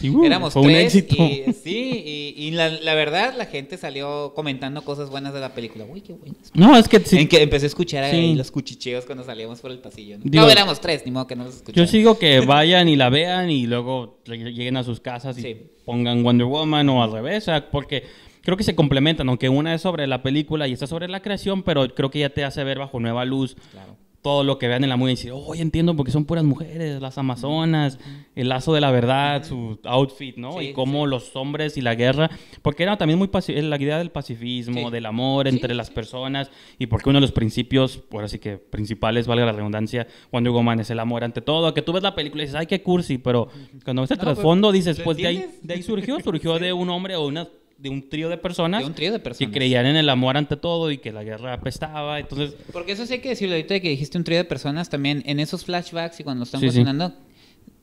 Sí, 0.00 0.08
uh, 0.10 0.24
Éramos 0.24 0.52
fue 0.52 0.62
un 0.62 0.68
tres 0.68 0.94
éxito. 0.94 1.22
y 1.22 1.52
sí, 1.52 2.02
y, 2.36 2.46
y 2.46 2.50
la, 2.52 2.68
la 2.70 2.94
verdad 2.94 3.34
la 3.36 3.46
gente 3.46 3.76
salió 3.76 4.32
comentando 4.34 4.82
cosas 4.82 5.10
buenas 5.10 5.32
de 5.34 5.40
la 5.40 5.54
película. 5.54 5.84
Uy, 5.84 6.00
qué 6.00 6.12
buenas. 6.14 6.50
No, 6.54 6.76
es 6.76 6.88
que 6.88 7.00
sí, 7.00 7.18
En 7.18 7.28
que 7.28 7.42
empecé 7.42 7.66
a 7.66 7.68
escuchar 7.68 8.04
ahí 8.04 8.34
los 8.34 8.50
cuchicheos 8.50 9.04
cuando 9.04 9.24
salíamos 9.24 9.60
por 9.60 9.70
el 9.70 9.78
pasillo. 9.78 10.18
¿no? 10.18 10.24
Digo- 10.24 10.44
no, 10.44 10.50
éramos 10.50 10.80
tres, 10.80 11.02
ni 11.04 11.12
modo 11.12 11.26
que 11.26 11.36
no 11.36 11.44
los 11.44 11.54
Yo 11.54 11.58
escucharan. 11.58 11.88
sigo 11.88 12.18
que 12.18 12.40
vayan 12.46 12.88
y 12.88 12.96
la 12.96 13.10
vean 13.10 13.50
y 13.50 13.66
luego 13.66 14.18
lle- 14.24 14.52
lleguen 14.52 14.76
a 14.76 14.84
sus 14.84 15.00
casas 15.00 15.38
y 15.38 15.54
pongan 15.84 16.22
Wonder 16.22 16.46
Woman 16.46 16.88
o 16.88 17.02
al 17.02 17.12
revés, 17.12 17.46
porque 17.70 18.04
creo 18.42 18.56
que 18.56 18.64
se 18.64 18.74
complementan, 18.74 19.28
aunque 19.28 19.48
una 19.48 19.74
es 19.74 19.82
sobre 19.82 20.06
la 20.06 20.22
película 20.22 20.66
y 20.68 20.72
esta 20.72 20.86
sobre 20.86 21.08
la 21.08 21.20
creación, 21.20 21.62
pero 21.62 21.86
creo 21.94 22.10
que 22.10 22.20
ya 22.20 22.30
te 22.30 22.44
hace 22.44 22.64
ver 22.64 22.78
bajo 22.78 22.98
nueva 23.00 23.24
luz 23.24 23.56
Claro. 23.72 23.96
Todo 24.22 24.42
lo 24.42 24.58
que 24.58 24.66
vean 24.66 24.82
en 24.82 24.90
la 24.90 24.96
movie 24.96 25.12
y 25.12 25.16
decir, 25.16 25.32
oh, 25.32 25.54
entiendo 25.54 25.94
porque 25.94 26.10
son 26.10 26.24
puras 26.24 26.44
mujeres, 26.44 27.00
las 27.00 27.18
amazonas, 27.18 27.98
el 28.34 28.48
lazo 28.48 28.74
de 28.74 28.80
la 28.80 28.90
verdad, 28.90 29.44
su 29.44 29.78
outfit, 29.84 30.36
¿no? 30.36 30.60
y 30.60 30.72
cómo 30.72 31.06
los 31.06 31.34
hombres 31.36 31.76
y 31.76 31.80
la 31.80 31.94
guerra, 31.94 32.30
porque 32.62 32.82
era 32.82 32.98
también 32.98 33.18
muy 33.18 33.30
la 33.46 33.80
idea 33.80 33.98
del 33.98 34.10
pacifismo, 34.10 34.90
del 34.90 35.06
amor 35.06 35.46
entre 35.46 35.74
las 35.74 35.90
personas, 35.90 36.50
y 36.78 36.86
porque 36.86 37.10
uno 37.10 37.18
de 37.18 37.22
los 37.22 37.32
principios, 37.32 37.96
por 37.96 38.24
así 38.24 38.38
que 38.38 38.58
principales, 38.58 39.26
valga 39.26 39.46
la 39.46 39.52
redundancia, 39.52 40.06
Wonder 40.32 40.52
Woman 40.52 40.80
es 40.80 40.90
el 40.90 40.98
amor 40.98 41.22
ante 41.22 41.40
todo, 41.40 41.72
que 41.72 41.82
tú 41.82 41.92
ves 41.92 42.02
la 42.02 42.14
película 42.14 42.42
y 42.42 42.46
dices, 42.46 42.58
ay, 42.58 42.66
qué 42.66 42.82
cursi, 42.82 43.18
pero 43.18 43.48
cuando 43.84 44.02
ves 44.02 44.10
el 44.10 44.18
trasfondo 44.18 44.72
dices, 44.72 45.00
pues 45.00 45.16
de 45.16 45.26
ahí, 45.26 45.46
de 45.62 45.74
ahí 45.74 45.82
surgió, 45.82 46.18
surgió 46.20 46.58
de 46.58 46.72
un 46.72 46.90
hombre 46.90 47.14
o 47.14 47.26
una 47.26 47.48
de 47.78 47.88
un 47.88 48.08
trío 48.08 48.28
de 48.28 48.36
personas. 48.36 48.80
De 48.80 48.86
un 48.86 48.94
trío 48.94 49.12
de 49.12 49.20
personas. 49.20 49.50
Que 49.50 49.56
creían 49.56 49.86
en 49.86 49.96
el 49.96 50.08
amor 50.08 50.36
ante 50.36 50.56
todo 50.56 50.90
y 50.90 50.98
que 50.98 51.12
la 51.12 51.22
guerra 51.22 51.54
apestaba. 51.54 52.18
Entonces. 52.18 52.54
Porque 52.72 52.92
eso 52.92 53.06
sí 53.06 53.14
hay 53.14 53.20
que 53.20 53.30
decirlo 53.30 53.54
ahorita 53.54 53.80
que 53.80 53.88
dijiste 53.88 54.18
un 54.18 54.24
trío 54.24 54.38
de 54.38 54.44
personas 54.44 54.90
también. 54.90 55.22
En 55.26 55.40
esos 55.40 55.64
flashbacks 55.64 56.20
y 56.20 56.24
cuando 56.24 56.44
están 56.44 56.60
funcionando, 56.60 57.14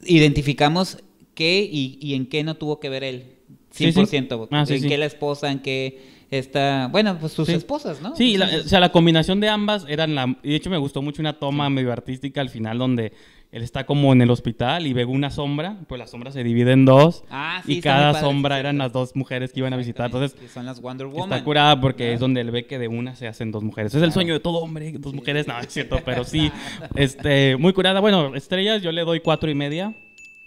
identificamos 0.04 1.00
qué 1.34 1.68
y, 1.70 2.14
en 2.14 2.28
qué 2.28 2.44
no 2.44 2.56
tuvo 2.56 2.80
que 2.80 2.90
ver 2.90 3.04
él. 3.04 3.32
100%. 3.76 4.48
Ah, 4.52 4.66
en 4.68 4.88
qué 4.88 4.98
la 4.98 5.06
esposa, 5.06 5.52
en 5.52 5.60
qué 5.60 6.00
está, 6.32 6.88
bueno, 6.92 7.18
pues 7.20 7.34
sus 7.34 7.50
esposas, 7.50 8.02
¿no? 8.02 8.16
Sí, 8.16 8.38
o 8.38 8.68
sea, 8.68 8.80
la 8.80 8.92
combinación 8.92 9.40
de 9.40 9.50
ambas 9.50 9.86
eran 9.88 10.16
la, 10.16 10.38
y 10.44 10.50
de 10.50 10.56
hecho 10.56 10.70
me 10.70 10.78
gustó 10.78 11.02
mucho 11.02 11.22
una 11.22 11.34
toma 11.34 11.70
medio 11.70 11.92
artística 11.92 12.42
al 12.42 12.50
final 12.50 12.78
donde 12.78 13.12
él 13.56 13.64
está 13.64 13.86
como 13.86 14.12
en 14.12 14.22
el 14.22 14.30
hospital 14.32 14.86
y 14.86 14.92
ve 14.92 15.06
una 15.06 15.32
sombra, 15.32 15.78
pues 15.88 15.98
la 15.98 16.08
sombra 16.08 16.30
se 16.34 16.44
divide 16.44 16.74
en 16.74 16.84
dos. 16.84 17.24
Ah, 17.32 17.62
y 17.66 17.80
cada 17.80 18.20
sombra 18.20 18.60
eran 18.60 18.78
las 18.78 18.92
dos 18.92 19.16
mujeres 19.16 19.54
que 19.54 19.62
iban 19.62 19.72
a 19.72 19.78
visitar. 19.78 20.08
Entonces, 20.08 20.38
son 20.54 20.66
las 20.66 20.82
Wonder 20.82 21.08
Woman. 21.08 21.32
Está 21.32 21.42
curada 21.46 21.80
porque 21.80 22.12
es 22.12 22.20
donde 22.20 22.42
él 22.42 22.52
ve 22.52 22.66
que 22.66 22.78
de 22.78 22.90
una 22.90 23.16
se 23.16 23.30
hacen 23.30 23.54
dos 23.54 23.64
mujeres. 23.64 23.96
Es 23.96 24.04
el 24.04 24.12
sueño 24.12 24.34
de 24.34 24.42
todo 24.42 24.58
hombre, 24.58 24.92
dos 25.00 25.14
mujeres. 25.14 25.48
No, 25.48 25.58
es 25.58 25.70
cierto, 25.70 26.02
pero 26.04 26.24
sí, 26.26 26.52
este, 26.96 27.56
muy 27.56 27.72
curada. 27.72 28.02
Bueno, 28.02 28.36
estrellas 28.36 28.82
yo 28.82 28.92
le 28.92 29.06
doy 29.06 29.22
cuatro 29.22 29.50
y 29.50 29.56
media. 29.56 29.94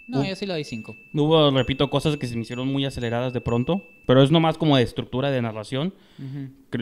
No, 0.08 0.24
yo 0.24 0.34
sí 0.34 0.46
le 0.46 0.54
doy 0.54 0.64
cinco. 0.64 0.96
Hubo, 1.12 1.50
repito, 1.50 1.90
cosas 1.90 2.16
que 2.16 2.26
se 2.26 2.34
me 2.34 2.40
hicieron 2.40 2.66
muy 2.66 2.86
aceleradas 2.86 3.34
de 3.34 3.42
pronto, 3.42 3.84
pero 4.06 4.22
es 4.22 4.30
nomás 4.30 4.56
como 4.56 4.78
de 4.78 4.82
estructura 4.82 5.30
de 5.30 5.42
narración. 5.42 5.92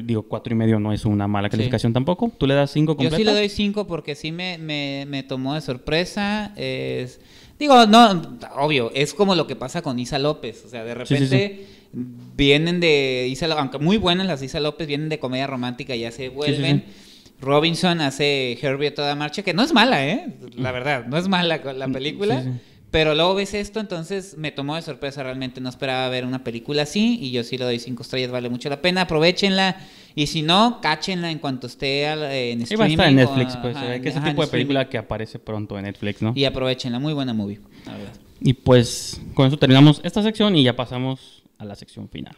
Digo, 0.05 0.23
cuatro 0.23 0.55
y 0.55 0.57
medio 0.57 0.79
no 0.79 0.93
es 0.93 1.05
una 1.05 1.27
mala 1.27 1.51
calificación 1.51 1.93
tampoco. 1.93 2.33
¿Tú 2.39 2.47
le 2.47 2.55
das 2.55 2.71
cinco 2.71 2.93
completa? 2.93 3.17
Yo 3.17 3.19
sí 3.19 3.25
le 3.25 3.35
doy 3.35 3.49
cinco 3.49 3.87
porque 3.89 4.15
sí 4.15 4.31
me, 4.31 4.59
me, 4.59 5.23
tomó 5.25 5.55
de 5.55 5.61
sorpresa. 5.61 6.53
Es... 6.57 7.21
Digo, 7.59 7.87
no, 7.87 8.39
obvio, 8.57 8.93
es 8.95 9.13
como 9.13 9.35
lo 9.35 9.49
que 9.49 9.57
pasa 9.57 9.83
con 9.83 9.99
Isa 9.99 10.21
López. 10.21 10.65
O 10.65 10.69
sea, 10.69 10.85
de 10.85 10.95
repente 10.95 11.67
vienen 11.93 12.79
de 12.79 13.27
Isa 13.29 13.49
López, 13.49 13.61
aunque 13.61 13.79
muy 13.79 13.97
buenas 13.97 14.29
las 14.29 14.41
Isa 14.43 14.61
López, 14.61 14.87
vienen 14.87 15.09
de 15.09 15.19
comedia 15.19 15.49
romántica 15.49 15.97
y 15.97 16.01
ya 16.01 16.13
se 16.13 16.29
vuelven. 16.29 16.85
Robinson 17.41 18.01
hace 18.01 18.57
Herbie 18.63 18.89
a 18.89 18.95
toda 18.95 19.15
marcha, 19.15 19.43
que 19.43 19.53
no 19.53 19.63
es 19.63 19.73
mala, 19.73 20.07
¿eh? 20.07 20.29
La 20.57 20.73
verdad, 20.73 21.07
no 21.07 21.19
es 21.19 21.29
mala 21.29 21.59
la 21.59 21.89
película. 21.89 22.45
Pero 22.97 23.15
luego 23.15 23.35
ves 23.35 23.53
esto, 23.53 23.79
entonces 23.79 24.39
me 24.39 24.53
tomó 24.53 24.75
de 24.75 24.81
sorpresa 24.81 25.23
realmente. 25.23 25.61
No 25.61 25.69
esperaba 25.69 26.09
ver 26.09 26.25
una 26.25 26.43
película 26.43 26.85
así 26.85 27.19
y 27.21 27.31
yo 27.31 27.45
sí 27.45 27.59
le 27.59 27.67
doy 27.67 27.79
cinco 27.79 28.03
estrellas, 28.03 28.31
vale 28.31 28.49
mucho 28.49 28.71
la 28.71 28.81
pena. 28.81 29.03
Aprovechenla 29.03 29.77
y 30.15 30.29
si 30.29 30.41
no, 30.41 30.81
cáchenla 30.81 31.31
en 31.31 31.39
cuanto 31.39 31.67
esté 31.67 32.05
en 32.07 32.63
streaming. 32.63 32.65
Sí, 32.65 32.75
va 32.75 32.85
a 32.87 32.89
estar 32.89 33.09
en 33.11 33.17
Netflix, 33.17 33.55
pues. 33.59 33.77
que 34.01 34.09
ese 34.09 34.21
tipo 34.23 34.41
de 34.41 34.49
película 34.49 34.89
que 34.89 34.97
aparece 34.97 35.39
pronto 35.39 35.77
en 35.77 35.85
Netflix, 35.85 36.23
¿no? 36.23 36.33
Y 36.35 36.47
aprovechenla, 36.47 36.99
muy 36.99 37.13
buena 37.13 37.35
movie. 37.35 37.61
Y 38.41 38.55
pues 38.55 39.21
con 39.35 39.49
eso 39.49 39.59
terminamos 39.59 40.01
esta 40.03 40.23
sección 40.23 40.57
y 40.57 40.63
ya 40.63 40.75
pasamos 40.75 41.43
a 41.59 41.67
la 41.67 41.75
sección 41.75 42.09
final. 42.09 42.35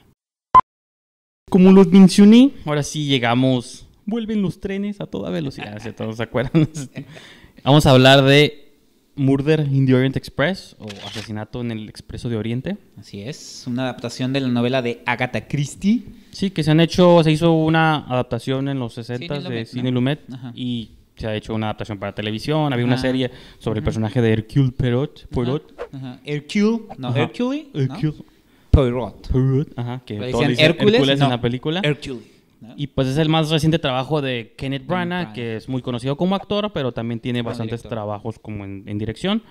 Como 1.49 1.71
los 1.71 1.87
mencioné, 1.87 2.51
ahora 2.65 2.83
sí 2.83 3.07
llegamos. 3.07 3.87
Vuelven 4.07 4.43
los 4.43 4.59
trenes 4.59 5.01
a 5.01 5.07
toda 5.07 5.31
velocidad, 5.31 5.79
¿se 5.79 5.93
todos 5.93 6.17
se 6.17 6.25
acuerdan? 6.25 6.69
Vamos 7.63 7.87
a 7.87 7.93
hablar 7.93 8.25
de 8.25 8.68
Murder 9.19 9.61
in 9.61 9.87
the 9.87 9.95
Orient 9.95 10.17
Express 10.17 10.77
o 10.79 10.87
Asesinato 11.07 11.61
en 11.61 11.73
el 11.73 11.89
Expreso 11.89 12.29
de 12.29 12.37
Oriente. 12.37 12.77
Así 12.99 13.21
es, 13.21 13.65
una 13.67 13.83
adaptación 13.83 14.33
de 14.33 14.41
la 14.41 14.49
novela 14.49 14.81
de 14.81 15.03
Agatha 15.05 15.47
Christie. 15.47 16.05
Sí, 16.31 16.51
que 16.51 16.63
se 16.63 16.71
han 16.71 16.81
hecho, 16.81 17.23
se 17.23 17.33
hizo 17.33 17.53
una 17.53 18.07
adaptación 18.07 18.69
en 18.69 18.79
los 18.79 18.95
60 18.95 19.41
de 19.41 19.67
Cine 19.67 19.91
Lumet 19.91 20.21
y 20.55 20.93
se 21.17 21.27
ha 21.27 21.35
hecho 21.35 21.55
una 21.55 21.67
adaptación 21.67 21.99
para 21.99 22.15
televisión. 22.15 22.73
Había 22.73 22.85
una 22.85 22.99
serie 22.99 23.31
sobre 23.59 23.81
el 23.81 23.85
personaje 23.85 24.23
de 24.23 24.33
Hercule 24.33 24.71
Poirot. 24.71 25.29
Poirot. 25.29 25.91
Hercule, 26.25 26.83
no, 26.97 27.15
Hercule. 27.15 27.69
Hercule. 27.75 28.15
Poirot. 28.71 29.29
Poirot, 29.29 29.69
ajá, 29.77 30.03
que 30.07 30.15
Hércules, 30.17 30.59
Hércules 30.59 31.21
en 31.21 31.29
la 31.29 31.41
película. 31.41 31.81
Hercule. 31.83 32.38
Y 32.77 32.89
pues 32.89 33.09
es 33.09 33.19
el 33.19 33.29
más 33.29 33.51
reciente 33.51 33.79
trabajo 33.79 34.21
de 34.21 34.55
Kenneth 34.57 34.87
Branagh, 34.87 35.33
que 35.33 35.57
es 35.57 35.69
muy 35.69 35.83
conocido 35.83 36.17
como 36.17 36.35
actor, 36.35 36.73
pero 36.73 36.93
también 36.93 37.21
tiene 37.21 37.43
bastantes 37.43 37.83
trabajos 37.83 38.39
como 38.39 38.65
en, 38.65 38.99
dirección. 38.99 39.43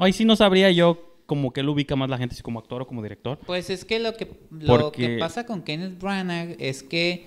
ahí 0.00 0.12
sí 0.12 0.24
no 0.24 0.36
sabría 0.36 0.70
yo 0.70 1.10
como 1.26 1.52
que 1.52 1.62
lo 1.62 1.72
ubica 1.72 1.96
más 1.96 2.10
la 2.10 2.18
gente, 2.18 2.34
si 2.34 2.42
como 2.42 2.58
actor 2.58 2.82
o 2.82 2.86
como 2.86 3.02
director. 3.02 3.38
Pues 3.46 3.70
es 3.70 3.84
que 3.84 3.98
lo 3.98 4.14
que, 4.14 4.28
lo 4.50 4.92
que 4.92 5.16
pasa 5.18 5.46
con 5.46 5.62
Kenneth 5.62 5.98
Branagh 5.98 6.56
es 6.58 6.82
que 6.82 7.26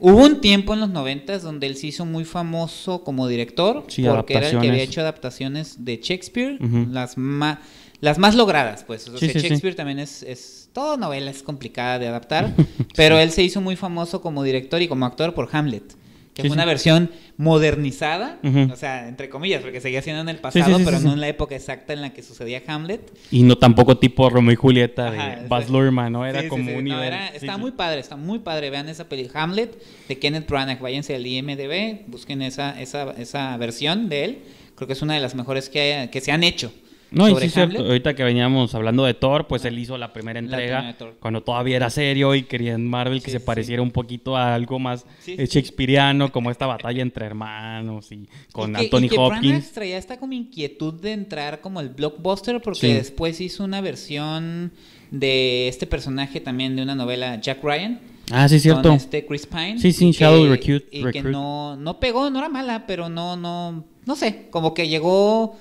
hubo 0.00 0.24
un 0.24 0.40
tiempo 0.40 0.74
en 0.74 0.80
los 0.80 0.90
noventas 0.90 1.42
donde 1.42 1.66
él 1.66 1.76
se 1.76 1.88
hizo 1.88 2.04
muy 2.04 2.24
famoso 2.24 3.04
como 3.04 3.28
director, 3.28 3.84
porque 3.84 4.34
era 4.34 4.50
el 4.50 4.60
que 4.60 4.68
había 4.68 4.82
hecho 4.82 5.00
adaptaciones 5.00 5.84
de 5.84 6.00
Shakespeare, 6.02 6.58
las 6.90 7.16
más 7.16 7.58
las 8.00 8.18
más 8.18 8.34
logradas, 8.34 8.84
pues. 8.84 9.08
O 9.08 9.18
sea, 9.18 9.28
Shakespeare 9.28 9.74
también 9.74 9.98
es, 9.98 10.22
es. 10.22 10.70
Toda 10.72 10.96
novela 10.96 11.30
es 11.30 11.42
complicada 11.42 11.98
de 11.98 12.06
adaptar. 12.06 12.54
pero 12.96 13.18
él 13.18 13.30
se 13.32 13.42
hizo 13.42 13.60
muy 13.60 13.76
famoso 13.76 14.20
como 14.20 14.42
director 14.42 14.80
y 14.80 14.88
como 14.88 15.06
actor 15.06 15.34
por 15.34 15.48
Hamlet. 15.52 15.96
Que 16.34 16.44
fue 16.44 16.54
una 16.54 16.66
versión 16.66 17.10
modernizada, 17.36 18.38
o 18.72 18.76
sea, 18.76 19.08
entre 19.08 19.28
comillas, 19.28 19.60
porque 19.60 19.80
seguía 19.80 20.02
siendo 20.02 20.22
en 20.22 20.28
el 20.28 20.36
pasado, 20.36 20.78
pero 20.84 21.00
no 21.00 21.12
en 21.12 21.20
la 21.20 21.26
época 21.26 21.56
exacta 21.56 21.92
en 21.92 22.00
la 22.00 22.12
que 22.12 22.22
sucedía 22.22 22.62
Hamlet. 22.64 23.12
Y 23.32 23.42
no 23.42 23.58
tampoco 23.58 23.98
tipo 23.98 24.30
Romeo 24.30 24.52
y 24.52 24.54
Julieta 24.54 25.10
de 25.10 25.48
Baz 25.48 25.68
Luhrmann, 25.68 26.12
¿no? 26.12 26.24
Era 26.24 26.48
como 26.48 26.76
un 26.76 26.84
nivel. 26.84 27.12
está 27.34 27.56
muy 27.56 27.72
padre, 27.72 27.98
está 27.98 28.14
muy 28.14 28.38
padre. 28.38 28.70
Vean 28.70 28.88
esa 28.88 29.08
película 29.08 29.42
Hamlet 29.42 29.82
de 30.06 30.18
Kenneth 30.20 30.48
Branagh. 30.48 30.78
Váyanse 30.78 31.16
al 31.16 31.26
IMDb, 31.26 32.02
busquen 32.06 32.42
esa, 32.42 32.80
esa, 32.80 33.10
esa 33.18 33.56
versión 33.56 34.08
de 34.08 34.24
él. 34.24 34.38
Creo 34.76 34.86
que 34.86 34.92
es 34.92 35.02
una 35.02 35.14
de 35.14 35.20
las 35.20 35.34
mejores 35.34 35.68
que, 35.68 36.08
que 36.12 36.20
se 36.20 36.30
han 36.30 36.44
hecho. 36.44 36.72
No, 37.10 37.28
y 37.28 37.34
sí, 37.36 37.48
cierto. 37.48 37.78
Ahorita 37.78 38.14
que 38.14 38.22
veníamos 38.22 38.74
hablando 38.74 39.04
de 39.04 39.14
Thor, 39.14 39.46
pues 39.46 39.64
él 39.64 39.78
hizo 39.78 39.96
la 39.96 40.12
primera 40.12 40.38
entrega 40.38 40.94
cuando 41.20 41.42
todavía 41.42 41.76
era 41.76 41.90
serio 41.90 42.34
y 42.34 42.42
quería 42.42 42.74
en 42.74 42.86
Marvel 42.86 43.22
que 43.22 43.30
se 43.30 43.40
pareciera 43.40 43.82
un 43.82 43.90
poquito 43.90 44.36
a 44.36 44.54
algo 44.54 44.78
más 44.78 45.06
shakespeareano, 45.26 46.30
como 46.30 46.50
esta 46.50 46.66
batalla 46.66 47.02
entre 47.02 47.26
hermanos 47.26 48.12
y 48.12 48.28
con 48.52 48.76
Anthony 48.76 49.04
y 49.04 49.08
que 49.08 49.18
Hopkins. 49.18 49.72
traía 49.72 49.96
esta 49.96 50.18
como 50.18 50.34
inquietud 50.34 50.94
de 50.94 51.12
entrar 51.12 51.60
como 51.60 51.80
el 51.80 51.88
blockbuster 51.88 52.60
porque 52.60 52.94
después 52.94 53.40
hizo 53.40 53.64
una 53.64 53.80
versión 53.80 54.72
de 55.10 55.68
este 55.68 55.86
personaje 55.86 56.40
también 56.40 56.76
de 56.76 56.82
una 56.82 56.94
novela, 56.94 57.40
Jack 57.40 57.62
Ryan. 57.62 58.00
Ah, 58.30 58.46
sí, 58.46 58.60
cierto. 58.60 58.82
Con 58.82 58.92
este 58.92 59.24
Chris 59.24 59.46
Pine. 59.46 59.78
Sí, 59.78 59.92
sí, 59.92 60.10
Shadow 60.10 60.46
Recruit. 60.46 60.84
Y 60.90 61.02
que 61.10 61.22
no, 61.22 61.76
no 61.76 61.98
pegó, 61.98 62.28
no 62.28 62.38
era 62.38 62.50
mala, 62.50 62.86
pero 62.86 63.08
no, 63.08 63.36
no, 63.36 63.84
no 64.04 64.16
sé, 64.16 64.48
como 64.50 64.74
que 64.74 64.88
llegó 64.88 65.56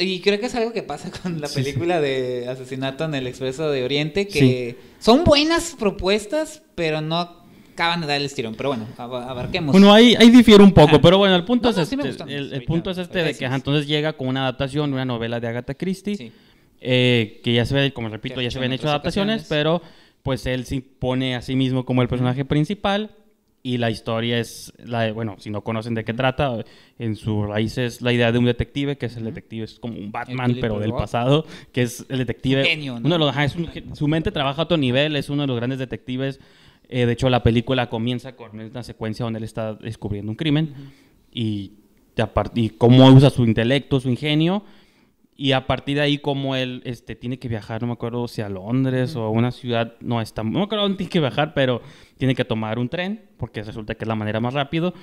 y 0.00 0.20
creo 0.20 0.40
que 0.40 0.46
es 0.46 0.54
algo 0.54 0.72
que 0.72 0.82
pasa 0.82 1.10
con 1.22 1.40
la 1.40 1.48
película 1.48 2.00
de 2.00 2.48
Asesinato 2.48 3.04
en 3.04 3.14
el 3.14 3.26
Expreso 3.26 3.70
de 3.70 3.84
Oriente, 3.84 4.26
que 4.26 4.76
son 4.98 5.24
buenas 5.24 5.74
propuestas, 5.78 6.62
pero 6.74 7.00
no 7.00 7.44
acaban 7.72 8.02
de 8.02 8.06
dar 8.06 8.16
el 8.16 8.26
estirón. 8.26 8.54
Pero 8.54 8.70
bueno, 8.70 8.86
abarquemos. 8.96 9.72
Bueno, 9.72 9.92
ahí, 9.92 10.14
ahí 10.18 10.30
difiere 10.30 10.62
un 10.62 10.72
poco, 10.72 11.00
pero 11.00 11.18
bueno, 11.18 11.34
el 11.34 11.44
punto 11.44 11.70
es 11.70 11.78
este. 11.78 11.96
el, 12.28 12.64
punto 12.64 12.90
es 12.90 12.98
este 12.98 13.22
de 13.22 13.34
que 13.34 13.44
entonces 13.44 13.86
llega 13.86 14.12
con 14.14 14.28
una 14.28 14.42
adaptación 14.42 14.90
de 14.90 14.94
una 14.94 15.04
novela 15.04 15.40
de 15.40 15.48
Agatha 15.48 15.74
Christie, 15.74 16.32
eh, 16.80 17.40
que 17.42 17.54
ya 17.54 17.64
se 17.64 17.74
ve, 17.74 17.92
como 17.92 18.08
repito, 18.08 18.40
ya 18.40 18.50
se 18.50 18.58
habían 18.58 18.72
hecho 18.72 18.88
adaptaciones, 18.88 19.46
pero 19.48 19.80
pues 20.22 20.46
él 20.46 20.64
se 20.64 20.80
pone 20.80 21.36
a 21.36 21.42
sí 21.42 21.56
mismo 21.56 21.84
como 21.84 22.02
el 22.02 22.08
personaje 22.08 22.44
principal 22.44 23.10
y 23.66 23.78
la 23.78 23.90
historia 23.90 24.38
es, 24.38 24.74
la 24.76 25.10
bueno, 25.14 25.36
si 25.38 25.48
no 25.48 25.62
conocen 25.62 25.94
de 25.94 26.04
qué 26.04 26.12
trata, 26.12 26.62
en 26.98 27.16
su 27.16 27.44
raíz 27.44 27.78
es 27.78 28.02
la 28.02 28.12
idea 28.12 28.30
de 28.30 28.38
un 28.38 28.44
detective, 28.44 28.98
que 28.98 29.06
es 29.06 29.16
el 29.16 29.24
detective, 29.24 29.64
es 29.64 29.78
como 29.80 29.94
un 29.94 30.12
Batman, 30.12 30.58
pero 30.60 30.78
del 30.78 30.92
pasado, 30.92 31.46
que 31.72 31.80
es 31.80 32.04
el 32.10 32.18
detective. 32.18 32.62
Genio, 32.62 33.00
¿no? 33.00 33.06
uno 33.06 33.14
de 33.14 33.32
los, 33.32 33.98
su 33.98 34.06
mente 34.06 34.30
trabaja 34.32 34.60
a 34.60 34.64
otro 34.64 34.76
nivel, 34.76 35.16
es 35.16 35.30
uno 35.30 35.44
de 35.44 35.46
los 35.48 35.56
grandes 35.56 35.78
detectives. 35.78 36.40
Eh, 36.90 37.06
de 37.06 37.12
hecho, 37.12 37.30
la 37.30 37.42
película 37.42 37.88
comienza 37.88 38.36
con 38.36 38.60
una 38.60 38.82
secuencia 38.82 39.24
donde 39.24 39.38
él 39.38 39.44
está 39.44 39.72
descubriendo 39.72 40.30
un 40.30 40.36
crimen 40.36 40.74
y, 41.32 41.72
y 42.54 42.68
cómo 42.68 43.06
usa 43.06 43.30
su 43.30 43.46
intelecto, 43.46 43.98
su 43.98 44.10
ingenio 44.10 44.62
y 45.36 45.52
a 45.52 45.66
partir 45.66 45.96
de 45.96 46.02
ahí, 46.02 46.18
como 46.18 46.54
él 46.54 46.80
este, 46.84 47.16
tiene 47.16 47.38
que 47.38 47.48
viajar, 47.48 47.80
no 47.82 47.88
me 47.88 47.92
acuerdo 47.94 48.28
si 48.28 48.40
a 48.42 48.48
Londres 48.48 49.16
o 49.16 49.22
a 49.24 49.30
una 49.30 49.50
ciudad, 49.50 49.94
no 50.00 50.20
está, 50.20 50.42
no 50.44 50.50
me 50.58 50.62
acuerdo 50.62 50.82
dónde 50.84 50.98
tiene 50.98 51.10
que 51.10 51.20
viajar, 51.20 51.54
pero 51.54 51.82
tiene 52.18 52.34
que 52.34 52.44
tomar 52.44 52.78
un 52.78 52.88
tren, 52.88 53.20
porque 53.36 53.62
resulta 53.62 53.94
que 53.94 54.04
es 54.04 54.08
la 54.08 54.14
manera 54.14 54.40
más 54.40 54.54
rápido. 54.54 54.94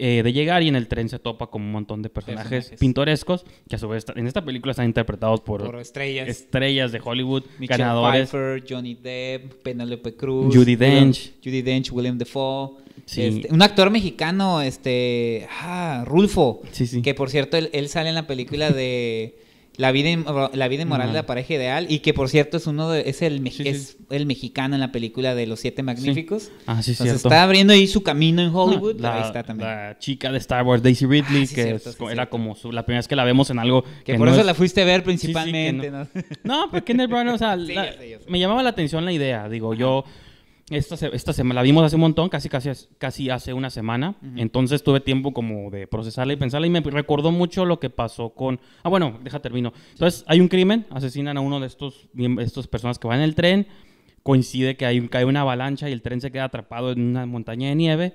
eh, 0.00 0.22
de 0.22 0.32
llegar 0.32 0.62
y 0.62 0.68
en 0.68 0.76
el 0.76 0.86
tren 0.86 1.08
se 1.08 1.18
topa 1.18 1.48
con 1.48 1.60
un 1.60 1.72
montón 1.72 2.02
de 2.02 2.08
personajes, 2.08 2.50
Personajes. 2.50 2.78
pintorescos 2.78 3.44
que 3.68 3.74
a 3.74 3.78
su 3.80 3.88
vez 3.88 4.04
en 4.14 4.28
esta 4.28 4.44
película 4.44 4.70
están 4.70 4.86
interpretados 4.86 5.40
por, 5.40 5.64
Por 5.64 5.80
estrellas. 5.80 6.28
estrellas 6.28 6.92
de 6.92 7.00
Hollywood, 7.04 7.42
Michelle 7.58 7.78
ganadores. 7.82 8.30
Pfeiffer, 8.30 8.64
Johnny 8.68 8.94
Depp, 8.94 9.54
Penelope 9.64 10.14
Cruz, 10.14 10.54
William- 10.54 10.78
Dench. 10.78 11.32
Judi 11.42 11.62
Dench, 11.62 11.90
William 11.92 12.16
Defoe. 12.16 12.76
Sí. 13.06 13.22
Este, 13.22 13.52
un 13.52 13.60
actor 13.60 13.90
mexicano, 13.90 14.62
este, 14.62 15.48
ah, 15.62 16.04
Rulfo, 16.06 16.62
Sí, 16.70 16.86
sí. 16.86 17.02
que 17.02 17.14
por 17.14 17.28
cierto 17.28 17.56
él, 17.56 17.68
él 17.72 17.88
sale 17.88 18.10
en 18.10 18.14
la 18.14 18.28
película 18.28 18.70
de 18.70 19.36
La 19.78 19.92
vida, 19.92 20.50
la 20.52 20.68
vida 20.68 20.82
inmoral 20.82 21.08
de 21.08 21.14
la 21.14 21.24
pareja 21.24 21.54
ideal 21.54 21.86
y 21.88 22.00
que 22.00 22.12
por 22.12 22.28
cierto 22.28 22.56
es 22.58 22.66
uno 22.66 22.90
de, 22.90 23.08
es 23.08 23.22
el, 23.22 23.38
Sí, 23.48 23.62
sí. 23.62 23.68
es 23.68 23.96
el 24.10 24.26
mexicano 24.26 24.74
en 24.74 24.80
la 24.80 24.92
película 24.92 25.34
de 25.36 25.46
Los 25.46 25.60
Siete 25.60 25.82
Magníficos. 25.82 26.50
Ah, 26.66 26.82
sí, 26.82 26.90
Entonces 26.90 26.96
cierto. 26.96 27.28
está 27.28 27.42
abriendo 27.44 27.72
ahí 27.72 27.86
su 27.86 28.02
camino 28.02 28.42
en 28.42 28.52
Hollywood, 28.54 28.96
pero 28.96 29.02
la, 29.08 29.14
ahí 29.14 29.22
está 29.22 29.44
también. 29.44 29.70
la 29.70 29.96
chica 29.98 30.30
de 30.32 30.38
Star 30.38 30.64
Wars, 30.64 30.82
Daisy 30.82 31.06
Ridley, 31.06 31.44
Ah, 31.44 31.54
que 31.54 31.62
cierto, 31.62 31.90
es- 31.90 31.96
sí, 31.96 32.04
era 32.10 32.28
como 32.28 32.54
su- 32.56 32.72
la 32.72 32.84
primera 32.84 32.98
vez 32.98 33.08
que 33.08 33.14
la 33.16 33.22
vemos 33.24 33.50
en 33.50 33.60
algo 33.60 33.84
que 33.84 34.12
que 34.12 34.14
por 34.18 34.26
no 34.26 34.32
eso 34.32 34.40
es- 34.40 34.46
la 34.46 34.54
fuiste 34.54 34.82
a 34.82 34.84
ver 34.84 35.04
principalmente, 35.04 35.90
no. 35.92 35.98
¿no? 36.00 36.08
No, 36.42 36.70
pero 36.72 36.84
Kenneth 36.84 37.08
Branagh, 37.10 37.34
o 37.34 37.38
sea, 37.38 37.54
la- 37.56 37.90
me 38.26 38.38
llamaba 38.40 38.62
la 38.64 38.70
atención 38.70 39.04
la 39.04 39.12
idea. 39.12 39.48
Digo, 39.48 39.74
yo 39.74 40.04
esta, 40.70 41.06
esta 41.08 41.32
semana 41.32 41.60
la 41.60 41.62
vimos 41.62 41.84
hace 41.84 41.96
un 41.96 42.02
montón, 42.02 42.28
casi 42.28 42.48
casi 42.48 42.70
casi 42.98 43.30
hace 43.30 43.52
una 43.52 43.70
semana. 43.70 44.16
Entonces 44.36 44.82
tuve 44.82 45.00
tiempo 45.00 45.32
como 45.32 45.70
de 45.70 45.86
procesarla 45.86 46.32
y 46.32 46.36
pensarla 46.36 46.66
y 46.66 46.70
me 46.70 46.80
recordó 46.80 47.30
mucho 47.30 47.64
lo 47.64 47.80
que 47.80 47.90
pasó 47.90 48.30
con 48.30 48.60
Ah, 48.82 48.88
bueno, 48.88 49.18
deja 49.22 49.40
termino. 49.40 49.72
Entonces, 49.92 50.24
hay 50.26 50.40
un 50.40 50.48
crimen, 50.48 50.86
asesinan 50.90 51.36
a 51.36 51.40
uno 51.40 51.60
de 51.60 51.66
estos 51.66 52.08
estas 52.38 52.66
personas 52.66 52.98
que 52.98 53.08
van 53.08 53.18
en 53.18 53.24
el 53.24 53.34
tren. 53.34 53.66
Coincide 54.22 54.76
que 54.76 54.84
hay, 54.84 55.08
cae 55.08 55.24
una 55.24 55.40
avalancha 55.40 55.88
y 55.88 55.92
el 55.92 56.02
tren 56.02 56.20
se 56.20 56.30
queda 56.30 56.44
atrapado 56.44 56.92
en 56.92 57.00
una 57.00 57.24
montaña 57.24 57.68
de 57.68 57.74
nieve. 57.74 58.12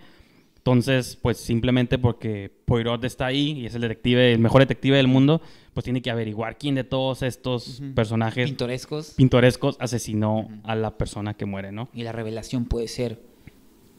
Entonces, 0.65 1.17
pues 1.21 1.37
simplemente 1.39 1.97
porque 1.99 2.49
Poirot 2.63 3.03
está 3.03 3.25
ahí 3.25 3.51
y 3.51 3.65
es 3.65 3.75
el 3.75 3.81
detective, 3.81 4.31
el 4.31 4.39
mejor 4.39 4.61
detective 4.61 4.95
del 4.95 5.09
mundo, 5.09 5.41
pues 5.73 5.83
tiene 5.83 6.01
que 6.01 6.09
averiguar 6.09 6.57
quién 6.57 6.75
de 6.75 6.85
todos 6.85 7.21
estos 7.21 7.81
personajes 7.93 8.45
Pintorescos. 8.45 9.09
pintorescos 9.17 9.75
asesinó 9.81 10.47
a 10.63 10.75
la 10.75 10.97
persona 10.97 11.33
que 11.33 11.45
muere, 11.45 11.73
¿no? 11.73 11.89
Y 11.93 12.03
la 12.03 12.13
revelación 12.13 12.63
puede 12.63 12.87
ser 12.87 13.19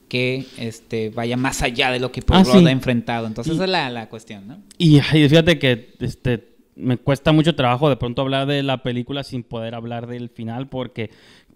que 0.09 0.47
este 0.57 1.11
vaya 1.11 1.37
más 1.37 1.61
allá 1.61 1.91
de 1.91 1.99
lo 2.01 2.11
que 2.11 2.21
Ah, 2.21 2.43
Poirot 2.43 2.61
sí. 2.61 2.67
ha 2.67 2.71
enfrentado. 2.71 3.27
Entonces 3.27 3.53
Y- 3.53 3.57
esa 3.57 3.65
es 3.65 3.71
la, 3.71 3.91
la 3.91 4.09
cuestión, 4.09 4.49
¿no? 4.49 4.59
Y 4.79 5.01
fíjate 5.01 5.59
que 5.59 5.95
este 6.01 6.55
me 6.77 6.97
cuesta 6.97 7.33
mucho 7.33 7.55
trabajo 7.55 7.91
de 7.91 7.97
pronto 7.97 8.23
hablar 8.23 8.47
de 8.47 8.63
la 8.63 8.83
película 8.83 9.23
sin 9.23 9.43
poder 9.43 9.75
hablar 9.75 10.07
del 10.07 10.31
final 10.31 10.69
porque 10.71 11.11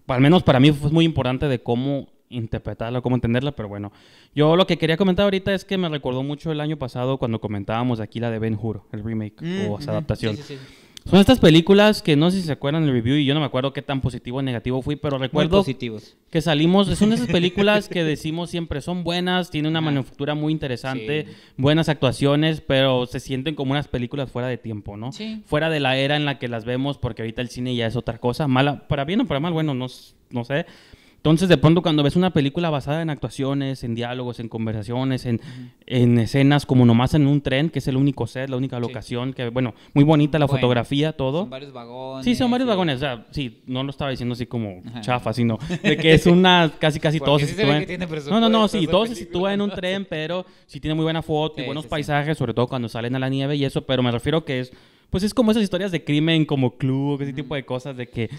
al 0.05 0.21
menos 0.21 0.43
para 0.43 0.59
mí 0.59 0.71
fue 0.71 0.91
muy 0.91 1.03
importante 1.05 1.47
de 1.47 1.63
cómo 1.63 2.09
interpretarla, 2.29 3.01
cómo 3.01 3.15
entenderla, 3.15 3.51
pero 3.53 3.67
bueno, 3.69 3.91
yo 4.35 4.55
lo 4.55 4.67
que 4.67 4.77
quería 4.77 4.97
comentar 4.97 5.23
ahorita 5.23 5.53
es 5.53 5.65
que 5.65 5.77
me 5.77 5.89
recordó 5.89 6.23
mucho 6.23 6.51
el 6.51 6.61
año 6.61 6.77
pasado 6.77 7.17
cuando 7.17 7.41
comentábamos 7.41 7.99
aquí 7.99 8.19
la 8.19 8.29
de 8.31 8.39
Ben 8.39 8.57
Hur, 8.61 8.83
el 8.91 9.03
remake 9.03 9.41
Mm, 9.41 9.67
o 9.71 9.79
esa 9.79 9.91
adaptación. 9.91 10.35
Sí, 10.37 10.43
sí, 10.43 10.55
sí. 10.55 10.63
Son 11.09 11.17
estas 11.19 11.39
películas 11.39 12.03
que 12.03 12.15
no 12.17 12.29
sé 12.29 12.37
si 12.41 12.43
se 12.43 12.51
acuerdan 12.51 12.83
del 12.85 12.91
review 12.93 13.15
y 13.15 13.25
yo 13.25 13.33
no 13.33 13.39
me 13.39 13.45
acuerdo 13.45 13.73
qué 13.73 13.81
tan 13.81 13.99
positivo 14.01 14.39
o 14.39 14.41
negativo 14.43 14.81
fui, 14.81 14.95
pero 14.97 15.17
recuerdo 15.17 15.57
positivos. 15.57 16.17
que 16.29 16.41
salimos, 16.41 16.87
son 16.99 17.13
esas 17.13 17.27
películas 17.27 17.87
que 17.89 18.03
decimos 18.03 18.49
siempre 18.51 18.81
son 18.81 19.03
buenas, 19.03 19.49
tienen 19.49 19.71
una 19.71 19.79
Ajá. 19.79 19.85
manufactura 19.85 20.35
muy 20.35 20.51
interesante, 20.53 21.25
buenas 21.57 21.89
actuaciones, 21.89 22.61
pero 22.61 23.05
se 23.07 23.19
sienten 23.21 23.55
como 23.55 23.71
unas 23.71 23.87
películas 23.87 24.29
fuera 24.29 24.49
de 24.49 24.57
tiempo, 24.57 24.97
¿no? 24.97 25.11
Sí. 25.13 25.41
Fuera 25.45 25.69
de 25.71 25.79
la 25.79 25.97
era 25.97 26.15
en 26.15 26.25
la 26.25 26.37
que 26.37 26.47
las 26.49 26.65
vemos, 26.65 26.97
porque 26.99 27.23
ahorita 27.23 27.41
el 27.41 27.49
cine 27.49 27.73
ya 27.75 27.87
es 27.87 27.95
otra 27.95 28.19
cosa, 28.19 28.47
mala, 28.47 28.87
para 28.87 29.05
bien 29.05 29.21
o 29.21 29.25
para 29.25 29.39
mal, 29.39 29.53
bueno, 29.53 29.73
no, 29.73 29.87
no 30.29 30.43
sé. 30.43 30.65
Entonces, 31.19 31.49
de 31.49 31.57
pronto, 31.57 31.81
cuando 31.81 32.01
ves 32.01 32.15
una 32.15 32.31
película 32.31 32.69
basada 32.69 33.01
en 33.01 33.09
actuaciones, 33.09 33.83
en 33.83 33.93
diálogos, 33.93 34.39
en 34.39 34.47
conversaciones, 34.47 35.25
en, 35.25 35.41
en 35.85 36.17
escenas 36.17 36.65
como 36.65 36.85
nomás 36.85 37.13
en 37.13 37.27
un 37.27 37.41
tren, 37.41 37.69
que 37.69 37.79
es 37.79 37.87
el 37.89 37.97
único 37.97 38.25
set, 38.25 38.49
la 38.49 38.55
única 38.55 38.79
locación, 38.79 39.33
que, 39.33 39.49
bueno, 39.49 39.73
muy 39.93 40.05
bonita 40.05 40.39
la 40.39 40.45
Bueno, 40.45 40.59
fotografía, 40.59 41.11
todo. 41.11 41.41
Son 41.41 41.49
varios 41.49 41.73
vagones. 41.73 42.23
Sí, 42.23 42.35
son 42.35 42.49
varios 42.49 42.67
sí. 42.67 42.69
vagones. 42.69 42.95
O 42.95 42.99
sea, 42.99 43.25
sí, 43.31 43.61
no 43.67 43.83
lo 43.83 43.89
estaba 43.89 44.11
diciendo 44.11 44.31
así 44.31 44.45
como 44.45 44.81
Ajá. 44.87 45.01
chafa, 45.01 45.33
sino 45.33 45.57
de 45.83 45.97
que 45.97 46.13
es 46.13 46.25
una 46.25 46.71
casi 46.79 47.01
casi 47.01 47.19
todo 47.19 47.31
Porque 47.33 47.47
se 47.47 47.51
sí 47.51 47.57
se 47.57 47.65
ve 47.65 47.71
sitúa. 47.73 47.85
que 47.85 47.93
en- 47.93 48.07
tiene 48.07 48.21
No, 48.29 48.39
no, 48.39 48.47
no, 48.47 48.67
sí, 48.69 48.77
esa 48.83 48.91
todo 48.91 49.05
se 49.05 49.13
película, 49.13 49.27
sitúa 49.33 49.53
en 49.53 49.61
un 49.61 49.71
tren, 49.71 50.07
pero 50.09 50.45
sí 50.67 50.79
tiene 50.79 50.95
muy 50.95 51.03
buena 51.03 51.21
foto 51.21 51.61
y 51.61 51.65
buenos 51.65 51.85
paisajes, 51.85 52.37
sobre 52.37 52.53
todo 52.53 52.67
cuando 52.67 52.87
salen 52.87 53.13
a 53.15 53.19
la 53.19 53.27
nieve 53.27 53.57
y 53.57 53.65
eso, 53.65 53.81
pero 53.85 54.01
me 54.01 54.11
refiero 54.11 54.45
que 54.45 54.61
es 54.61 54.71
pues 55.09 55.23
es 55.23 55.33
como 55.33 55.49
esas 55.49 55.63
historias 55.63 55.91
de 55.91 56.03
crimen 56.03 56.45
como 56.45 56.77
Club, 56.77 57.19
ese 57.23 57.33
tipo 57.33 57.55
de 57.55 57.65
cosas 57.65 57.97
de 57.97 58.07
que 58.07 58.29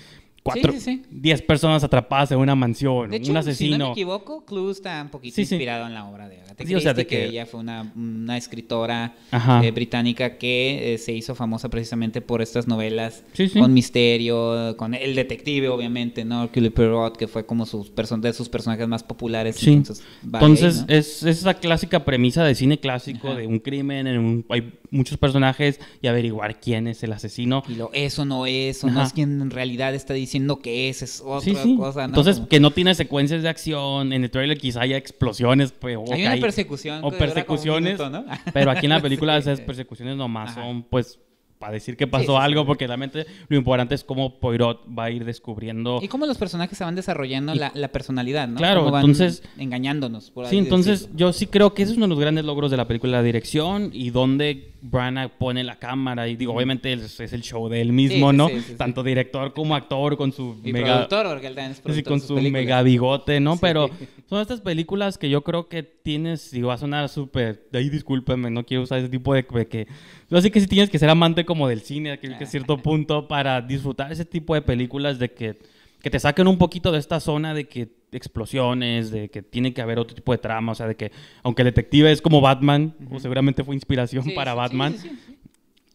cuatro, 0.43 0.72
sí, 0.72 0.80
sí. 0.80 1.03
diez 1.11 1.43
personas 1.43 1.84
atrapadas 1.84 2.32
en 2.32 2.38
una 2.38 2.55
mansión, 2.55 3.11
De 3.11 3.16
hecho, 3.18 3.24
un 3.24 3.26
si 3.28 3.32
no 3.32 3.38
asesino. 3.41 3.86
me 3.86 3.93
equivoco, 3.93 4.45
Clue 4.45 4.70
está 4.70 5.03
un 5.03 5.09
poquito 5.11 5.41
inspirado 5.41 5.86
en 5.86 5.95
la 5.95 6.07
obra 6.09 6.28
de 6.28 6.41
Agatha 6.41 6.64
Sí, 6.66 6.74
o 6.74 6.80
sea, 6.80 6.93
de 6.95 7.07
Christie, 7.07 7.18
que 7.18 7.24
que- 7.26 7.30
ella 7.36 7.47
fue 7.47 7.61
una, 7.61 7.93
una 7.97 8.36
escritora 8.36 9.14
eh, 9.62 9.70
británica 9.70 10.36
que 10.38 10.95
eh, 10.95 10.99
se 10.99 11.12
hizo 11.12 11.34
famosa 11.34 11.68
precisamente 11.70 12.20
por 12.20 12.43
estas 12.43 12.66
novelas 12.68 13.22
con 13.59 13.72
misterio, 13.72 14.76
con 14.76 14.95
el 14.95 15.14
detective, 15.14 15.68
obviamente, 15.68 16.24
¿no? 16.24 16.45
Hercule 16.45 16.70
Poirot, 16.70 17.16
que 17.16 17.28
fue 17.28 17.45
como 17.47 17.66
sus 17.66 17.91
person 17.91 18.20
de 18.20 18.32
sus 18.32 18.49
personajes 18.49 18.86
más 18.88 19.03
populares. 19.03 19.62
Entonces, 19.66 20.05
va 20.22 20.38
ahí, 20.41 20.45
Entonces, 20.47 20.80
¿no? 20.86 20.95
es, 20.95 21.22
es 21.22 21.38
esa 21.41 21.55
clásica 21.55 22.05
premisa 22.05 22.45
de 22.45 22.55
cine 22.55 22.78
clásico, 22.78 23.28
Ajá. 23.28 23.38
de 23.38 23.47
un 23.47 23.59
crimen, 23.59 24.07
en 24.07 24.18
un- 24.18 24.47
hay 24.49 24.72
muchos 24.91 25.18
personajes 25.18 25.80
y 26.03 26.09
averiguar 26.09 26.61
quién 26.61 26.86
es 26.88 27.03
el 27.03 27.12
asesino. 27.12 27.62
Y 27.68 27.74
lo 27.76 27.91
es 27.93 28.18
o 28.18 28.24
no 28.24 28.47
es, 28.47 28.82
o 28.84 28.91
no 28.91 29.03
es 29.03 29.12
quien 29.12 29.41
en 29.41 29.51
realidad 29.51 29.95
está 29.95 30.14
diciendo 30.14 30.30
que 30.62 30.89
es, 30.89 31.03
es 31.03 31.20
otra 31.24 31.41
Sí, 31.41 31.55
sí. 31.55 31.76
cosa, 31.76 32.01
¿no? 32.03 32.07
Entonces, 32.07 32.37
Como- 32.37 32.49
que 32.49 32.61
no 32.61 32.70
tiene 32.70 32.95
secuencias 32.95 33.43
de 33.43 33.49
acción. 33.49 34.12
En 34.12 34.22
el 34.24 34.31
trailer 34.31 34.59
quizá 34.59 34.83
haya 34.83 34.97
explosiones. 34.97 35.72
Pues, 35.72 35.97
o 35.97 36.12
hay 36.12 36.24
una 36.26 36.37
persecución 36.37 37.01
o 37.05 37.11
persecuciones. 37.11 37.99
minuto, 37.99 38.11
¿no? 38.11 38.24
Pero 38.53 38.70
aquí 38.70 38.87
en 38.87 38.91
la 38.91 39.01
película 39.01 39.37
esas 39.39 39.61
persecuciones 39.61 40.16
nomás 40.16 40.51
Ajá. 40.51 40.62
son, 40.62 40.83
pues, 40.85 41.18
para 41.61 41.74
decir 41.74 41.96
que 41.96 42.06
pasó 42.08 42.24
sí, 42.24 42.30
sí. 42.32 42.36
algo, 42.40 42.64
porque 42.66 42.86
realmente 42.86 43.26
lo 43.48 43.56
importante 43.56 43.94
es 43.94 44.02
cómo 44.02 44.40
Poirot 44.40 44.80
va 44.98 45.04
a 45.04 45.11
ir 45.11 45.24
descubriendo. 45.26 46.00
Y 46.02 46.08
cómo 46.08 46.24
los 46.26 46.38
personajes 46.38 46.76
se 46.76 46.84
van 46.84 46.94
desarrollando 46.96 47.54
Y- 47.54 47.58
la, 47.58 47.70
la 47.74 47.88
personalidad, 47.92 48.48
¿no? 48.48 48.56
Claro, 48.56 48.80
Cómo 48.80 48.92
van 48.92 49.02
entonces- 49.02 49.42
engañándonos. 49.58 50.30
Por 50.30 50.46
Sí, 50.46 50.56
entonces 50.58 51.00
decirlo. 51.02 51.16
yo 51.18 51.32
sí 51.34 51.46
creo 51.46 51.74
que 51.74 51.82
ese 51.82 51.92
es 51.92 51.98
uno 51.98 52.06
de 52.06 52.11
los 52.11 52.18
grandes 52.18 52.44
logros 52.46 52.70
de 52.70 52.78
la 52.78 52.88
película, 52.88 53.12
la 53.18 53.22
dirección 53.22 53.90
y 53.92 54.08
donde 54.11 54.72
Branagh 54.82 55.32
pone 55.36 55.62
la 55.62 55.78
cámara. 55.78 56.26
Y 56.28 56.36
digo, 56.36 56.54
obviamente 56.54 56.92
es, 56.94 57.20
es 57.20 57.32
el 57.34 57.42
show 57.42 57.68
de 57.68 57.82
él 57.82 57.92
mismo, 57.92 58.30
Sí, 58.30 58.32
sí, 58.32 58.36
¿no? 58.38 58.48
sí, 58.48 58.54
sí, 58.56 58.62
sí. 58.68 58.74
Tanto 58.76 59.02
director 59.02 59.52
como 59.52 59.74
actor 59.76 60.16
con 60.16 60.32
su 60.32 60.56
Y 60.64 60.72
mega... 60.72 60.94
productor, 61.06 61.26
porque 61.28 61.46
él 61.48 61.54
también 61.54 61.72
es 61.72 61.76
Sí, 61.76 61.82
productor 61.82 62.04
con 62.11 62.14
de 62.16 62.20
sus 62.20 62.28
su 62.28 62.34
películas. 62.36 62.62
mega 62.62 62.82
bigote, 62.82 63.40
¿no? 63.40 63.52
Sí. 63.54 63.58
Pero 63.61 63.90
son 64.30 64.40
estas 64.40 64.62
películas 64.62 65.18
que 65.18 65.28
yo 65.28 65.42
creo 65.44 65.68
que 65.68 65.82
tienes, 65.82 66.54
y 66.54 66.62
va 66.62 66.72
a 66.74 66.78
sonar 66.78 67.11
súper, 67.11 67.68
de 67.70 67.78
ahí 67.80 67.90
discúlpenme, 67.90 68.50
no 68.50 68.64
quiero 68.64 68.84
usar 68.84 68.98
ese 69.00 69.11
tipo 69.11 69.34
de, 69.34 69.44
de 69.52 69.66
que... 69.66 69.86
Yo 70.31 70.41
sé 70.41 70.51
que 70.51 70.61
sí 70.61 70.66
tienes 70.66 70.91
que 70.91 70.99
ser 70.99 71.11
amante 71.11 71.45
como 71.45 71.66
del 71.68 71.81
cine, 71.81 72.18
que, 72.18 72.28
a 72.35 72.47
cierto 72.47 72.78
punto, 72.78 73.26
para 73.26 73.61
disfrutar 73.61 74.12
ese 74.12 74.24
tipo 74.24 74.55
de 74.55 74.62
películas 74.62 75.18
de 75.18 75.33
que, 75.33 75.59
que 76.01 76.11
te 76.11 76.20
saquen 76.20 76.47
un 76.47 76.57
poquito 76.57 76.93
de 76.93 76.99
esta 76.99 77.18
zona 77.18 77.53
de 77.53 77.66
que 77.66 77.89
explosiones, 78.12 79.11
de 79.11 79.28
que 79.28 79.43
tiene 79.43 79.72
que 79.72 79.83
haber 79.83 79.99
otro 79.99 80.14
tipo 80.14 80.33
de 80.33 80.39
trama, 80.39 80.72
o 80.72 80.74
sea, 80.74 80.87
de 80.87 80.97
que 80.97 81.12
aunque 81.43 81.62
el 81.62 81.66
detective 81.66 82.11
es 82.12 82.22
como 82.22 82.41
Batman, 82.41 82.95
o 83.11 83.18
seguramente 83.18 83.64
fue 83.64 83.74
inspiración 83.74 84.24
Sí, 84.24 84.31
para 84.31 84.53
sí, 84.53 84.57
Batman, 84.57 84.99
sí, 84.99 85.11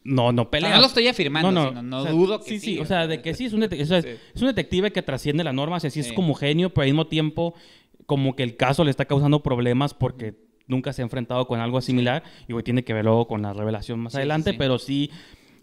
no, 0.03 0.31
no 0.31 0.43
O 0.43 0.45
sea, 0.45 0.51
pelea. 0.51 0.75
no 0.75 0.81
lo 0.81 0.87
estoy 0.87 1.07
afirmando, 1.07 1.51
No, 1.51 1.63
no, 1.63 1.69
sino 1.69 1.81
no 1.81 1.99
o 1.99 2.03
sea, 2.03 2.11
dudo 2.11 2.39
que 2.39 2.49
sí, 2.49 2.59
sí. 2.59 2.79
o 2.79 2.85
sea, 2.85 3.07
de 3.07 3.21
que 3.21 3.33
sí 3.33 3.45
es 3.45 3.53
un, 3.53 3.63
o 3.63 3.85
sea, 3.85 3.97
es 3.99 4.41
un 4.41 4.47
detective 4.47 4.91
que 4.91 5.01
trasciende 5.01 5.43
la 5.43 5.53
norma, 5.53 5.77
o 5.77 5.79
sea, 5.79 5.89
sí 5.89 5.99
es 5.99 6.13
como 6.13 6.33
genio, 6.35 6.69
pero 6.73 6.83
al 6.83 6.89
mismo 6.89 7.07
tiempo 7.07 7.53
como 8.05 8.35
que 8.35 8.43
el 8.43 8.55
caso 8.55 8.83
le 8.83 8.91
está 8.91 9.05
causando 9.05 9.41
problemas 9.41 9.93
porque 9.93 10.35
nunca 10.67 10.93
se 10.93 11.01
ha 11.01 11.03
enfrentado 11.03 11.47
con 11.47 11.59
algo 11.59 11.81
similar 11.81 12.23
y 12.47 12.53
hoy 12.53 12.63
tiene 12.63 12.83
que 12.83 12.93
ver 12.93 13.05
luego 13.05 13.27
con 13.27 13.41
la 13.41 13.53
revelación 13.53 13.99
más 13.99 14.13
Sí, 14.13 14.17
adelante, 14.17 14.51
sí. 14.51 14.55
pero 14.57 14.79
sí 14.79 15.09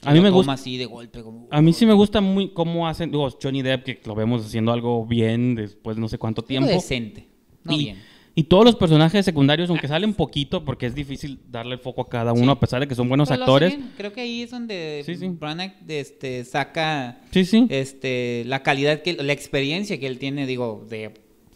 a 0.05 0.13
mí 0.13 0.21
me 0.21 0.31
gusta 0.31 0.53
así 0.53 0.77
de 0.79 0.87
golpe. 0.87 1.23
Como, 1.23 1.47
a 1.51 1.63
mí 1.63 1.73
sí 1.73 1.87
me 1.87 1.93
gusta 1.93 2.21
muy 2.21 2.49
cómo 2.53 2.89
hacen, 2.89 3.11
digo, 3.13 3.29
Johnny 3.41 3.63
Depp 3.63 3.85
que 3.85 4.01
lo 4.05 4.15
vemos 4.17 4.45
haciendo 4.45 4.73
algo 4.73 5.07
bien 5.07 5.55
después 5.55 5.97
de 5.97 6.01
no 6.01 6.09
sé 6.09 6.19
cuánto 6.19 6.41
Algo 6.41 6.49
tiempo. 6.49 6.69
decente. 6.69 7.29
No 7.63 7.73
y, 7.73 7.79
bien. 7.79 7.99
y 8.35 8.43
todos 8.43 8.65
los 8.65 8.75
personajes 8.75 9.25
secundarios, 9.25 9.71
aunque 9.71 9.87
salen 9.87 10.15
poquito, 10.15 10.65
porque 10.65 10.87
es 10.87 10.97
difícil 10.97 11.39
darle 11.49 11.75
el 11.75 11.79
foco 11.79 12.01
a 12.03 12.09
cada 12.09 12.33
uno, 12.33 12.45
Sí. 12.47 12.51
a 12.51 12.59
pesar 12.59 12.81
de 12.81 12.89
que 12.89 12.97
son 12.97 13.09
buenos 13.09 13.29
Pero 13.29 13.43
actores. 13.43 13.79
Creo 13.97 14.13
que 14.13 14.23
ahí 14.23 14.43
es 14.43 14.51
donde 14.51 15.03
Sí, 15.07 15.15
sí. 15.15 15.29
Branagh 15.29 15.75
este, 15.87 16.45
saca 16.45 17.21
este, 17.33 18.43
la 18.47 18.65
calidad, 18.65 19.03
que 19.03 19.13
la 19.15 19.33
experiencia 19.33 20.01
que 20.01 20.09
él 20.09 20.19
tiene, 20.19 20.47
digo, 20.47 20.85
de 20.91 21.15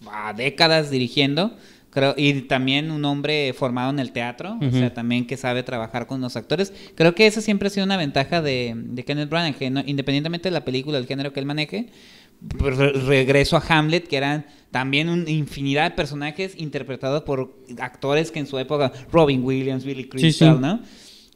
a 0.08 0.32
décadas 0.34 0.90
dirigiendo. 0.90 1.56
Creo, 1.96 2.12
y 2.14 2.42
también 2.42 2.90
un 2.90 3.02
hombre 3.06 3.54
formado 3.54 3.88
en 3.88 3.98
el 4.00 4.12
teatro, 4.12 4.58
o 4.60 4.70
sea, 4.70 4.92
también 4.92 5.26
que 5.26 5.38
sabe 5.38 5.62
trabajar 5.62 6.06
con 6.06 6.20
los 6.20 6.36
actores. 6.36 6.70
Creo 6.94 7.14
que 7.14 7.26
esa 7.26 7.40
siempre 7.40 7.68
ha 7.68 7.70
sido 7.70 7.86
una 7.86 7.96
ventaja 7.96 8.42
de, 8.42 8.74
de 8.76 9.02
Kenneth 9.02 9.30
Branagh, 9.30 9.54
que 9.56 9.70
no- 9.70 9.82
independientemente 9.86 10.48
de 10.50 10.52
la 10.52 10.62
película, 10.62 10.98
del 10.98 11.06
género 11.06 11.32
que 11.32 11.40
él 11.40 11.46
maneje, 11.46 11.86
pues, 12.58 12.76
re- 12.76 12.92
regreso 12.92 13.56
a 13.56 13.62
Hamlet, 13.66 14.08
que 14.08 14.18
eran 14.18 14.44
también 14.70 15.08
una 15.08 15.30
infinidad 15.30 15.84
de 15.90 15.96
personajes 15.96 16.52
interpretados 16.58 17.22
por 17.22 17.56
actores 17.78 18.30
que 18.30 18.40
en 18.40 18.46
su 18.46 18.58
época, 18.58 18.92
Robin 19.10 19.42
Williams, 19.42 19.86
Billy 19.86 20.04
Crystal, 20.06 20.56
sí. 20.56 20.60
¿no? 20.60 20.80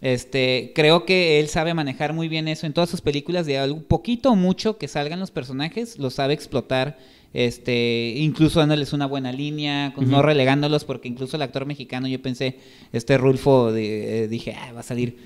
Este, 0.03 0.73
creo 0.75 1.07
que 1.07 1.41
él 1.41 1.49
sabe 1.49 1.73
manejar 1.73 2.13
muy 2.13 2.29
bien 2.29 2.49
eso 2.49 2.67
en 2.67 2.75
todas 2.75 2.91
sus 2.91 3.01
películas, 3.01 3.47
de 3.47 3.57
algo 3.59 3.81
poquito 3.83 4.31
o 4.33 4.37
mucho 4.37 4.77
que 4.77 4.89
salgan 4.89 5.21
los 5.21 5.31
personajes, 5.31 5.99
lo 5.99 6.11
sabe 6.11 6.35
explotar 6.35 6.99
este, 7.33 8.15
incluso 8.17 8.61
dándoles 8.61 8.93
una 8.93 9.07
buena 9.07 9.33
línea, 9.33 9.93
no 9.97 10.23
relegándolos, 10.23 10.85
porque 10.85 11.09
incluso 11.09 11.37
el 11.37 11.43
actor 11.43 11.67
mexicano, 11.67 12.09
yo 12.09 12.21
pensé, 12.21 12.59
este 12.93 13.19
Rulfo, 13.19 13.73
de, 13.73 14.25
eh, 14.25 14.29
dije, 14.29 14.57
ah, 14.59 14.73
va 14.73 14.81
a 14.81 14.85
salir. 14.85 15.17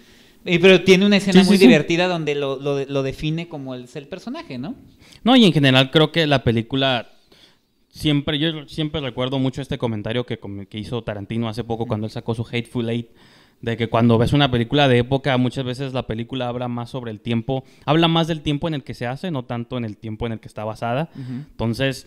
pero 0.44 0.82
tiene 0.82 1.06
una 1.06 1.16
escena 1.16 1.44
muy 1.44 1.56
divertida 1.56 2.06
donde 2.08 2.34
lo, 2.34 2.58
lo, 2.58 3.02
define 3.02 3.48
como 3.48 3.74
el, 3.74 3.88
el 3.94 4.06
personaje, 4.08 4.58
¿no? 4.58 4.74
No, 5.22 5.36
y 5.36 5.44
en 5.44 5.52
general 5.52 5.90
creo 5.90 6.12
que 6.12 6.26
la 6.26 6.44
película 6.44 7.08
siempre, 7.94 8.38
yo 8.38 8.66
siempre 8.66 9.00
recuerdo 9.00 9.38
mucho 9.38 9.62
este 9.62 9.78
comentario 9.78 10.26
que, 10.26 10.38
que 10.68 10.78
hizo 10.78 11.02
Tarantino 11.02 11.48
hace 11.48 11.64
poco 11.64 11.86
cuando 11.86 12.06
él 12.06 12.10
sacó 12.10 12.34
su 12.34 12.44
Hateful 12.44 12.90
Eight, 12.90 13.08
de 13.64 13.76
que 13.78 13.88
cuando 13.88 14.18
ves 14.18 14.32
una 14.32 14.50
película 14.50 14.88
de 14.88 14.98
época, 14.98 15.36
muchas 15.38 15.64
veces 15.64 15.94
la 15.94 16.06
película 16.06 16.48
habla 16.48 16.68
más 16.68 16.90
sobre 16.90 17.10
el 17.10 17.20
tiempo, 17.20 17.64
habla 17.86 18.08
más 18.08 18.26
del 18.26 18.42
tiempo 18.42 18.68
en 18.68 18.74
el 18.74 18.84
que 18.84 18.94
se 18.94 19.06
hace, 19.06 19.30
no 19.30 19.44
tanto 19.44 19.78
en 19.78 19.84
el 19.84 19.96
tiempo 19.96 20.26
en 20.26 20.32
el 20.32 20.40
que 20.40 20.48
está 20.48 20.64
basada. 20.64 21.08
Entonces, 21.16 22.06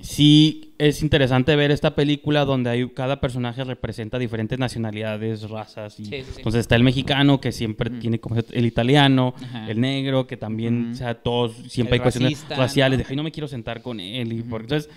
sí 0.00 0.72
es 0.78 1.02
interesante 1.02 1.54
ver 1.54 1.70
esta 1.70 1.94
película 1.94 2.46
donde 2.46 2.70
hay, 2.70 2.88
cada 2.88 3.20
personaje 3.20 3.62
representa 3.62 4.18
diferentes 4.18 4.58
nacionalidades, 4.58 5.50
razas. 5.50 6.00
Y, 6.00 6.14
Entonces 6.14 6.60
está 6.60 6.76
el 6.76 6.82
mexicano 6.82 7.42
que 7.42 7.52
siempre 7.52 7.90
tiene 7.90 8.18
como 8.18 8.36
el 8.50 8.64
italiano, 8.64 9.34
el 9.68 9.80
negro 9.80 10.26
que 10.26 10.38
también, 10.38 10.92
o 10.92 10.94
sea, 10.94 11.14
todos 11.14 11.52
siempre 11.68 11.96
hay 11.96 12.00
cuestiones 12.00 12.46
raciales. 12.48 13.00
De, 13.00 13.06
Ay, 13.06 13.16
no 13.16 13.22
me 13.22 13.32
quiero 13.32 13.48
sentar 13.48 13.82
con 13.82 14.00
él. 14.00 14.32
Y 14.32 14.40
entonces 14.40 14.88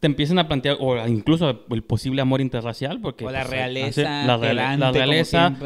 te 0.00 0.06
empiezan 0.06 0.38
a 0.38 0.46
plantear, 0.46 0.76
o 0.80 1.06
incluso 1.06 1.64
el 1.70 1.82
posible 1.82 2.22
amor 2.22 2.40
interracial, 2.40 3.00
porque... 3.00 3.24
O 3.24 3.30
la 3.30 3.40
pues, 3.40 3.50
realeza. 3.50 4.26
La, 4.26 4.36
realeza. 4.36 5.56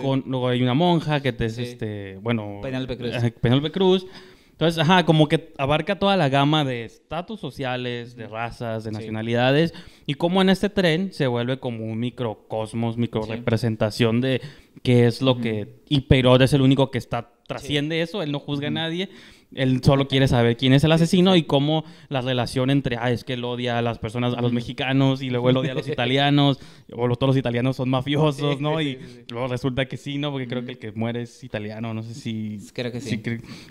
con, 0.00 0.24
luego 0.26 0.48
hay 0.48 0.62
una 0.62 0.74
monja 0.74 1.20
que 1.20 1.32
te 1.32 1.46
es, 1.46 1.58
este, 1.58 2.18
bueno... 2.22 2.60
Penelope 2.62 2.96
Cruz. 2.96 3.12
Penelope 3.40 3.70
Cruz. 3.70 4.06
Entonces, 4.52 4.78
ajá, 4.78 5.04
como 5.04 5.28
que 5.28 5.52
abarca 5.58 5.98
toda 5.98 6.16
la 6.16 6.28
gama 6.28 6.64
de 6.64 6.84
estatus 6.84 7.40
sociales, 7.40 8.14
de 8.16 8.28
razas, 8.28 8.84
de 8.84 8.92
nacionalidades, 8.92 9.74
y 10.06 10.14
como 10.14 10.40
en 10.40 10.50
este 10.50 10.68
tren 10.68 11.12
se 11.12 11.26
vuelve 11.26 11.58
como 11.58 11.84
un 11.84 11.98
microcosmos, 11.98 12.96
micro 12.96 13.22
representación 13.22 14.20
de 14.20 14.40
qué 14.82 15.06
es 15.06 15.20
lo 15.20 15.38
que... 15.38 15.82
Y 15.88 16.02
Perot 16.02 16.40
es 16.42 16.52
el 16.52 16.62
único 16.62 16.90
que 16.90 16.98
está, 16.98 17.32
trasciende 17.46 18.02
eso, 18.02 18.22
él 18.22 18.30
no 18.30 18.38
juzga 18.38 18.68
a 18.68 18.70
nadie, 18.70 19.10
él 19.54 19.82
solo 19.82 20.08
quiere 20.08 20.28
saber 20.28 20.56
quién 20.56 20.72
es 20.72 20.84
el 20.84 20.92
asesino 20.92 21.36
y 21.36 21.44
cómo 21.44 21.84
la 22.08 22.20
relación 22.20 22.70
entre, 22.70 22.96
ah, 22.96 23.10
es 23.10 23.24
que 23.24 23.34
él 23.34 23.44
odia 23.44 23.78
a 23.78 23.82
las 23.82 23.98
personas, 23.98 24.34
a 24.34 24.40
los 24.40 24.52
mexicanos 24.52 25.22
y 25.22 25.30
luego 25.30 25.50
él 25.50 25.56
odia 25.56 25.72
a 25.72 25.74
los 25.74 25.88
italianos, 25.88 26.60
o 26.92 27.06
los, 27.06 27.18
todos 27.18 27.30
los 27.30 27.36
italianos 27.36 27.76
son 27.76 27.90
mafiosos, 27.90 28.60
¿no? 28.60 28.80
Y 28.80 28.98
luego 29.30 29.48
resulta 29.48 29.86
que 29.86 29.96
sí, 29.96 30.18
¿no? 30.18 30.30
Porque 30.30 30.48
creo 30.48 30.64
que 30.64 30.72
el 30.72 30.78
que 30.78 30.92
muere 30.92 31.22
es 31.22 31.44
italiano, 31.44 31.94
no 31.94 32.02
sé 32.02 32.14
si... 32.14 32.58
Creo 32.72 32.92
que 32.92 33.00
sí. 33.00 33.22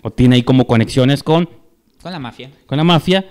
o 0.02 0.10
tiene 0.10 0.36
ahí 0.36 0.42
como 0.42 0.66
conexiones 0.66 1.22
con... 1.22 1.48
Con 2.02 2.12
la 2.12 2.18
mafia. 2.18 2.50
Con 2.66 2.78
la 2.78 2.84
mafia. 2.84 3.24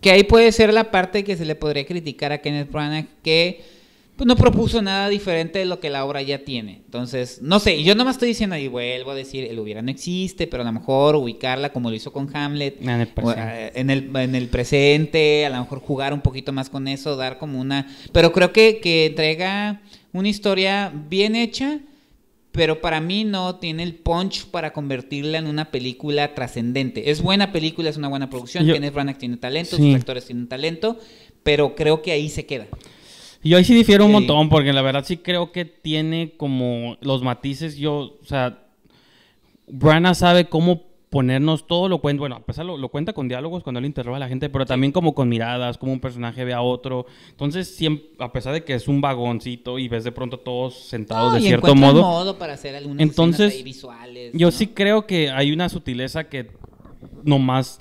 Que 0.00 0.10
ahí 0.10 0.24
puede 0.24 0.52
ser 0.52 0.72
la 0.72 0.90
parte 0.90 1.24
que 1.24 1.36
se 1.36 1.44
le 1.44 1.54
podría 1.54 1.86
criticar 1.86 2.32
a 2.32 2.38
Kenneth 2.38 2.70
Branagh, 2.70 3.06
que 3.22 3.77
pues 4.18 4.26
no 4.26 4.34
propuso 4.34 4.82
nada 4.82 5.08
diferente 5.08 5.60
de 5.60 5.64
lo 5.64 5.78
que 5.78 5.90
la 5.90 6.04
obra 6.04 6.20
ya 6.22 6.40
tiene. 6.40 6.82
Entonces, 6.84 7.38
no 7.40 7.60
sé, 7.60 7.84
yo 7.84 7.94
no 7.94 8.04
me 8.04 8.10
estoy 8.10 8.26
diciendo 8.26 8.56
y 8.56 8.66
vuelvo 8.66 9.12
a 9.12 9.14
decir, 9.14 9.44
el 9.44 9.56
hubiera 9.60 9.80
no 9.80 9.92
existe, 9.92 10.48
pero 10.48 10.64
a 10.64 10.66
lo 10.66 10.72
mejor 10.72 11.14
ubicarla 11.14 11.72
como 11.72 11.88
lo 11.88 11.94
hizo 11.94 12.12
con 12.12 12.28
Hamlet 12.34 12.82
en 12.82 12.88
el, 12.88 13.12
eh, 13.36 13.70
en 13.76 13.90
el, 13.90 14.10
en 14.16 14.34
el 14.34 14.48
presente, 14.48 15.46
a 15.46 15.50
lo 15.50 15.60
mejor 15.60 15.78
jugar 15.78 16.12
un 16.12 16.20
poquito 16.20 16.52
más 16.52 16.68
con 16.68 16.88
eso, 16.88 17.14
dar 17.14 17.38
como 17.38 17.60
una... 17.60 17.86
Pero 18.10 18.32
creo 18.32 18.52
que, 18.52 18.80
que 18.80 19.06
entrega 19.06 19.82
una 20.12 20.28
historia 20.28 20.92
bien 21.08 21.36
hecha, 21.36 21.78
pero 22.50 22.80
para 22.80 23.00
mí 23.00 23.22
no 23.22 23.60
tiene 23.60 23.84
el 23.84 23.94
punch 23.94 24.46
para 24.46 24.72
convertirla 24.72 25.38
en 25.38 25.46
una 25.46 25.70
película 25.70 26.34
trascendente. 26.34 27.12
Es 27.12 27.22
buena 27.22 27.52
película, 27.52 27.88
es 27.88 27.96
una 27.96 28.08
buena 28.08 28.28
producción, 28.28 28.66
Kenneth 28.66 28.94
Branagh 28.94 29.16
tiene 29.16 29.36
talento, 29.36 29.76
sus 29.76 29.94
actores 29.94 30.24
tienen 30.24 30.48
talento, 30.48 30.98
pero 31.44 31.76
creo 31.76 32.02
que 32.02 32.10
ahí 32.10 32.28
se 32.28 32.46
queda. 32.46 32.66
Yo 33.42 33.56
ahí 33.56 33.64
sí 33.64 33.74
difiero 33.74 34.04
un 34.04 34.12
montón, 34.12 34.48
porque 34.48 34.72
la 34.72 34.82
verdad 34.82 35.04
sí 35.04 35.18
creo 35.18 35.52
que 35.52 35.64
tiene 35.64 36.34
como 36.36 36.96
los 37.00 37.22
matices. 37.22 37.76
Yo, 37.76 38.18
o 38.20 38.24
sea, 38.24 38.66
Brana 39.66 40.14
sabe 40.14 40.48
cómo 40.48 40.88
ponernos 41.10 41.66
todo 41.66 41.88
lo 41.88 42.00
cuenta, 42.00 42.20
bueno, 42.20 42.36
a 42.36 42.44
pesar 42.44 42.66
lo, 42.66 42.76
lo, 42.76 42.90
cuenta 42.90 43.12
con 43.12 43.28
diálogos 43.28 43.62
cuando 43.62 43.78
él 43.78 43.86
interroga 43.86 44.16
a 44.16 44.20
la 44.20 44.28
gente, 44.28 44.50
pero 44.50 44.66
también 44.66 44.92
como 44.92 45.14
con 45.14 45.28
miradas, 45.28 45.78
como 45.78 45.92
un 45.92 46.00
personaje 46.00 46.44
ve 46.44 46.52
a 46.52 46.60
otro. 46.60 47.06
Entonces, 47.30 47.74
siempre, 47.74 48.08
a 48.18 48.32
pesar 48.32 48.52
de 48.52 48.64
que 48.64 48.74
es 48.74 48.88
un 48.88 49.00
vagoncito 49.00 49.78
y 49.78 49.88
ves 49.88 50.04
de 50.04 50.12
pronto 50.12 50.38
todos 50.38 50.74
sentados 50.74 51.34
de 51.34 51.40
cierto 51.40 51.74
modo, 51.74 52.02
modo 52.02 52.38
para 52.38 52.54
hacer 52.54 52.76
algunas 52.76 53.00
entonces, 53.00 53.64
visuales. 53.64 54.32
Yo 54.34 54.50
sí 54.50 54.68
creo 54.68 55.06
que 55.06 55.30
hay 55.30 55.52
una 55.52 55.68
sutileza 55.68 56.24
que 56.24 56.50
nomás 57.24 57.80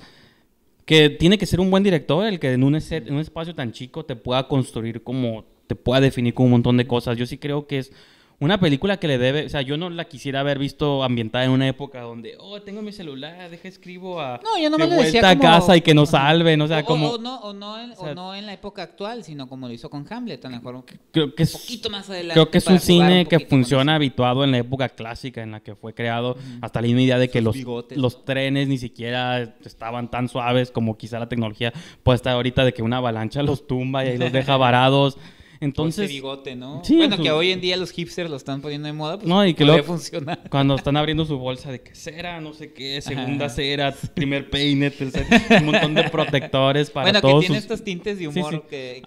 que 0.88 1.10
tiene 1.10 1.38
que 1.38 1.46
ser 1.46 1.60
un 1.60 1.70
buen 1.70 1.84
director 1.84 2.26
el 2.26 2.40
que 2.40 2.54
en 2.54 2.64
un, 2.64 2.74
en 2.74 3.14
un 3.14 3.20
espacio 3.20 3.54
tan 3.54 3.74
chico 3.74 4.06
te 4.06 4.16
pueda 4.16 4.48
construir 4.48 5.04
como, 5.04 5.44
te 5.68 5.76
pueda 5.76 6.00
definir 6.00 6.34
con 6.34 6.46
un 6.46 6.52
montón 6.54 6.78
de 6.78 6.88
cosas. 6.88 7.18
Yo 7.18 7.26
sí 7.26 7.38
creo 7.38 7.68
que 7.68 7.80
es 7.80 7.92
una 8.40 8.60
película 8.60 8.98
que 8.98 9.08
le 9.08 9.18
debe, 9.18 9.48
o 9.48 9.50
sea, 9.50 9.64
yo 9.64 9.78
no 9.78 9.90
la 9.90 10.06
quisiera 10.06 10.42
haber 10.42 10.60
visto 10.60 11.04
ambientada 11.04 11.46
en 11.46 11.52
una 11.52 11.68
época 11.68 12.02
donde, 12.02 12.36
oh, 12.40 12.62
tengo 12.62 12.84
mi 12.84 12.92
celular, 12.92 13.50
deja 13.50 13.68
escribo 13.68 14.22
a 14.22 14.40
no, 14.44 14.60
yo 14.60 14.70
de 14.70 14.86
vuelta 14.86 15.32
a 15.32 15.40
casa 15.40 15.76
y 15.76 15.82
que 15.82 15.96
nos 15.96 16.10
salven, 16.10 16.62
o 16.62 16.68
sea, 16.68 16.84
como 16.84 17.10
o, 17.10 17.18
no, 17.18 17.40
o, 17.40 17.54
no 17.54 17.80
en, 17.80 17.94
o, 17.98 18.14
no 18.14 18.36
en, 18.36 18.46
la 18.46 18.54
época 18.54 18.84
actual, 18.84 19.24
sino 19.24 19.48
como 19.50 19.68
lo 19.68 19.74
hizo 19.74 19.90
con 19.90 20.06
Hamlet, 20.08 20.46
a 20.46 20.50
lo 20.50 20.58
mejor 20.58 20.86
creo 21.12 21.34
que 21.34 21.44
es, 21.44 21.56
un 21.56 21.62
poquito 21.62 21.90
más 21.90 22.08
adelante. 22.12 22.34
Creo 22.34 22.52
que 22.52 22.60
es 22.60 22.68
un 22.68 22.80
cine 22.80 23.26
que 23.26 23.40
funciona 23.40 23.96
habituado 23.96 24.44
en 24.44 24.52
la 24.52 24.60
época 24.60 24.90
clásica 24.90 25.42
en 25.42 25.52
la 25.52 25.62
que 25.62 25.76
fue 25.76 25.96
creado, 25.96 26.38
hasta 26.62 26.80
la 26.80 26.88
misma 26.88 27.02
idea 27.02 27.18
de 27.18 27.30
que 27.30 27.42
los, 27.42 27.58
los 27.96 28.24
trenes 28.24 28.68
ni 28.68 28.78
siquiera 28.78 29.56
estaban 29.66 30.12
tan 30.12 30.30
suaves 30.30 30.70
como 30.70 30.96
quizá 30.96 31.18
la 31.18 31.28
tecnología 31.28 31.74
puede 32.04 32.18
estar 32.18 32.34
ahorita 32.34 32.64
de 32.66 32.74
que 32.74 32.84
una 32.84 32.98
avalancha 32.98 33.42
los 33.42 33.66
tumba 33.66 34.06
y 34.06 34.10
ahí 34.10 34.18
los 34.20 34.32
deja 34.32 34.58
varados. 34.58 35.18
Entonces, 35.60 36.10
bigote, 36.10 36.56
¿no? 36.56 36.82
bueno, 36.88 37.18
que 37.18 37.32
hoy 37.32 37.52
en 37.52 37.62
día 37.62 37.78
los 37.78 37.92
hipsters 37.92 38.30
lo 38.30 38.36
están 38.36 38.62
poniendo 38.62 38.88
de 38.88 38.94
moda, 38.94 39.18
pues 39.18 39.28
no, 39.28 39.46
y 39.46 39.54
que 39.54 39.66
lo, 39.66 39.82
funcionar. 39.84 40.40
Cuando 40.50 40.76
están 40.76 40.98
abriendo 40.98 41.26
su 41.26 41.38
bolsa 41.38 41.72
de 41.72 41.82
que 41.82 41.96
cera, 41.96 42.40
no 42.42 42.54
sé 42.54 42.74
qué, 42.74 43.02
segunda 43.02 43.50
cera, 43.50 43.94
primer 44.14 44.50
peine, 44.50 44.92
tercer, 44.92 45.26
un 45.60 45.66
montón 45.66 45.96
de 45.96 46.10
protectores 46.10 46.90
para 46.90 47.06
bueno, 47.06 47.22
todos. 47.22 47.34
Bueno, 47.34 47.42
que 47.42 47.48
tiene 47.48 47.60
estos 47.60 47.84
tintes 47.84 48.20
de 48.20 48.28
humor 48.28 48.68
que, 48.68 49.02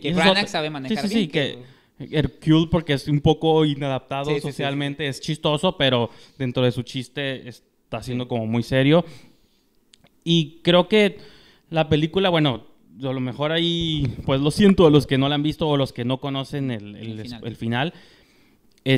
que, 0.00 0.12
Branagh 0.12 0.48
sabe 0.48 0.70
manejar 0.70 1.08
sí, 1.08 1.14
sí, 1.14 1.28
que... 1.28 1.74
Hercule 1.96 2.66
porque 2.70 2.94
es 2.94 3.06
un 3.06 3.20
poco 3.20 3.64
inadaptado 3.64 4.38
socialmente, 4.40 5.06
es 5.06 5.20
chistoso, 5.20 5.76
pero 5.76 6.10
dentro 6.36 6.64
de 6.64 6.72
su 6.72 6.82
chiste 6.82 7.48
está 7.48 8.02
siendo 8.02 8.26
como 8.26 8.46
muy 8.46 8.64
serio. 8.64 9.04
Y 10.24 10.60
creo 10.62 10.88
que 10.88 11.18
la 11.70 11.88
película, 11.88 12.30
bueno, 12.30 12.66
a 13.02 13.12
lo 13.12 13.20
mejor 13.20 13.52
ahí, 13.52 14.06
pues 14.24 14.40
lo 14.40 14.50
siento 14.50 14.86
a 14.86 14.90
los 14.90 15.06
que 15.06 15.18
no 15.18 15.28
la 15.28 15.34
han 15.34 15.42
visto 15.42 15.68
o 15.68 15.76
los 15.76 15.92
que 15.92 16.04
no 16.04 16.18
conocen 16.18 16.70
el, 16.70 16.96
el, 17.42 17.56
final. 17.56 17.92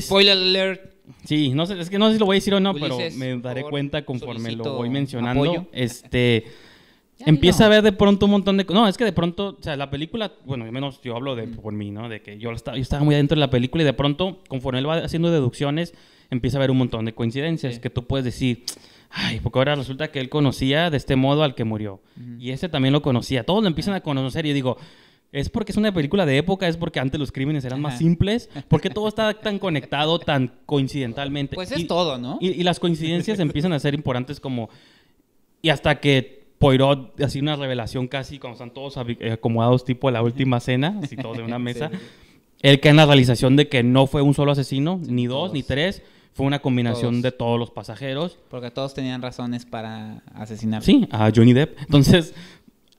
Spoiler 0.01 0.37
alert. 0.37 0.95
Sí, 1.25 1.51
no 1.51 1.67
sé, 1.67 1.79
es 1.81 1.89
que 1.89 1.99
no 1.99 2.09
sé 2.09 2.15
si 2.15 2.19
lo 2.19 2.27
voy 2.27 2.35
a 2.35 2.39
decir 2.39 2.55
o 2.55 2.61
no, 2.61 2.75
pero 2.75 2.99
me 3.17 3.39
daré 3.39 3.63
cuenta 3.63 4.05
conforme 4.05 4.53
lo 4.53 4.77
voy 4.77 4.91
mencionando. 4.91 5.69
Este 5.73 6.45
empieza 7.25 7.67
a 7.67 7.69
ver 7.69 7.83
de 7.83 7.93
pronto 7.93 8.27
un 8.27 8.33
montón 8.33 8.57
de 8.57 8.65
no, 8.65 8.87
es 8.87 8.97
que 8.97 9.05
de 9.05 9.13
pronto, 9.13 9.57
o 9.59 9.63
sea, 9.63 9.77
la 9.77 9.91
película, 9.91 10.33
bueno, 10.45 10.65
al 10.65 10.73
menos 10.73 11.01
yo 11.03 11.17
hablo 11.17 11.35
de 11.35 11.47
mm. 11.47 11.57
por 11.57 11.73
mí, 11.73 11.91
¿no? 11.91 12.09
De 12.09 12.21
que 12.21 12.39
yo 12.39 12.51
estaba, 12.53 12.77
yo 12.77 12.83
estaba 12.83 13.05
muy 13.05 13.15
adentro 13.15 13.37
de 13.37 13.41
la 13.41 13.51
película 13.51 13.83
y 13.83 13.87
de 13.87 13.93
pronto, 13.93 14.43
conforme 14.49 14.81
él 14.81 14.89
va 14.89 14.97
haciendo 14.99 15.31
deducciones, 15.31 15.95
empieza 16.31 16.59
a 16.59 16.61
ver 16.61 16.71
un 16.71 16.79
montón 16.79 17.05
de 17.05 17.15
coincidencias 17.15 17.79
que 17.79 17.91
tú 17.91 18.07
puedes 18.07 18.25
decir, 18.25 18.65
ay, 19.11 19.41
porque 19.41 19.59
ahora 19.59 19.75
resulta 19.75 20.09
que 20.11 20.21
él 20.21 20.29
conocía 20.29 20.91
de 20.91 20.97
este 20.97 21.17
modo 21.17 21.43
al 21.43 21.55
que 21.55 21.65
murió. 21.65 22.01
Y 22.39 22.51
ese 22.51 22.69
también 22.69 22.93
lo 22.93 23.03
conocía. 23.03 23.45
Todos 23.45 23.63
lo 23.63 23.69
empiezan 23.69 23.95
a 23.95 24.01
conocer 24.01 24.47
y 24.47 24.51
yo 24.51 24.55
digo, 24.55 24.77
¿es 25.33 25.49
porque 25.49 25.73
es 25.73 25.79
una 25.79 25.93
película 25.93 26.27
de 26.27 26.39
época? 26.39 26.69
¿Es 26.69 26.77
porque 26.77 27.01
antes 27.01 27.19
los 27.19 27.33
crímenes 27.33 27.65
eran 27.65 27.81
más 27.81 27.99
simples? 27.99 28.49
¿Por 28.69 28.81
qué 28.81 28.91
todo 28.91 29.09
está 29.09 29.33
tan 29.35 29.59
conectado, 29.59 30.19
tan 30.19 30.53
coincidentalmente? 30.67 31.55
Pues 31.55 31.73
es 31.73 31.87
todo, 31.87 32.19
¿no? 32.19 32.39
Y, 32.41 32.63
las 32.63 32.81
coincidencias 32.81 33.39
empiezan 33.39 33.73
a 33.73 33.79
ser 33.79 33.95
importantes 33.95 34.41
como... 34.41 34.69
Y 35.63 35.71
hasta 35.71 36.01
que 36.01 36.47
Poirot, 36.59 37.21
así 37.21 37.41
una 37.41 37.57
revelación 37.57 38.09
casi, 38.09 38.39
cuando 38.39 38.55
están 38.55 38.73
todos 38.73 38.97
eh, 39.21 39.33
acomodados 39.33 39.85
tipo 39.85 40.11
la 40.11 40.23
última 40.23 40.61
cena, 40.61 40.99
así 41.03 41.17
todos 41.17 41.39
en 41.39 41.45
una 41.45 41.59
mesa, 41.61 41.91
él 42.63 42.81
cae 42.81 42.91
en 42.91 42.97
la 42.97 43.07
realización 43.07 43.57
de 43.57 43.69
que 43.69 43.83
no 43.83 44.07
fue 44.07 44.23
un 44.23 44.35
solo 44.35 44.53
asesino, 44.53 45.01
ni 45.07 45.27
dos, 45.27 45.53
ni 45.53 45.63
tres, 45.63 46.03
fue 46.37 46.45
una 46.45 46.59
combinación 46.59 47.23
de 47.23 47.33
todos 47.33 47.59
los 47.59 47.71
pasajeros. 47.71 48.39
Porque 48.51 48.71
todos 48.71 48.93
tenían 48.93 49.23
razones 49.23 49.65
para 49.65 50.23
asesinar. 50.35 50.83
Sí, 50.83 51.09
a 51.11 51.31
Johnny 51.35 51.55
Depp. 51.55 51.79
Entonces, 51.81 52.35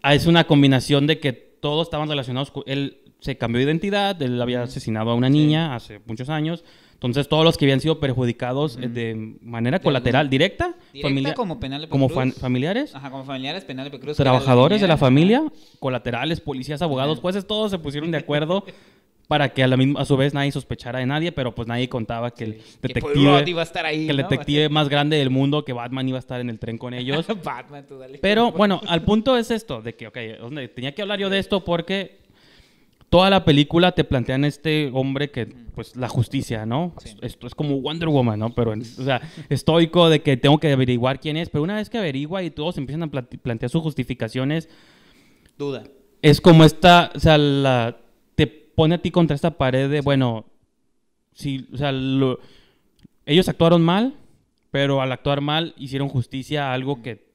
es 0.03 0.25
una 0.25 0.45
combinación 0.45 1.05
de 1.05 1.19
que 1.19 1.33
todos 1.33 1.85
estaban 1.85 2.09
relacionados. 2.09 2.49
Con, 2.49 2.63
él 2.65 2.97
se 3.19 3.37
cambió 3.37 3.59
de 3.59 3.65
identidad, 3.65 4.19
él 4.23 4.41
había 4.41 4.63
asesinado 4.63 5.11
a 5.11 5.13
una 5.13 5.29
niña 5.29 5.75
hace 5.75 6.01
muchos 6.07 6.29
años. 6.29 6.63
Entonces, 6.93 7.29
todos 7.29 7.45
los 7.45 7.57
que 7.57 7.65
habían 7.65 7.79
sido 7.79 7.99
perjudicados 7.99 8.79
eh, 8.81 8.87
de 8.87 9.37
manera 9.43 9.77
colateral, 9.77 10.31
directa, 10.31 10.75
directa 10.91 11.35
como, 11.35 11.59
Penélope 11.59 11.91
como 11.91 12.09
familiares, 12.09 12.95
Ajá, 12.95 13.11
como 13.11 13.23
familiares, 13.23 13.65
Penélope 13.65 13.99
Cruz, 13.99 14.17
trabajadores 14.17 14.81
de 14.81 14.87
la 14.87 14.97
familia, 14.97 15.43
colaterales, 15.79 16.41
policías, 16.41 16.81
abogados, 16.81 17.19
jueces, 17.19 17.45
todos 17.45 17.69
se 17.69 17.77
pusieron 17.77 18.09
de 18.09 18.17
acuerdo 18.17 18.65
para 19.27 19.49
que 19.53 19.61
a, 19.63 19.67
la 19.67 19.75
misma, 19.75 19.99
a 20.01 20.05
su 20.05 20.15
vez 20.15 20.33
nadie 20.33 20.51
sospechara 20.51 20.99
de 20.99 21.05
nadie, 21.05 21.31
pero 21.33 21.53
pues 21.53 21.67
nadie 21.67 21.89
contaba 21.89 22.31
que 22.31 22.45
el 22.45 22.61
detective, 22.81 23.39
Rudd 23.39 23.47
iba 23.47 23.61
a 23.61 23.63
estar 23.65 23.85
ahí, 23.85 24.05
que 24.05 24.11
el 24.11 24.17
¿no? 24.17 24.23
detective 24.23 24.69
más 24.69 24.87
grande 24.87 25.17
del 25.17 25.29
mundo, 25.29 25.65
que 25.65 25.73
Batman 25.73 26.07
iba 26.07 26.17
a 26.17 26.19
estar 26.19 26.39
en 26.39 26.49
el 26.49 26.59
tren 26.59 26.77
con 26.77 26.93
ellos. 26.95 27.25
Batman, 27.43 27.85
tú 27.87 27.97
dale. 27.97 28.19
Pero 28.19 28.51
bueno, 28.51 28.79
al 28.87 29.03
punto 29.03 29.35
es 29.37 29.51
esto, 29.51 29.81
de 29.81 29.95
que, 29.95 30.07
ok, 30.07 30.17
tenía 30.73 30.93
que 30.95 31.01
hablar 31.01 31.19
yo 31.19 31.29
de 31.29 31.39
esto 31.39 31.63
porque 31.65 32.19
toda 33.09 33.29
la 33.29 33.43
película 33.45 33.91
te 33.93 34.03
plantean 34.03 34.45
este 34.45 34.89
hombre 34.93 35.29
que, 35.31 35.45
pues, 35.75 35.95
la 35.95 36.07
justicia, 36.09 36.65
¿no? 36.65 36.93
Sí. 37.03 37.15
Esto 37.21 37.47
es 37.47 37.55
como 37.55 37.79
Wonder 37.81 38.09
Woman, 38.09 38.39
¿no? 38.39 38.55
Pero, 38.55 38.71
o 38.71 39.03
sea, 39.03 39.21
estoico 39.49 40.09
de 40.09 40.21
que 40.21 40.37
tengo 40.37 40.57
que 40.57 40.71
averiguar 40.71 41.19
quién 41.19 41.37
es, 41.37 41.49
pero 41.49 41.63
una 41.63 41.75
vez 41.75 41.89
que 41.89 41.97
averigua 41.97 42.43
y 42.43 42.49
todos 42.51 42.77
empiezan 42.77 43.03
a 43.03 43.07
plante- 43.07 43.37
plantear 43.37 43.69
sus 43.69 43.81
justificaciones, 43.81 44.69
Duda. 45.57 45.83
es 46.21 46.41
como 46.41 46.63
esta, 46.63 47.11
o 47.15 47.19
sea, 47.19 47.37
la, 47.37 47.97
pone 48.77 48.93
a 48.93 49.01
ti 49.01 49.09
contra 49.09 49.33
esta 49.33 49.57
pared 49.57 49.89
de, 49.89 50.01
bueno, 50.01 50.45
si, 51.33 51.67
o 51.73 51.77
sea, 51.77 51.91
lo- 51.91 52.39
ellos 53.25 53.49
actuaron 53.49 53.81
mal, 53.81 54.13
pero 54.69 55.01
al 55.01 55.11
actuar 55.11 55.41
mal 55.41 55.73
hicieron 55.77 56.09
justicia 56.09 56.69
a 56.69 56.73
algo 56.73 57.01
que 57.01 57.25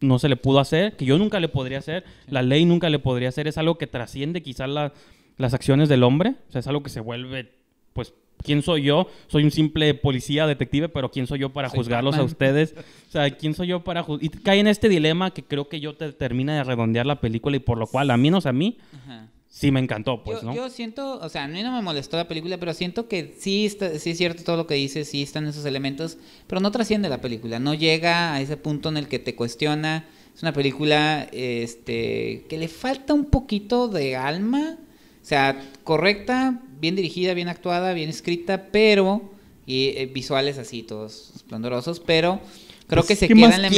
no 0.00 0.18
se 0.18 0.30
le 0.30 0.36
pudo 0.36 0.58
hacer, 0.58 0.96
que 0.96 1.04
yo 1.04 1.18
nunca 1.18 1.38
le 1.38 1.48
podría 1.48 1.78
hacer, 1.78 2.04
la 2.28 2.40
ley 2.40 2.64
nunca 2.64 2.88
le 2.88 2.98
podría 2.98 3.28
hacer, 3.28 3.46
es 3.46 3.58
algo 3.58 3.76
que 3.76 3.86
trasciende 3.86 4.42
quizás 4.42 4.70
la- 4.70 4.94
las 5.36 5.52
acciones 5.52 5.90
del 5.90 6.02
hombre, 6.02 6.36
o 6.48 6.52
sea, 6.52 6.60
es 6.60 6.66
algo 6.66 6.82
que 6.82 6.88
se 6.88 7.00
vuelve, 7.00 7.52
pues, 7.92 8.14
¿quién 8.42 8.62
soy 8.62 8.84
yo? 8.84 9.06
Soy 9.26 9.44
un 9.44 9.50
simple 9.50 9.92
policía, 9.92 10.46
detective, 10.46 10.88
pero 10.88 11.10
¿quién 11.10 11.26
soy 11.26 11.40
yo 11.40 11.50
para 11.50 11.68
Soy 11.68 11.80
juzgarlos 11.80 12.14
a 12.14 12.22
ustedes? 12.24 12.74
O 13.08 13.10
sea, 13.12 13.30
¿quién 13.36 13.52
soy 13.52 13.66
yo 13.66 13.84
para 13.84 14.02
juzgar? 14.02 14.24
Y 14.24 14.28
cae 14.30 14.60
en 14.60 14.66
este 14.66 14.88
dilema 14.88 15.32
que 15.34 15.42
creo 15.44 15.68
que 15.68 15.78
yo 15.80 15.94
te 15.94 16.10
termina 16.14 16.56
de 16.56 16.64
redondear 16.64 17.04
la 17.04 17.20
película 17.20 17.54
y 17.56 17.60
por 17.60 17.76
lo 17.76 17.86
cual, 17.86 18.10
a 18.10 18.16
menos 18.16 18.46
a 18.46 18.52
mí, 18.54 18.78
Ajá. 18.96 19.26
Sí 19.50 19.70
me 19.72 19.80
encantó, 19.80 20.22
pues, 20.24 20.40
yo, 20.40 20.46
¿no? 20.46 20.54
yo 20.54 20.70
siento, 20.70 21.18
o 21.20 21.28
sea, 21.28 21.44
a 21.44 21.48
mí 21.48 21.62
no 21.62 21.72
me 21.72 21.82
molestó 21.82 22.16
la 22.16 22.28
película, 22.28 22.58
pero 22.58 22.72
siento 22.72 23.08
que 23.08 23.34
sí, 23.38 23.66
está, 23.66 23.98
sí 23.98 24.10
es 24.10 24.18
cierto 24.18 24.44
todo 24.44 24.56
lo 24.56 24.66
que 24.66 24.74
dices, 24.74 25.08
sí 25.08 25.22
están 25.22 25.46
esos 25.46 25.64
elementos, 25.66 26.18
pero 26.46 26.60
no 26.60 26.70
trasciende 26.70 27.08
la 27.08 27.20
película, 27.20 27.58
no 27.58 27.74
llega 27.74 28.32
a 28.32 28.40
ese 28.40 28.56
punto 28.56 28.88
en 28.88 28.96
el 28.96 29.08
que 29.08 29.18
te 29.18 29.34
cuestiona. 29.34 30.08
Es 30.34 30.42
una 30.42 30.52
película 30.52 31.28
este, 31.32 32.46
que 32.48 32.56
le 32.58 32.68
falta 32.68 33.12
un 33.12 33.26
poquito 33.26 33.88
de 33.88 34.16
alma, 34.16 34.78
o 35.22 35.24
sea, 35.26 35.60
correcta, 35.84 36.62
bien 36.80 36.96
dirigida, 36.96 37.34
bien 37.34 37.48
actuada, 37.48 37.92
bien 37.92 38.08
escrita, 38.08 38.68
pero 38.72 39.32
y 39.66 39.88
eh, 39.96 40.06
visuales 40.12 40.58
así 40.58 40.82
todos 40.82 41.32
esplendorosos, 41.36 42.00
pero 42.00 42.40
creo 42.86 43.02
Pues, 43.02 43.08
que 43.08 43.16
se 43.16 43.28
¿qué 43.28 43.34
queda 43.34 43.56
en 43.56 43.62
la 43.62 43.70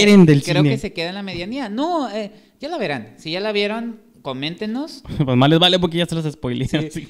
creo 0.46 0.62
cine? 0.62 0.70
que 0.70 0.78
se 0.78 0.92
queda 0.92 1.08
en 1.08 1.14
la 1.16 1.22
medianía. 1.22 1.68
No, 1.68 2.10
eh, 2.10 2.30
ya 2.60 2.68
la 2.68 2.78
verán. 2.78 3.14
Si 3.18 3.30
ya 3.32 3.40
la 3.40 3.52
vieron, 3.52 4.00
coméntenos. 4.22 5.02
Pues 5.24 5.36
más 5.36 5.50
les 5.50 5.58
vale 5.58 5.78
porque 5.78 5.98
ya 5.98 6.06
se 6.06 6.14
los 6.14 6.24
spoileé. 6.32 6.90
Sí. 6.90 7.08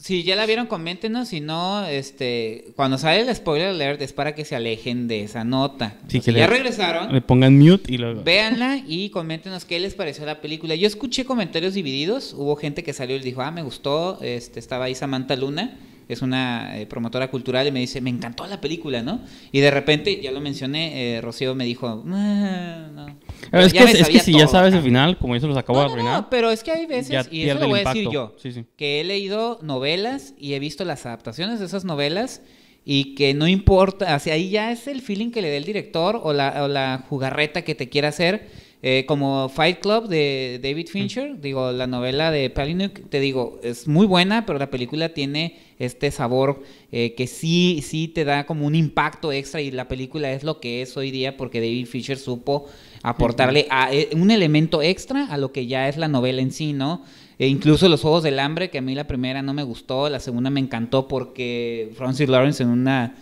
Si 0.00 0.22
ya 0.22 0.36
la 0.36 0.46
vieron, 0.46 0.66
coméntenos. 0.68 1.26
Si 1.28 1.40
no, 1.40 1.84
este, 1.84 2.66
cuando 2.76 2.98
sale 2.98 3.22
el 3.22 3.34
spoiler 3.34 3.68
alert 3.70 4.00
es 4.00 4.12
para 4.12 4.32
que 4.34 4.44
se 4.44 4.54
alejen 4.54 5.08
de 5.08 5.24
esa 5.24 5.42
nota. 5.42 5.96
Sí, 6.06 6.18
si 6.20 6.26
que 6.32 6.38
ya 6.38 6.46
le- 6.46 6.54
regresaron, 6.54 7.12
Le 7.12 7.20
pongan 7.20 7.58
mute 7.58 7.92
y 7.92 7.98
luego... 7.98 8.22
véanla 8.22 8.80
y 8.86 9.10
coméntenos 9.10 9.64
qué 9.64 9.80
les 9.80 9.94
pareció 9.94 10.24
la 10.24 10.40
película. 10.40 10.76
Yo 10.76 10.86
escuché 10.86 11.24
comentarios 11.24 11.74
divididos. 11.74 12.32
Hubo 12.32 12.54
gente 12.54 12.84
que 12.84 12.92
salió 12.92 13.16
y 13.16 13.18
dijo, 13.20 13.42
ah, 13.42 13.50
me 13.50 13.62
gustó. 13.62 14.20
Este, 14.22 14.60
estaba 14.60 14.84
ahí 14.84 14.94
Samantha 14.94 15.34
Luna, 15.34 15.76
es 16.08 16.22
una 16.22 16.78
eh, 16.78 16.86
promotora 16.86 17.30
cultural, 17.30 17.66
y 17.66 17.72
me 17.72 17.80
dice, 17.80 18.00
me 18.00 18.10
encantó 18.10 18.46
la 18.46 18.60
película, 18.60 19.02
¿no? 19.02 19.20
Y 19.52 19.60
de 19.60 19.70
repente, 19.70 20.20
ya 20.22 20.32
lo 20.32 20.40
mencioné, 20.40 21.16
eh, 21.16 21.20
Rocío 21.20 21.54
me 21.54 21.64
dijo, 21.64 21.86
"Ah, 22.08 22.88
no. 22.94 23.06
Pero 23.50 23.62
es 23.64 23.72
que, 23.72 23.78
es 23.84 24.22
si 24.22 24.32
ya 24.32 24.46
sabes 24.48 24.68
el 24.68 24.80
cabrón". 24.80 24.84
final, 24.84 25.18
como 25.18 25.38
se 25.38 25.46
los 25.46 25.56
acabo 25.56 25.80
No, 25.80 25.86
de 25.86 25.92
arruinar, 25.92 26.22
no, 26.22 26.30
pero 26.30 26.50
es 26.50 26.62
que 26.62 26.70
hay 26.72 26.86
veces, 26.86 27.10
ya 27.10 27.26
y 27.30 27.48
eso 27.48 27.58
lo 27.58 27.68
voy 27.68 27.80
a 27.80 27.84
decir 27.84 28.08
yo, 28.10 28.34
Sí, 28.42 28.52
sí. 28.52 28.64
que 28.76 29.00
he 29.00 29.04
leído 29.04 29.58
novelas 29.62 30.34
y 30.38 30.54
he 30.54 30.58
visto 30.58 30.84
las 30.84 31.04
adaptaciones 31.06 31.60
de 31.60 31.66
esas 31.66 31.84
novelas 31.84 32.42
y 32.84 33.14
que 33.14 33.34
no 33.34 33.46
importa, 33.46 34.18
sea, 34.18 34.34
ahí 34.34 34.50
ya 34.50 34.72
es 34.72 34.86
el 34.86 35.02
feeling 35.02 35.30
que 35.30 35.42
le 35.42 35.48
dé 35.50 35.58
el 35.58 35.64
director 35.64 36.18
o 36.22 36.32
la, 36.32 36.64
o 36.64 36.68
la 36.68 37.04
jugarreta 37.08 37.62
que 37.62 37.74
te 37.74 37.88
quiera 37.90 38.08
hacer. 38.08 38.48
Eh, 38.80 39.06
como 39.08 39.48
Fight 39.48 39.80
Club 39.80 40.06
de 40.06 40.60
David 40.62 40.86
Fincher, 40.86 41.40
digo, 41.40 41.72
la 41.72 41.88
novela 41.88 42.30
de 42.30 42.48
Palahniuk, 42.48 43.08
te 43.08 43.18
digo, 43.18 43.58
es 43.64 43.88
muy 43.88 44.06
buena, 44.06 44.46
pero 44.46 44.60
la 44.60 44.70
película 44.70 45.08
tiene 45.08 45.58
este 45.80 46.12
sabor 46.12 46.62
eh, 46.92 47.14
que 47.16 47.26
sí, 47.26 47.82
sí 47.84 48.06
te 48.06 48.24
da 48.24 48.46
como 48.46 48.66
un 48.66 48.76
impacto 48.76 49.32
extra 49.32 49.60
y 49.60 49.72
la 49.72 49.88
película 49.88 50.32
es 50.32 50.44
lo 50.44 50.60
que 50.60 50.80
es 50.80 50.96
hoy 50.96 51.10
día 51.10 51.36
porque 51.36 51.60
David 51.60 51.86
Fincher 51.86 52.18
supo 52.18 52.66
aportarle 53.02 53.66
a, 53.68 53.92
eh, 53.92 54.10
un 54.12 54.30
elemento 54.30 54.80
extra 54.80 55.26
a 55.26 55.38
lo 55.38 55.50
que 55.50 55.66
ya 55.66 55.88
es 55.88 55.96
la 55.96 56.06
novela 56.06 56.40
en 56.40 56.52
sí, 56.52 56.72
¿no? 56.72 57.02
E 57.40 57.48
incluso 57.48 57.88
Los 57.88 58.02
Juegos 58.02 58.22
del 58.22 58.38
Hambre, 58.38 58.70
que 58.70 58.78
a 58.78 58.82
mí 58.82 58.94
la 58.94 59.08
primera 59.08 59.42
no 59.42 59.54
me 59.54 59.64
gustó, 59.64 60.08
la 60.08 60.20
segunda 60.20 60.50
me 60.50 60.60
encantó 60.60 61.08
porque 61.08 61.90
Francis 61.96 62.28
Lawrence 62.28 62.62
en 62.62 62.68
una 62.68 63.16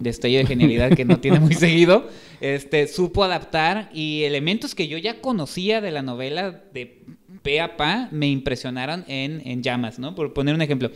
destello 0.00 0.38
de 0.38 0.46
genialidad 0.46 0.90
que 0.96 1.04
no 1.04 1.20
tiene 1.20 1.38
muy 1.40 1.54
seguido, 1.54 2.08
este, 2.40 2.88
supo 2.88 3.22
adaptar 3.22 3.88
y 3.94 4.24
elementos 4.24 4.74
que 4.74 4.88
yo 4.88 4.98
ya 4.98 5.20
conocía 5.20 5.80
de 5.80 5.92
la 5.92 6.02
novela 6.02 6.62
de 6.74 7.04
pe 7.42 7.60
a 7.60 7.76
pa 7.76 8.08
me 8.10 8.26
impresionaron 8.28 9.04
en, 9.08 9.40
en 9.46 9.62
llamas, 9.62 9.98
¿no? 9.98 10.14
Por 10.14 10.32
poner 10.32 10.54
un 10.54 10.62
ejemplo. 10.62 10.90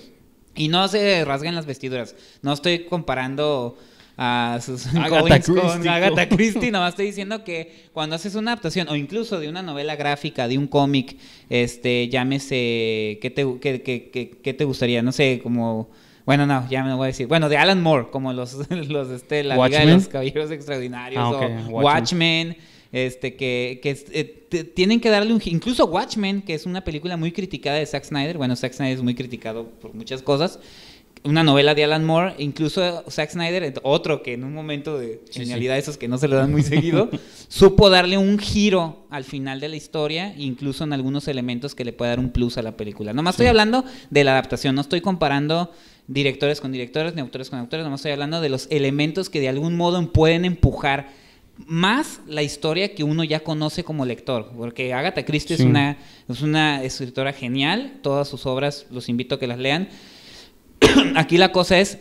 Y 0.57 0.69
no 0.69 0.87
se 0.89 1.25
rasguen 1.25 1.55
las 1.55 1.67
vestiduras. 1.67 2.15
No 2.43 2.53
estoy 2.53 2.81
comparando 2.85 3.77
a 4.17 4.59
Susan 4.65 4.97
Agatha 5.03 5.21
Collins 5.21 5.47
con 5.47 5.57
Christie. 5.57 5.89
Agatha 5.91 6.29
Christie, 6.29 6.71
nomás 6.71 6.91
estoy 6.91 7.07
diciendo 7.07 7.43
que 7.45 7.87
cuando 7.93 8.15
haces 8.17 8.35
una 8.37 8.53
adaptación 8.53 8.89
o 8.89 8.95
incluso 8.97 9.41
de 9.41 9.49
una 9.49 9.63
novela 9.63 9.97
gráfica, 9.97 10.47
de 10.47 10.57
un 10.57 10.67
cómic, 10.69 11.17
este, 11.51 12.09
llámese, 12.09 13.19
¿qué 13.21 13.33
te, 13.35 13.45
qué, 13.61 13.83
qué- 13.83 14.11
qué- 14.13 14.31
qué 14.43 14.55
te 14.55 14.65
gustaría? 14.65 15.03
No 15.03 15.11
sé, 15.13 15.41
como, 15.43 15.91
bueno, 16.27 16.47
no, 16.47 16.67
ya 16.71 16.83
me 16.83 16.91
lo 16.91 16.97
voy 16.97 17.05
a 17.05 17.07
decir. 17.09 17.27
Bueno, 17.27 17.49
de 17.49 17.57
Alan 17.57 17.83
Moore, 17.83 18.09
como 18.11 18.33
los, 18.33 18.55
los 18.71 19.11
este, 19.11 19.45
la 19.45 19.55
Liga 19.55 19.69
de 19.69 19.75
Watchmen. 19.77 19.95
los 19.95 20.09
Caballeros 20.09 20.51
Extraordinarios 20.51 21.23
Ah, 21.23 21.31
o 21.31 21.39
Watchmen. 21.39 21.71
Watchmen, 21.71 22.57
este, 22.93 23.35
que, 23.37 23.81
que 23.83 24.05
eh, 24.13 24.65
tienen 24.75 25.01
que 25.01 25.11
darle 25.11 25.35
un... 25.35 25.41
Incluso 25.45 25.87
Watchmen, 25.87 26.43
que 26.43 26.55
es 26.55 26.65
una 26.65 26.83
película 26.83 27.17
muy 27.17 27.33
criticada 27.33 27.77
de 27.79 27.87
Zack 27.87 28.05
Snyder, 28.05 28.39
bueno, 28.39 28.57
Zack 28.57 28.73
Snyder 28.73 28.97
es 28.97 29.03
muy 29.03 29.15
criticado 29.15 29.69
por 29.81 29.95
muchas 29.95 30.23
cosas, 30.23 30.61
una 31.25 31.43
novela 31.43 31.75
de 31.75 31.83
Alan 31.85 32.05
Moore, 32.05 32.35
incluso 32.39 33.03
Zack 33.11 33.31
Snyder, 33.31 33.81
otro 33.83 34.23
que 34.23 34.35
en 34.35 34.45
un 34.45 34.53
momento 34.53 34.99
de 34.99 35.23
Sí, 35.31 35.41
genialidad, 35.41 35.79
esos 35.79 35.97
que 35.97 36.07
no 36.07 36.19
se 36.19 36.29
le 36.29 36.37
dan 36.37 36.53
muy 36.53 36.63
seguido, 36.63 37.09
supo 37.49 37.89
darle 37.89 38.19
un 38.19 38.39
giro 38.39 39.07
al 39.11 39.25
final 39.25 39.59
de 39.59 39.69
la 39.71 39.77
historia, 39.77 40.35
incluso 40.37 40.85
en 40.85 40.93
algunos 40.93 41.27
elementos 41.27 41.75
que 41.75 41.85
le 41.85 41.95
puede 41.95 42.11
dar 42.11 42.19
un 42.21 42.31
plus 42.31 42.59
a 42.59 42.63
la 42.63 42.77
película. 42.77 43.15
Nomás 43.15 43.35
estoy 43.35 43.47
hablando 43.47 43.85
de 44.11 44.25
la 44.25 44.33
adaptación, 44.33 44.75
no 44.75 44.83
estoy 44.83 45.01
comparando 45.01 45.71
directores 46.07 46.61
con 46.61 46.73
directores, 46.73 47.15
ni 47.15 47.21
autores 47.21 47.51
con 47.51 47.59
autores, 47.59 47.85
nomás 47.85 48.01
estoy 48.01 48.13
hablando 48.13 48.41
de 48.41 48.49
los 48.49 48.67
elementos 48.71 49.31
que 49.31 49.41
de 49.41 49.49
algún 49.49 49.77
modo 49.77 50.13
pueden 50.13 50.45
empujar 50.45 51.09
más 51.57 52.21
la 52.27 52.43
historia 52.43 52.95
que 52.95 53.05
uno 53.05 53.23
ya 53.25 53.41
conoce 53.41 53.85
como 53.85 54.05
lector, 54.05 54.51
porque 54.57 54.93
Agatha 54.93 55.25
Christie 55.25 55.57
Sí. 55.57 55.63
es 55.63 55.69
una 55.69 55.97
es 56.29 56.43
una 56.43 56.83
escritora 56.83 57.33
genial, 57.33 57.99
todas 58.03 58.29
sus 58.29 58.45
obras 58.47 58.87
los 58.91 59.09
invito 59.09 59.37
a 59.37 59.39
que 59.39 59.47
las 59.47 59.59
lean. 59.59 59.89
Aquí 61.17 61.39
la 61.39 61.53
cosa 61.53 61.79
es 61.79 61.99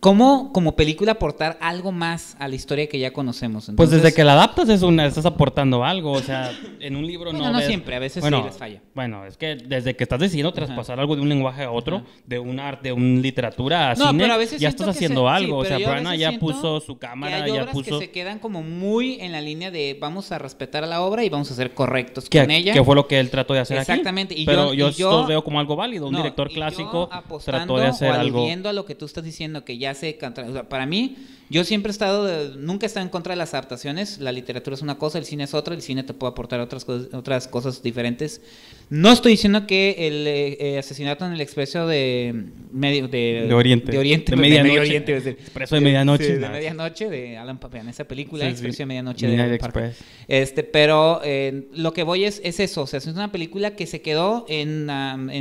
cómo 0.00 0.52
como 0.52 0.76
película 0.76 1.12
aportar 1.12 1.56
algo 1.60 1.92
más 1.92 2.36
a 2.38 2.48
la 2.48 2.54
historia 2.54 2.88
que 2.88 2.98
ya 2.98 3.12
conocemos. 3.12 3.66
Pues 3.76 3.90
desde 3.90 3.96
Entonces, 4.08 4.14
que 4.16 4.24
la 4.24 4.32
adaptas 4.34 4.68
es 4.68 4.82
una, 4.82 5.06
estás 5.06 5.24
aportando 5.26 5.84
algo, 5.84 6.12
o 6.12 6.20
sea, 6.20 6.52
en 6.80 6.96
un 6.96 7.06
libro 7.06 7.30
Bueno, 7.30 7.46
no 7.46 7.52
no 7.52 7.58
ves- 7.58 7.66
siempre, 7.68 7.96
a 7.96 7.98
veces 7.98 8.20
bueno, 8.20 8.38
sí 8.38 8.44
les 8.48 8.56
falla. 8.56 8.82
Bueno, 8.94 9.24
es 9.24 9.36
que 9.36 9.56
desde 9.56 9.96
que 9.96 10.04
estás 10.04 10.20
decidiendo 10.20 10.52
traspasar 10.52 11.00
algo 11.00 11.16
de 11.16 11.22
un 11.22 11.28
lenguaje 11.28 11.62
a 11.64 11.70
otro, 11.70 12.02
de 12.26 12.38
un 12.38 12.60
arte, 12.60 12.88
de 12.88 12.92
una 12.92 13.20
literatura 13.20 13.90
a 13.90 13.94
No, 13.94 14.08
cine, 14.10 14.24
pero 14.24 14.34
a 14.34 14.36
veces 14.36 14.60
ya 14.60 14.68
estás 14.68 14.86
que 14.86 14.90
haciendo 14.90 15.28
se- 15.28 15.38
sí, 15.38 15.44
algo, 15.44 15.58
o 15.58 15.62
pero 15.62 15.78
sea, 15.78 15.88
Brana 15.88 16.16
ya 16.16 16.38
puso 16.38 16.80
su 16.80 16.94
que 16.98 17.06
cámara, 17.06 17.42
hay 17.44 17.52
ya 17.52 17.62
obras 17.62 17.74
puso 17.74 17.98
que 17.98 18.06
se 18.06 18.10
quedan 18.10 18.38
como 18.38 18.62
muy 18.62 19.20
en 19.20 19.32
la 19.32 19.40
línea 19.40 19.70
de 19.70 19.96
vamos 20.00 20.32
a 20.32 20.38
respetar 20.38 20.84
a 20.84 20.86
la 20.86 21.00
obra 21.02 21.24
y 21.24 21.28
vamos 21.28 21.50
a 21.50 21.54
ser 21.54 21.72
correctos 21.72 22.28
que, 22.28 22.40
con 22.40 22.50
ella. 22.50 22.72
que 22.72 22.82
fue 22.84 22.94
lo 22.94 23.06
que 23.06 23.18
él 23.20 23.30
trató 23.30 23.54
de 23.54 23.60
hacer 23.60 23.78
Exactamente, 23.78 24.34
aquí. 24.34 24.42
y 24.42 24.46
pero 24.46 24.74
yo- 24.74 24.88
y 24.88 24.92
yo- 24.92 25.26
veo 25.26 25.42
como 25.44 25.60
algo 25.60 25.76
válido, 25.76 26.06
un 26.06 26.12
No, 26.12 26.18
director 26.18 26.50
clásico 26.50 27.08
trató 27.44 27.78
de 27.78 27.86
hacer 27.86 28.10
o 28.10 28.14
algo. 28.14 28.46
a 28.64 28.72
lo 28.72 28.84
que 28.86 28.94
tú 28.94 29.04
estás 29.06 29.24
diciendo 29.24 29.64
que 29.64 29.78
ya 29.78 29.83
se 29.92 30.16
contra- 30.16 30.48
o 30.48 30.52
sea, 30.52 30.68
para 30.68 30.86
mí 30.86 31.16
yo 31.50 31.62
siempre 31.62 31.90
he 31.90 31.92
estado 31.92 32.24
de- 32.24 32.56
nunca 32.56 32.86
he 32.86 32.88
estado 32.88 33.04
en 33.04 33.10
contra 33.10 33.34
de 33.34 33.36
las 33.36 33.52
adaptaciones 33.52 34.18
la 34.18 34.32
literatura 34.32 34.74
es 34.74 34.80
una 34.80 34.96
cosa 34.96 35.18
el 35.18 35.26
cine 35.26 35.44
es 35.44 35.52
otra 35.52 35.74
el 35.74 35.82
cine 35.82 36.02
te 36.02 36.14
puede 36.14 36.30
aportar 36.30 36.58
otras 36.60 36.86
cosas 36.86 37.12
otras 37.12 37.48
cosas 37.48 37.82
diferentes 37.82 38.40
no 38.88 39.12
estoy 39.12 39.32
diciendo 39.32 39.66
que 39.66 40.06
el 40.06 40.26
eh, 40.26 40.78
asesinato 40.78 41.26
en 41.26 41.32
el 41.32 41.40
expreso 41.42 41.86
de 41.86 42.34
medio 42.72 43.08
de, 43.08 43.44
De 43.48 43.54
Oriente. 43.54 43.92
de 43.92 43.98
Oriente 43.98 44.30
De 44.32 44.36
pues, 44.36 44.48
Medianoche. 44.48 44.68
Medio 44.70 44.80
Oriente. 44.82 45.16
Expreso 45.30 45.74
de 45.74 45.80
Medianoche, 45.80 46.38
de 46.38 46.48
medianoche 46.48 47.10
de 47.10 47.36
Alan 47.36 47.58
Papean 47.58 47.88
esa 47.88 48.04
película 48.04 48.44
Sí, 48.44 48.48
sí. 48.48 48.52
expreso 48.52 48.78
de 48.78 48.86
medianoche 48.86 49.26
de 49.26 49.36
Midnight 49.36 49.60
Parker. 49.60 49.84
Express. 49.84 50.08
Este, 50.28 50.62
pero 50.64 51.20
eh, 51.24 51.68
lo 51.74 51.92
que 51.92 52.02
voy 52.04 52.24
es, 52.24 52.40
es 52.44 52.58
eso, 52.60 52.82
o 52.82 52.86
sea, 52.86 52.98
es 52.98 53.06
una 53.06 53.32
película 53.32 53.74
que 53.76 53.86
se 53.86 54.00
quedó 54.00 54.46
en 54.48 54.88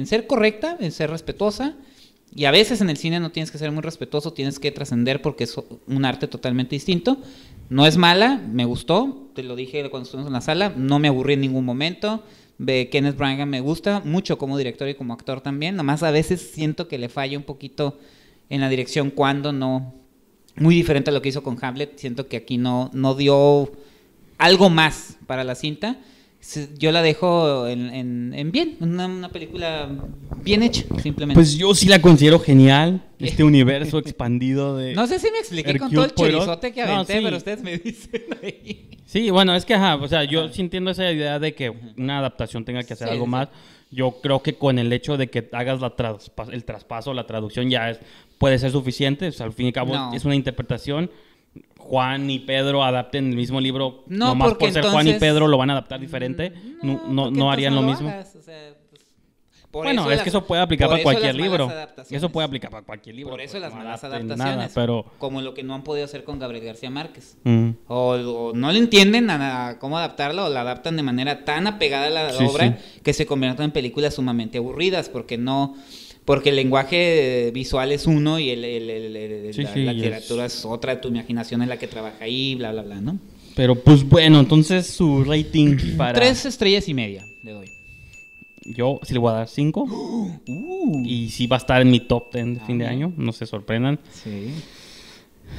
ser 0.08 0.28
correcta, 0.28 0.78
en 0.80 0.92
ser 0.92 1.10
respetuosa, 1.10 1.76
y 2.36 2.46
a 2.46 2.52
veces 2.52 2.82
en 2.82 2.90
el 2.90 2.98
cine 2.98 3.20
no 3.20 3.32
tienes 3.32 3.52
que 3.52 3.58
ser 3.58 3.72
muy 3.72 3.82
respetuoso, 3.82 4.34
tienes 4.34 4.60
que 4.60 4.72
trascender 4.72 5.22
porque 5.22 5.44
es 5.44 5.56
un 5.88 6.06
arte 6.06 6.28
totalmente 6.28 6.76
distinto. 6.76 7.18
No 7.70 7.86
es 7.86 7.98
mala, 7.98 8.42
me 8.52 8.66
gustó, 8.66 9.30
te 9.36 9.44
lo 9.44 9.56
dije 9.56 9.90
cuando 9.90 10.06
estuvimos 10.06 10.28
en 10.28 10.34
la 10.34 10.42
sala, 10.42 10.74
no 10.76 11.00
me 11.00 11.08
aburrí 11.08 11.34
en 11.34 11.42
ningún 11.42 11.66
momento, 11.66 12.24
de 12.58 12.90
Kenneth 12.90 13.18
Branagh 13.18 13.48
me 13.48 13.62
gusta 13.62 14.02
mucho 14.06 14.38
como 14.38 14.58
director 14.58 14.88
y 14.88 14.96
como 14.96 15.14
actor 15.14 15.42
también. 15.42 15.76
Nomás 15.76 16.04
a 16.04 16.12
veces 16.12 16.52
siento 16.54 16.88
que 16.88 16.98
le 16.98 17.10
falla 17.10 17.38
un 17.38 17.44
poquito 17.44 18.00
en 18.50 18.62
la 18.62 18.70
dirección 18.70 19.10
cuando 19.10 19.52
no. 19.52 19.94
Muy 20.56 20.76
diferente 20.76 21.10
a 21.10 21.14
lo 21.14 21.22
que 21.22 21.30
hizo 21.30 21.42
con 21.42 21.58
Hamlet. 21.60 21.98
Siento 21.98 22.28
que 22.28 22.38
aquí 22.38 22.58
no, 22.58 22.92
no 22.94 23.16
dio 23.16 23.72
algo 24.38 24.70
más 24.70 25.18
para 25.26 25.44
la 25.44 25.56
cinta. 25.56 25.98
Yo 26.78 26.92
la 26.92 27.02
dejo 27.02 27.68
en, 27.68 28.34
en, 28.34 28.52
bien, 28.52 28.76
una, 28.82 29.06
una, 29.06 29.30
película 29.30 29.90
bien 30.42 30.62
hecha, 30.62 30.84
simplemente. 31.02 31.36
Pues 31.36 31.56
yo 31.56 31.74
sí 31.74 31.88
la 31.88 32.02
considero 32.02 32.38
genial, 32.38 33.02
este 33.18 33.46
universo 33.46 33.98
expandido 33.98 34.76
de... 34.76 34.94
No 34.94 35.08
sé 35.08 35.20
si 35.20 35.32
me 35.32 35.40
expliqué 35.40 35.80
con 35.80 35.90
todo 35.90 36.04
el 36.04 36.14
chorizote 36.14 36.74
que 36.74 36.82
aventé, 36.82 37.22
pero 37.22 37.38
ustedes 37.38 37.64
me 37.64 37.78
dicen 37.84 38.24
ahí. 38.44 38.90
Sí, 39.06 39.30
bueno, 39.30 39.56
es 39.56 39.64
que, 39.64 39.74
ajá, 39.74 39.96
o 39.96 40.08
sea, 40.08 40.26
yo 40.26 40.50
sintiendo 40.50 40.92
esa 40.92 41.10
idea 41.10 41.40
de 41.40 41.56
que 41.56 41.72
una 41.98 42.20
adaptación 42.20 42.66
tenga 42.66 42.84
que 42.84 42.94
hacer 42.94 43.08
algo 43.08 43.26
más, 43.26 43.48
yo 43.90 44.20
creo 44.22 44.42
que 44.42 44.56
con 44.56 44.80
el 44.80 44.92
hecho 44.92 45.16
de 45.16 45.30
que 45.30 45.48
hagas 45.54 45.80
la 45.80 45.94
el 46.52 46.66
traspaso, 46.66 47.14
la 47.14 47.26
traducción 47.26 47.70
ya 47.70 47.90
es, 47.92 48.00
puede 48.38 48.60
ser 48.60 48.72
suficiente, 48.72 49.28
o 49.28 49.32
sea, 49.32 49.46
al 49.46 49.54
fin 49.54 49.68
y 49.68 49.70
al 49.70 49.74
cabo 49.74 50.14
es 50.14 50.26
una 50.26 50.36
interpretación 50.36 51.10
Juan 51.78 52.30
y 52.30 52.40
Pedro 52.40 52.84
adapten 52.84 53.30
el 53.30 53.36
mismo 53.36 53.60
libro, 53.60 54.04
no, 54.08 54.28
nomás 54.28 54.56
por 54.56 54.72
ser 54.72 54.86
Juan 54.86 55.08
y 55.08 55.14
Pedro 55.14 55.48
lo 55.48 55.58
van 55.58 55.70
a 55.70 55.74
adaptar 55.74 56.00
diferente, 56.00 56.54
mm, 56.82 57.14
no, 57.14 57.30
no, 57.30 57.52
harían 57.52 57.76
lo, 57.76 57.82
mismo. 57.82 58.12
Pues, 59.74 59.86
bueno, 59.86 60.12
es 60.12 60.22
que 60.22 60.30
eso 60.30 60.46
puede 60.46 60.62
aplicar 60.62 60.88
para 60.88 61.02
cualquier 61.02 61.34
libro. 61.34 61.68
Eso 62.08 62.30
puede 62.30 62.46
aplicar 62.46 62.70
para 62.70 62.86
cualquier 62.86 63.16
libro. 63.16 63.32
Por 63.32 63.42
eso 63.42 63.58
las 63.58 63.74
malas 63.74 64.04
adaptaciones. 64.04 64.72
pero... 64.76 65.04
Como 65.18 65.42
lo 65.42 65.56
que 65.56 65.64
no 65.64 65.74
han 65.74 65.84
podido 65.84 66.06
hacer 66.06 66.24
con 66.24 66.38
Gabriel 66.38 66.64
García 66.64 66.92
Márquez. 66.92 67.38
Mm. 67.44 67.70
O, 67.88 68.52
no 68.54 68.72
le 68.72 68.78
entienden 68.78 69.32
a, 69.32 69.78
cómo 69.80 69.98
adaptarlo 69.98 70.46
o 70.46 70.50
la 70.50 70.62
adaptan 70.62 70.96
de 70.96 71.02
manera 71.02 71.44
tan 71.44 71.66
apegada 71.66 72.06
a 72.06 72.10
la 72.12 72.48
obra 72.48 72.78
que 73.02 73.14
se 73.14 73.26
convierten 73.26 73.66
en 73.66 73.72
películas 73.72 74.14
sumamente 74.14 74.60
aburridas 74.60 75.10
porque 75.10 75.40
no 75.40 75.76
porque 76.24 76.50
el 76.50 76.56
lenguaje 76.56 77.50
visual 77.52 77.92
es 77.92 78.06
uno 78.06 78.38
y 78.38 78.52
el, 78.52 78.62
la, 78.62 79.94
literatura 79.94 80.46
es... 80.46 80.66
otra, 80.66 81.02
tu 81.02 81.08
imaginación 81.08 81.64
es 81.64 81.68
la 81.68 81.78
que 81.78 81.88
trabaja 81.88 82.24
ahí, 82.24 82.54
bla, 82.54 82.72
bla, 82.72 82.84
bla, 82.84 83.02
¿no? 83.02 83.18
Pero 83.56 83.74
pues 83.74 84.08
bueno, 84.08 84.40
entonces 84.40 84.86
su 84.86 85.24
rating 85.24 85.78
para... 85.98 86.14
Tres 86.14 86.46
estrellas 86.46 86.88
y 86.88 86.94
media 86.94 87.26
le 87.42 87.52
doy. 87.54 87.83
Yo 88.66 89.00
sí 89.04 89.14
le 89.14 89.20
voy 89.20 89.32
a 89.32 89.36
dar 89.36 89.48
cinco. 89.48 89.86
Uh. 90.46 91.04
Y 91.06 91.30
sí 91.30 91.48
va 91.48 91.58
a 91.58 91.60
estar 91.60 91.82
en 91.82 91.90
mi 91.90 92.00
top 92.00 92.32
ten 92.32 92.56
de 92.56 92.60
fin 92.62 92.78
de 92.78 92.86
ah, 92.86 92.90
año, 92.90 93.14
no 93.16 93.32
se 93.32 93.46
sorprendan. 93.46 94.00
Sí. 94.12 94.54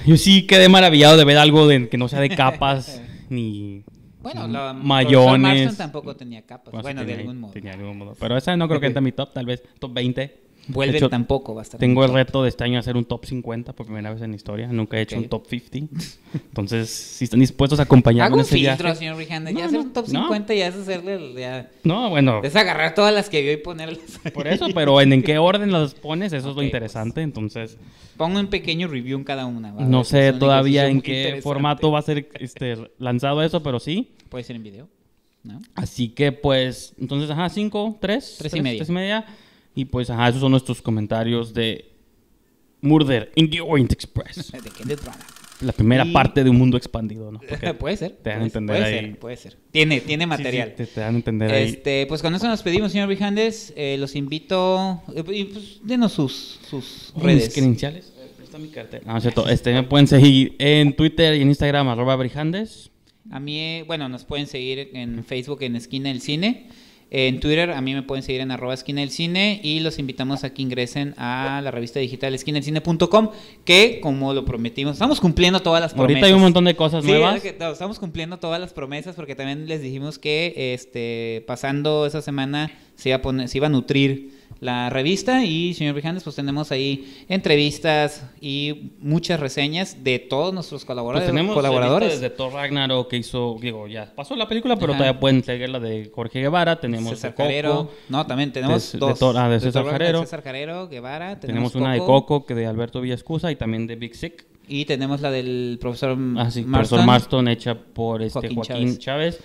Yo 0.07 0.17
sí 0.17 0.47
quedé 0.47 0.69
maravillado 0.69 1.17
de 1.17 1.25
ver 1.25 1.39
algo 1.39 1.67
de, 1.67 1.89
que 1.89 1.97
no 1.97 2.09
sea 2.09 2.21
de 2.21 2.31
capas 2.31 3.01
ni 3.31 3.85
bueno, 4.25 4.49
la 4.49 4.73
mayones. 4.73 5.77
tampoco 5.77 6.17
tenía 6.17 6.43
capas. 6.43 6.81
Bueno, 6.83 7.05
de 7.05 7.15
algún 7.15 7.41
modo. 7.41 7.53
Tenía 7.53 7.73
algún 7.73 7.99
modo. 7.99 8.17
Pero 8.19 8.39
esa 8.39 8.57
no 8.57 8.67
creo 8.69 8.81
que 8.81 8.87
entre 8.87 8.99
en 8.99 9.05
mi 9.05 9.13
top, 9.13 9.35
tal 9.35 9.45
vez 9.45 9.63
top 9.79 9.93
20. 9.93 10.44
Vuelve 10.69 11.01
tampoco 11.09 11.55
va 11.55 11.61
a 11.61 11.65
estar. 11.65 11.79
Tengo 11.79 12.05
el 12.05 12.13
reto 12.13 12.43
de 12.43 12.49
este 12.49 12.65
año 12.65 12.79
hacer 12.79 12.97
un 12.97 13.05
top 13.05 13.27
50 13.27 13.73
por 13.75 13.87
primera 13.87 14.13
vez 14.13 14.23
en 14.23 14.31
la 14.31 14.37
historia. 14.37 14.69
Nunca 14.69 14.97
he 14.97 15.03
hecho 15.03 15.17
un 15.17 15.29
top 15.29 15.47
50. 15.47 15.95
Entonces, 16.35 16.89
si 16.91 17.25
están 17.25 17.41
dispuestos 17.41 17.79
a 17.81 17.83
acompañarme 17.83 18.27
Hago 18.27 18.37
un 18.39 18.45
filtro, 18.45 18.95
señor 18.95 19.17
Rihanna. 19.17 19.51
ya 19.51 19.67
hacer 19.67 19.81
un 19.81 19.93
top 19.93 20.07
50 20.07 20.55
ya 20.55 20.69
es 20.69 20.75
hacerle... 20.75 21.35
Ya, 21.35 21.71
no, 21.83 22.11
bueno. 22.11 22.41
Es 22.43 22.57
agarrar 22.57 22.95
todas 22.95 23.13
las 23.13 23.29
que 23.29 23.43
vio 23.43 23.53
y 23.53 23.57
ponerlas. 23.59 24.21
Por 24.33 24.47
eso, 24.47 24.67
pero 24.75 25.01
en, 25.01 25.13
en 25.13 25.23
qué 25.23 25.39
orden 25.39 25.73
las 25.73 25.95
pones, 25.95 26.33
eso 26.33 26.51
es 26.51 26.57
lo 26.57 26.63
interesante. 26.63 27.23
Entonces... 27.23 27.77
Pongo 28.17 28.39
un 28.39 28.47
pequeño 28.47 28.89
review 28.89 29.19
en 29.19 29.25
cada 29.25 29.47
una. 29.47 29.73
No 29.73 30.05
sé 30.05 30.33
todavía 30.33 30.87
en 30.89 31.01
qué 31.01 31.41
formato 31.43 31.91
va 31.91 31.99
a 31.99 32.03
ser 32.03 32.29
este, 32.41 32.77
lanzado 32.99 33.43
eso, 33.43 33.63
pero 33.63 33.81
sí. 33.81 34.13
Puede 34.29 34.45
ser 34.45 34.57
en 34.57 34.63
video. 34.63 34.89
Así 35.75 36.09
que, 36.09 36.33
pues, 36.33 36.95
entonces, 36.99 37.31
ajá, 37.31 37.49
5, 37.49 37.99
3. 38.01 38.37
3 38.39 38.55
y 38.55 38.63
media. 38.63 38.79
3 38.79 38.89
y 38.89 38.93
media. 38.93 39.27
Y 39.75 39.87
pues, 39.87 40.11
ajá, 40.11 40.29
esos 40.29 40.41
son 40.41 40.53
nuestros 40.53 40.81
comentarios 40.81 41.53
de 41.53 41.91
Murder 42.81 43.33
in 43.35 43.51
the 43.51 43.61
Orient 43.61 43.93
Express. 43.93 44.53
La 45.61 45.73
primera 45.73 46.05
parte 46.13 46.43
de 46.43 46.51
un 46.51 46.59
mundo 46.59 46.77
expandido, 46.77 47.31
¿no? 47.31 47.41
puede 47.79 47.97
ser. 47.97 48.13
Te 48.23 48.31
dan 48.31 48.43
a 48.43 48.45
entender 48.45 48.77
puede 48.77 48.85
ahí. 48.85 49.07
Ser, 49.07 49.19
puede 49.19 49.37
ser. 49.37 49.57
Tiene, 49.71 50.01
tiene 50.01 50.27
material. 50.27 50.75
te, 50.75 50.87
dan 50.95 51.15
a 51.15 51.17
entender 51.17 51.51
ahí. 51.51 51.65
Este, 51.65 52.07
pues 52.07 52.23
con 52.23 52.35
eso 52.35 52.47
nos 52.49 52.63
pedimos, 52.63 52.93
señor 52.93 53.09
Vijandes. 53.09 53.73
Eh, 53.77 53.97
los 53.99 54.17
invito. 54.17 55.01
Eh, 55.15 55.23
pues, 55.23 55.81
denos 55.83 56.13
sus, 56.13 56.61
sus 56.69 57.13
redes. 57.17 57.45
Mis 57.47 57.55
credenciales. 57.55 58.13
Presta 58.37 58.59
mi 58.59 58.69
cartera. 58.69 59.05
No, 59.07 59.19
cierto. 59.21 59.49
Este, 59.49 59.73
me 59.73 59.85
pueden 59.85 60.09
seguir 60.09 60.57
en 60.59 60.95
Twitter 60.95 61.37
y 61.37 61.43
en 61.43 61.49
Instagram, 61.49 61.89
arroba 61.89 62.17
Brijandes. 62.17 62.91
A 63.31 63.41
mí, 63.41 63.83
bueno, 63.87 64.09
nos 64.09 64.25
pueden 64.25 64.47
seguir 64.47 64.91
en 64.93 65.25
Facebook 65.25 65.63
en 65.63 65.77
Esquina 65.77 66.09
del 66.09 66.21
Cine. 66.21 66.69
En 67.17 67.39
Twitter 67.39 67.71
a 67.71 67.81
mí 67.81 67.95
me 67.95 68.03
pueden 68.03 68.25
seguir 68.25 68.41
en 68.41 68.51
arroba 68.51 68.75
esquina 68.75 69.01
del 69.01 69.11
cine 69.11 69.61
y 69.63 69.79
los 69.79 70.01
invitamos 70.01 70.43
a 70.43 70.53
que 70.53 70.63
ingresen 70.63 71.15
a 71.17 71.61
la 71.63 71.71
revista 71.71 72.01
digital 72.01 72.35
esquinaelcine.com 72.35 73.31
que 73.65 74.01
como 74.01 74.35
lo 74.35 74.45
prometimos, 74.45 74.95
estamos 74.95 75.21
cumpliendo 75.21 75.61
todas 75.61 75.81
las 75.81 75.93
promesas. 75.95 76.17
Ahorita 76.17 76.27
hay 76.27 76.33
un 76.33 76.41
montón 76.41 76.65
de 76.65 76.75
cosas 76.75 77.05
nuevas. 77.05 77.41
estamos 77.45 78.01
cumpliendo 78.01 78.41
todas 78.41 78.61
las 78.61 78.73
promesas 78.73 79.15
porque 79.15 79.37
también 79.37 79.69
les 79.69 79.81
dijimos 79.81 80.19
que 80.19 80.75
este 80.75 81.45
pasando 81.47 82.05
esa 82.05 82.21
semana 82.21 82.73
se 82.97 83.11
iba 83.11 83.19
a, 83.19 83.23
poner, 83.23 83.49
se 83.49 83.59
iba 83.59 83.69
a 83.69 83.71
nutrir 83.71 84.33
la 84.65 84.89
revista 84.89 85.45
y 85.45 85.75
señor 85.75 85.95
Vijandes 85.95 86.25
pues 86.25 86.37
tenemos 86.37 86.73
ahí 86.73 87.27
entrevistas 87.29 88.25
y 88.41 88.93
muchas 88.99 89.39
reseñas 89.39 90.03
de 90.03 90.19
todos 90.19 90.55
nuestros 90.55 90.87
colaboradores. 90.87 91.29
Pues 91.29 91.37
tenemos 91.37 91.55
colaboradores. 91.55 92.13
desde 92.13 92.31
Thor 92.31 92.55
Ragnarok 92.55 93.11
que 93.11 93.19
hizo, 93.19 93.59
digo, 93.61 93.87
ya 93.89 94.11
pasó 94.15 94.35
la 94.35 94.49
película, 94.49 94.77
pero 94.77 94.95
todavía 94.95 95.21
pueden 95.21 95.45
seguir 95.45 95.69
la 95.69 95.81
de 95.81 96.11
Jorge 96.15 96.41
Guevara, 96.41 96.81
tenemos 96.81 97.11
César 97.11 97.35
Carrero, 97.35 97.91
no, 98.09 98.27
también 98.27 98.53
tenemos 98.53 98.93
de, 98.93 98.99
dos. 98.99 99.21
De, 99.21 99.39
ah, 99.39 99.51
de 99.51 99.61
César, 99.61 99.85
Carrero. 99.85 100.23
César 100.23 100.43
Carrero, 100.43 100.89
Guevara, 100.89 101.39
tenemos, 101.39 101.75
una 101.75 101.93
de 101.93 101.99
Coco 101.99 102.47
que 102.47 102.55
de 102.55 102.67
Alberto 102.67 103.03
Villascusa 103.03 103.53
y 103.53 103.57
también 103.57 103.87
de 103.87 103.97
Big 103.97 104.15
Sick. 104.15 104.47
Y 104.67 104.87
tenemos 104.87 105.21
la 105.21 105.31
del 105.31 105.77
profesor 105.79 106.17
ah, 106.39 106.51
sí, 106.51 106.63
Marston, 106.63 106.73
profesor 106.73 107.05
Marston 107.05 107.49
hecha 107.49 107.75
por 107.75 108.23
este 108.23 108.55
Joaquín, 108.55 108.97
Chávez 108.97 109.41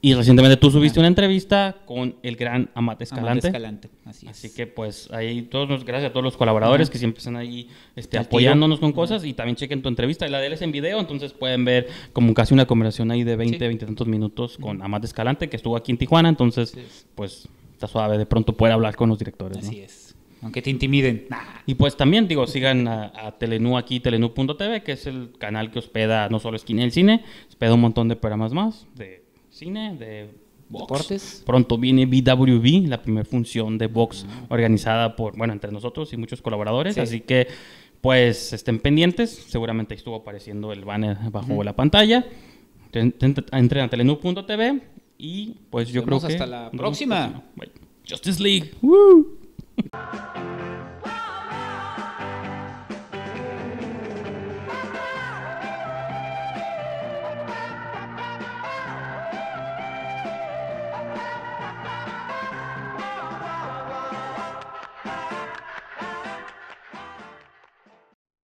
y 0.00 0.14
recientemente 0.14 0.56
tú 0.56 0.70
subiste 0.70 1.00
una 1.00 1.08
entrevista 1.08 1.78
con 1.84 2.14
el 2.22 2.36
gran 2.36 2.70
Amate 2.74 3.02
Escalante. 3.02 3.48
Escalante, 3.48 3.90
así, 4.04 4.28
así 4.28 4.54
que 4.54 4.68
pues 4.68 5.10
ahí 5.10 5.42
todos 5.42 5.84
gracias 5.84 6.10
a 6.10 6.12
todos 6.12 6.22
los 6.22 6.36
colaboradores 6.36 6.88
que 6.88 6.98
siempre 6.98 7.18
están 7.18 7.34
ahí 7.34 7.68
este, 7.96 8.16
apoyándonos 8.16 8.78
con 8.78 8.92
cosas. 8.92 9.24
Y 9.24 9.32
también 9.32 9.56
chequen 9.56 9.82
tu 9.82 9.88
entrevista. 9.88 10.28
La 10.28 10.38
de 10.38 10.46
él 10.46 10.52
es 10.52 10.62
en 10.62 10.70
video, 10.70 11.00
entonces 11.00 11.32
pueden 11.32 11.64
ver 11.64 11.88
como 12.12 12.32
casi 12.32 12.54
una 12.54 12.66
conversación 12.66 13.10
ahí 13.10 13.24
de 13.24 13.34
20, 13.34 13.58
20 13.58 13.86
tantos 13.86 14.06
minutos 14.06 14.56
con 14.58 14.82
Amate 14.82 15.06
Escalante 15.06 15.48
que 15.48 15.56
estuvo 15.56 15.76
aquí 15.76 15.90
en 15.90 15.98
Tijuana, 15.98 16.28
entonces 16.28 16.78
pues 17.16 17.48
está 17.72 17.88
suave 17.88 18.18
de 18.18 18.26
pronto 18.26 18.56
poder 18.56 18.74
hablar 18.74 18.94
con 18.94 19.08
los 19.08 19.18
directores. 19.18 19.58
Así 19.58 19.80
es. 19.80 20.14
Aunque 20.42 20.62
te 20.62 20.70
intimiden. 20.70 21.26
Y 21.66 21.74
pues 21.74 21.96
también, 21.96 22.28
digo, 22.28 22.46
sigan 22.46 22.86
a, 22.86 23.12
a 23.14 23.38
Telenú 23.38 23.76
aquí, 23.76 23.98
telenú.tv, 23.98 24.84
que 24.84 24.92
es 24.92 25.08
el 25.08 25.32
canal 25.38 25.72
que 25.72 25.80
hospeda 25.80 26.28
no 26.28 26.38
solo 26.38 26.56
Esquina 26.56 26.84
el 26.84 26.92
Cine, 26.92 27.24
hospeda 27.48 27.74
un 27.74 27.80
montón 27.80 28.08
de 28.08 28.14
programas 28.14 28.52
más, 28.52 28.86
de 28.94 29.17
cine, 29.58 29.96
de 29.96 30.30
Deportes. 30.68 31.42
Pronto 31.46 31.78
viene 31.78 32.06
BWB, 32.06 32.88
la 32.88 33.02
primera 33.02 33.24
función 33.24 33.78
de 33.78 33.86
box 33.86 34.26
organizada 34.48 35.16
por, 35.16 35.36
bueno, 35.36 35.52
entre 35.52 35.72
nosotros 35.72 36.12
y 36.12 36.16
muchos 36.16 36.42
colaboradores. 36.42 36.98
Así 36.98 37.20
que, 37.20 37.48
pues, 38.00 38.52
estén 38.52 38.78
pendientes. 38.78 39.30
Seguramente 39.48 39.94
estuvo 39.94 40.16
apareciendo 40.16 40.72
el 40.72 40.84
banner 40.84 41.16
bajo 41.30 41.64
la 41.64 41.74
pantalla. 41.74 42.26
Entren 42.92 43.84
a 43.84 43.88
telenú.tv 43.88 44.82
y, 45.18 45.56
pues, 45.70 45.88
yo 45.88 46.04
creo 46.04 46.20
que. 46.20 46.26
Hasta 46.26 46.46
la 46.46 46.70
próxima. 46.70 47.42
Justice 48.08 48.42
League. 48.42 48.72
Woo. 48.82 49.38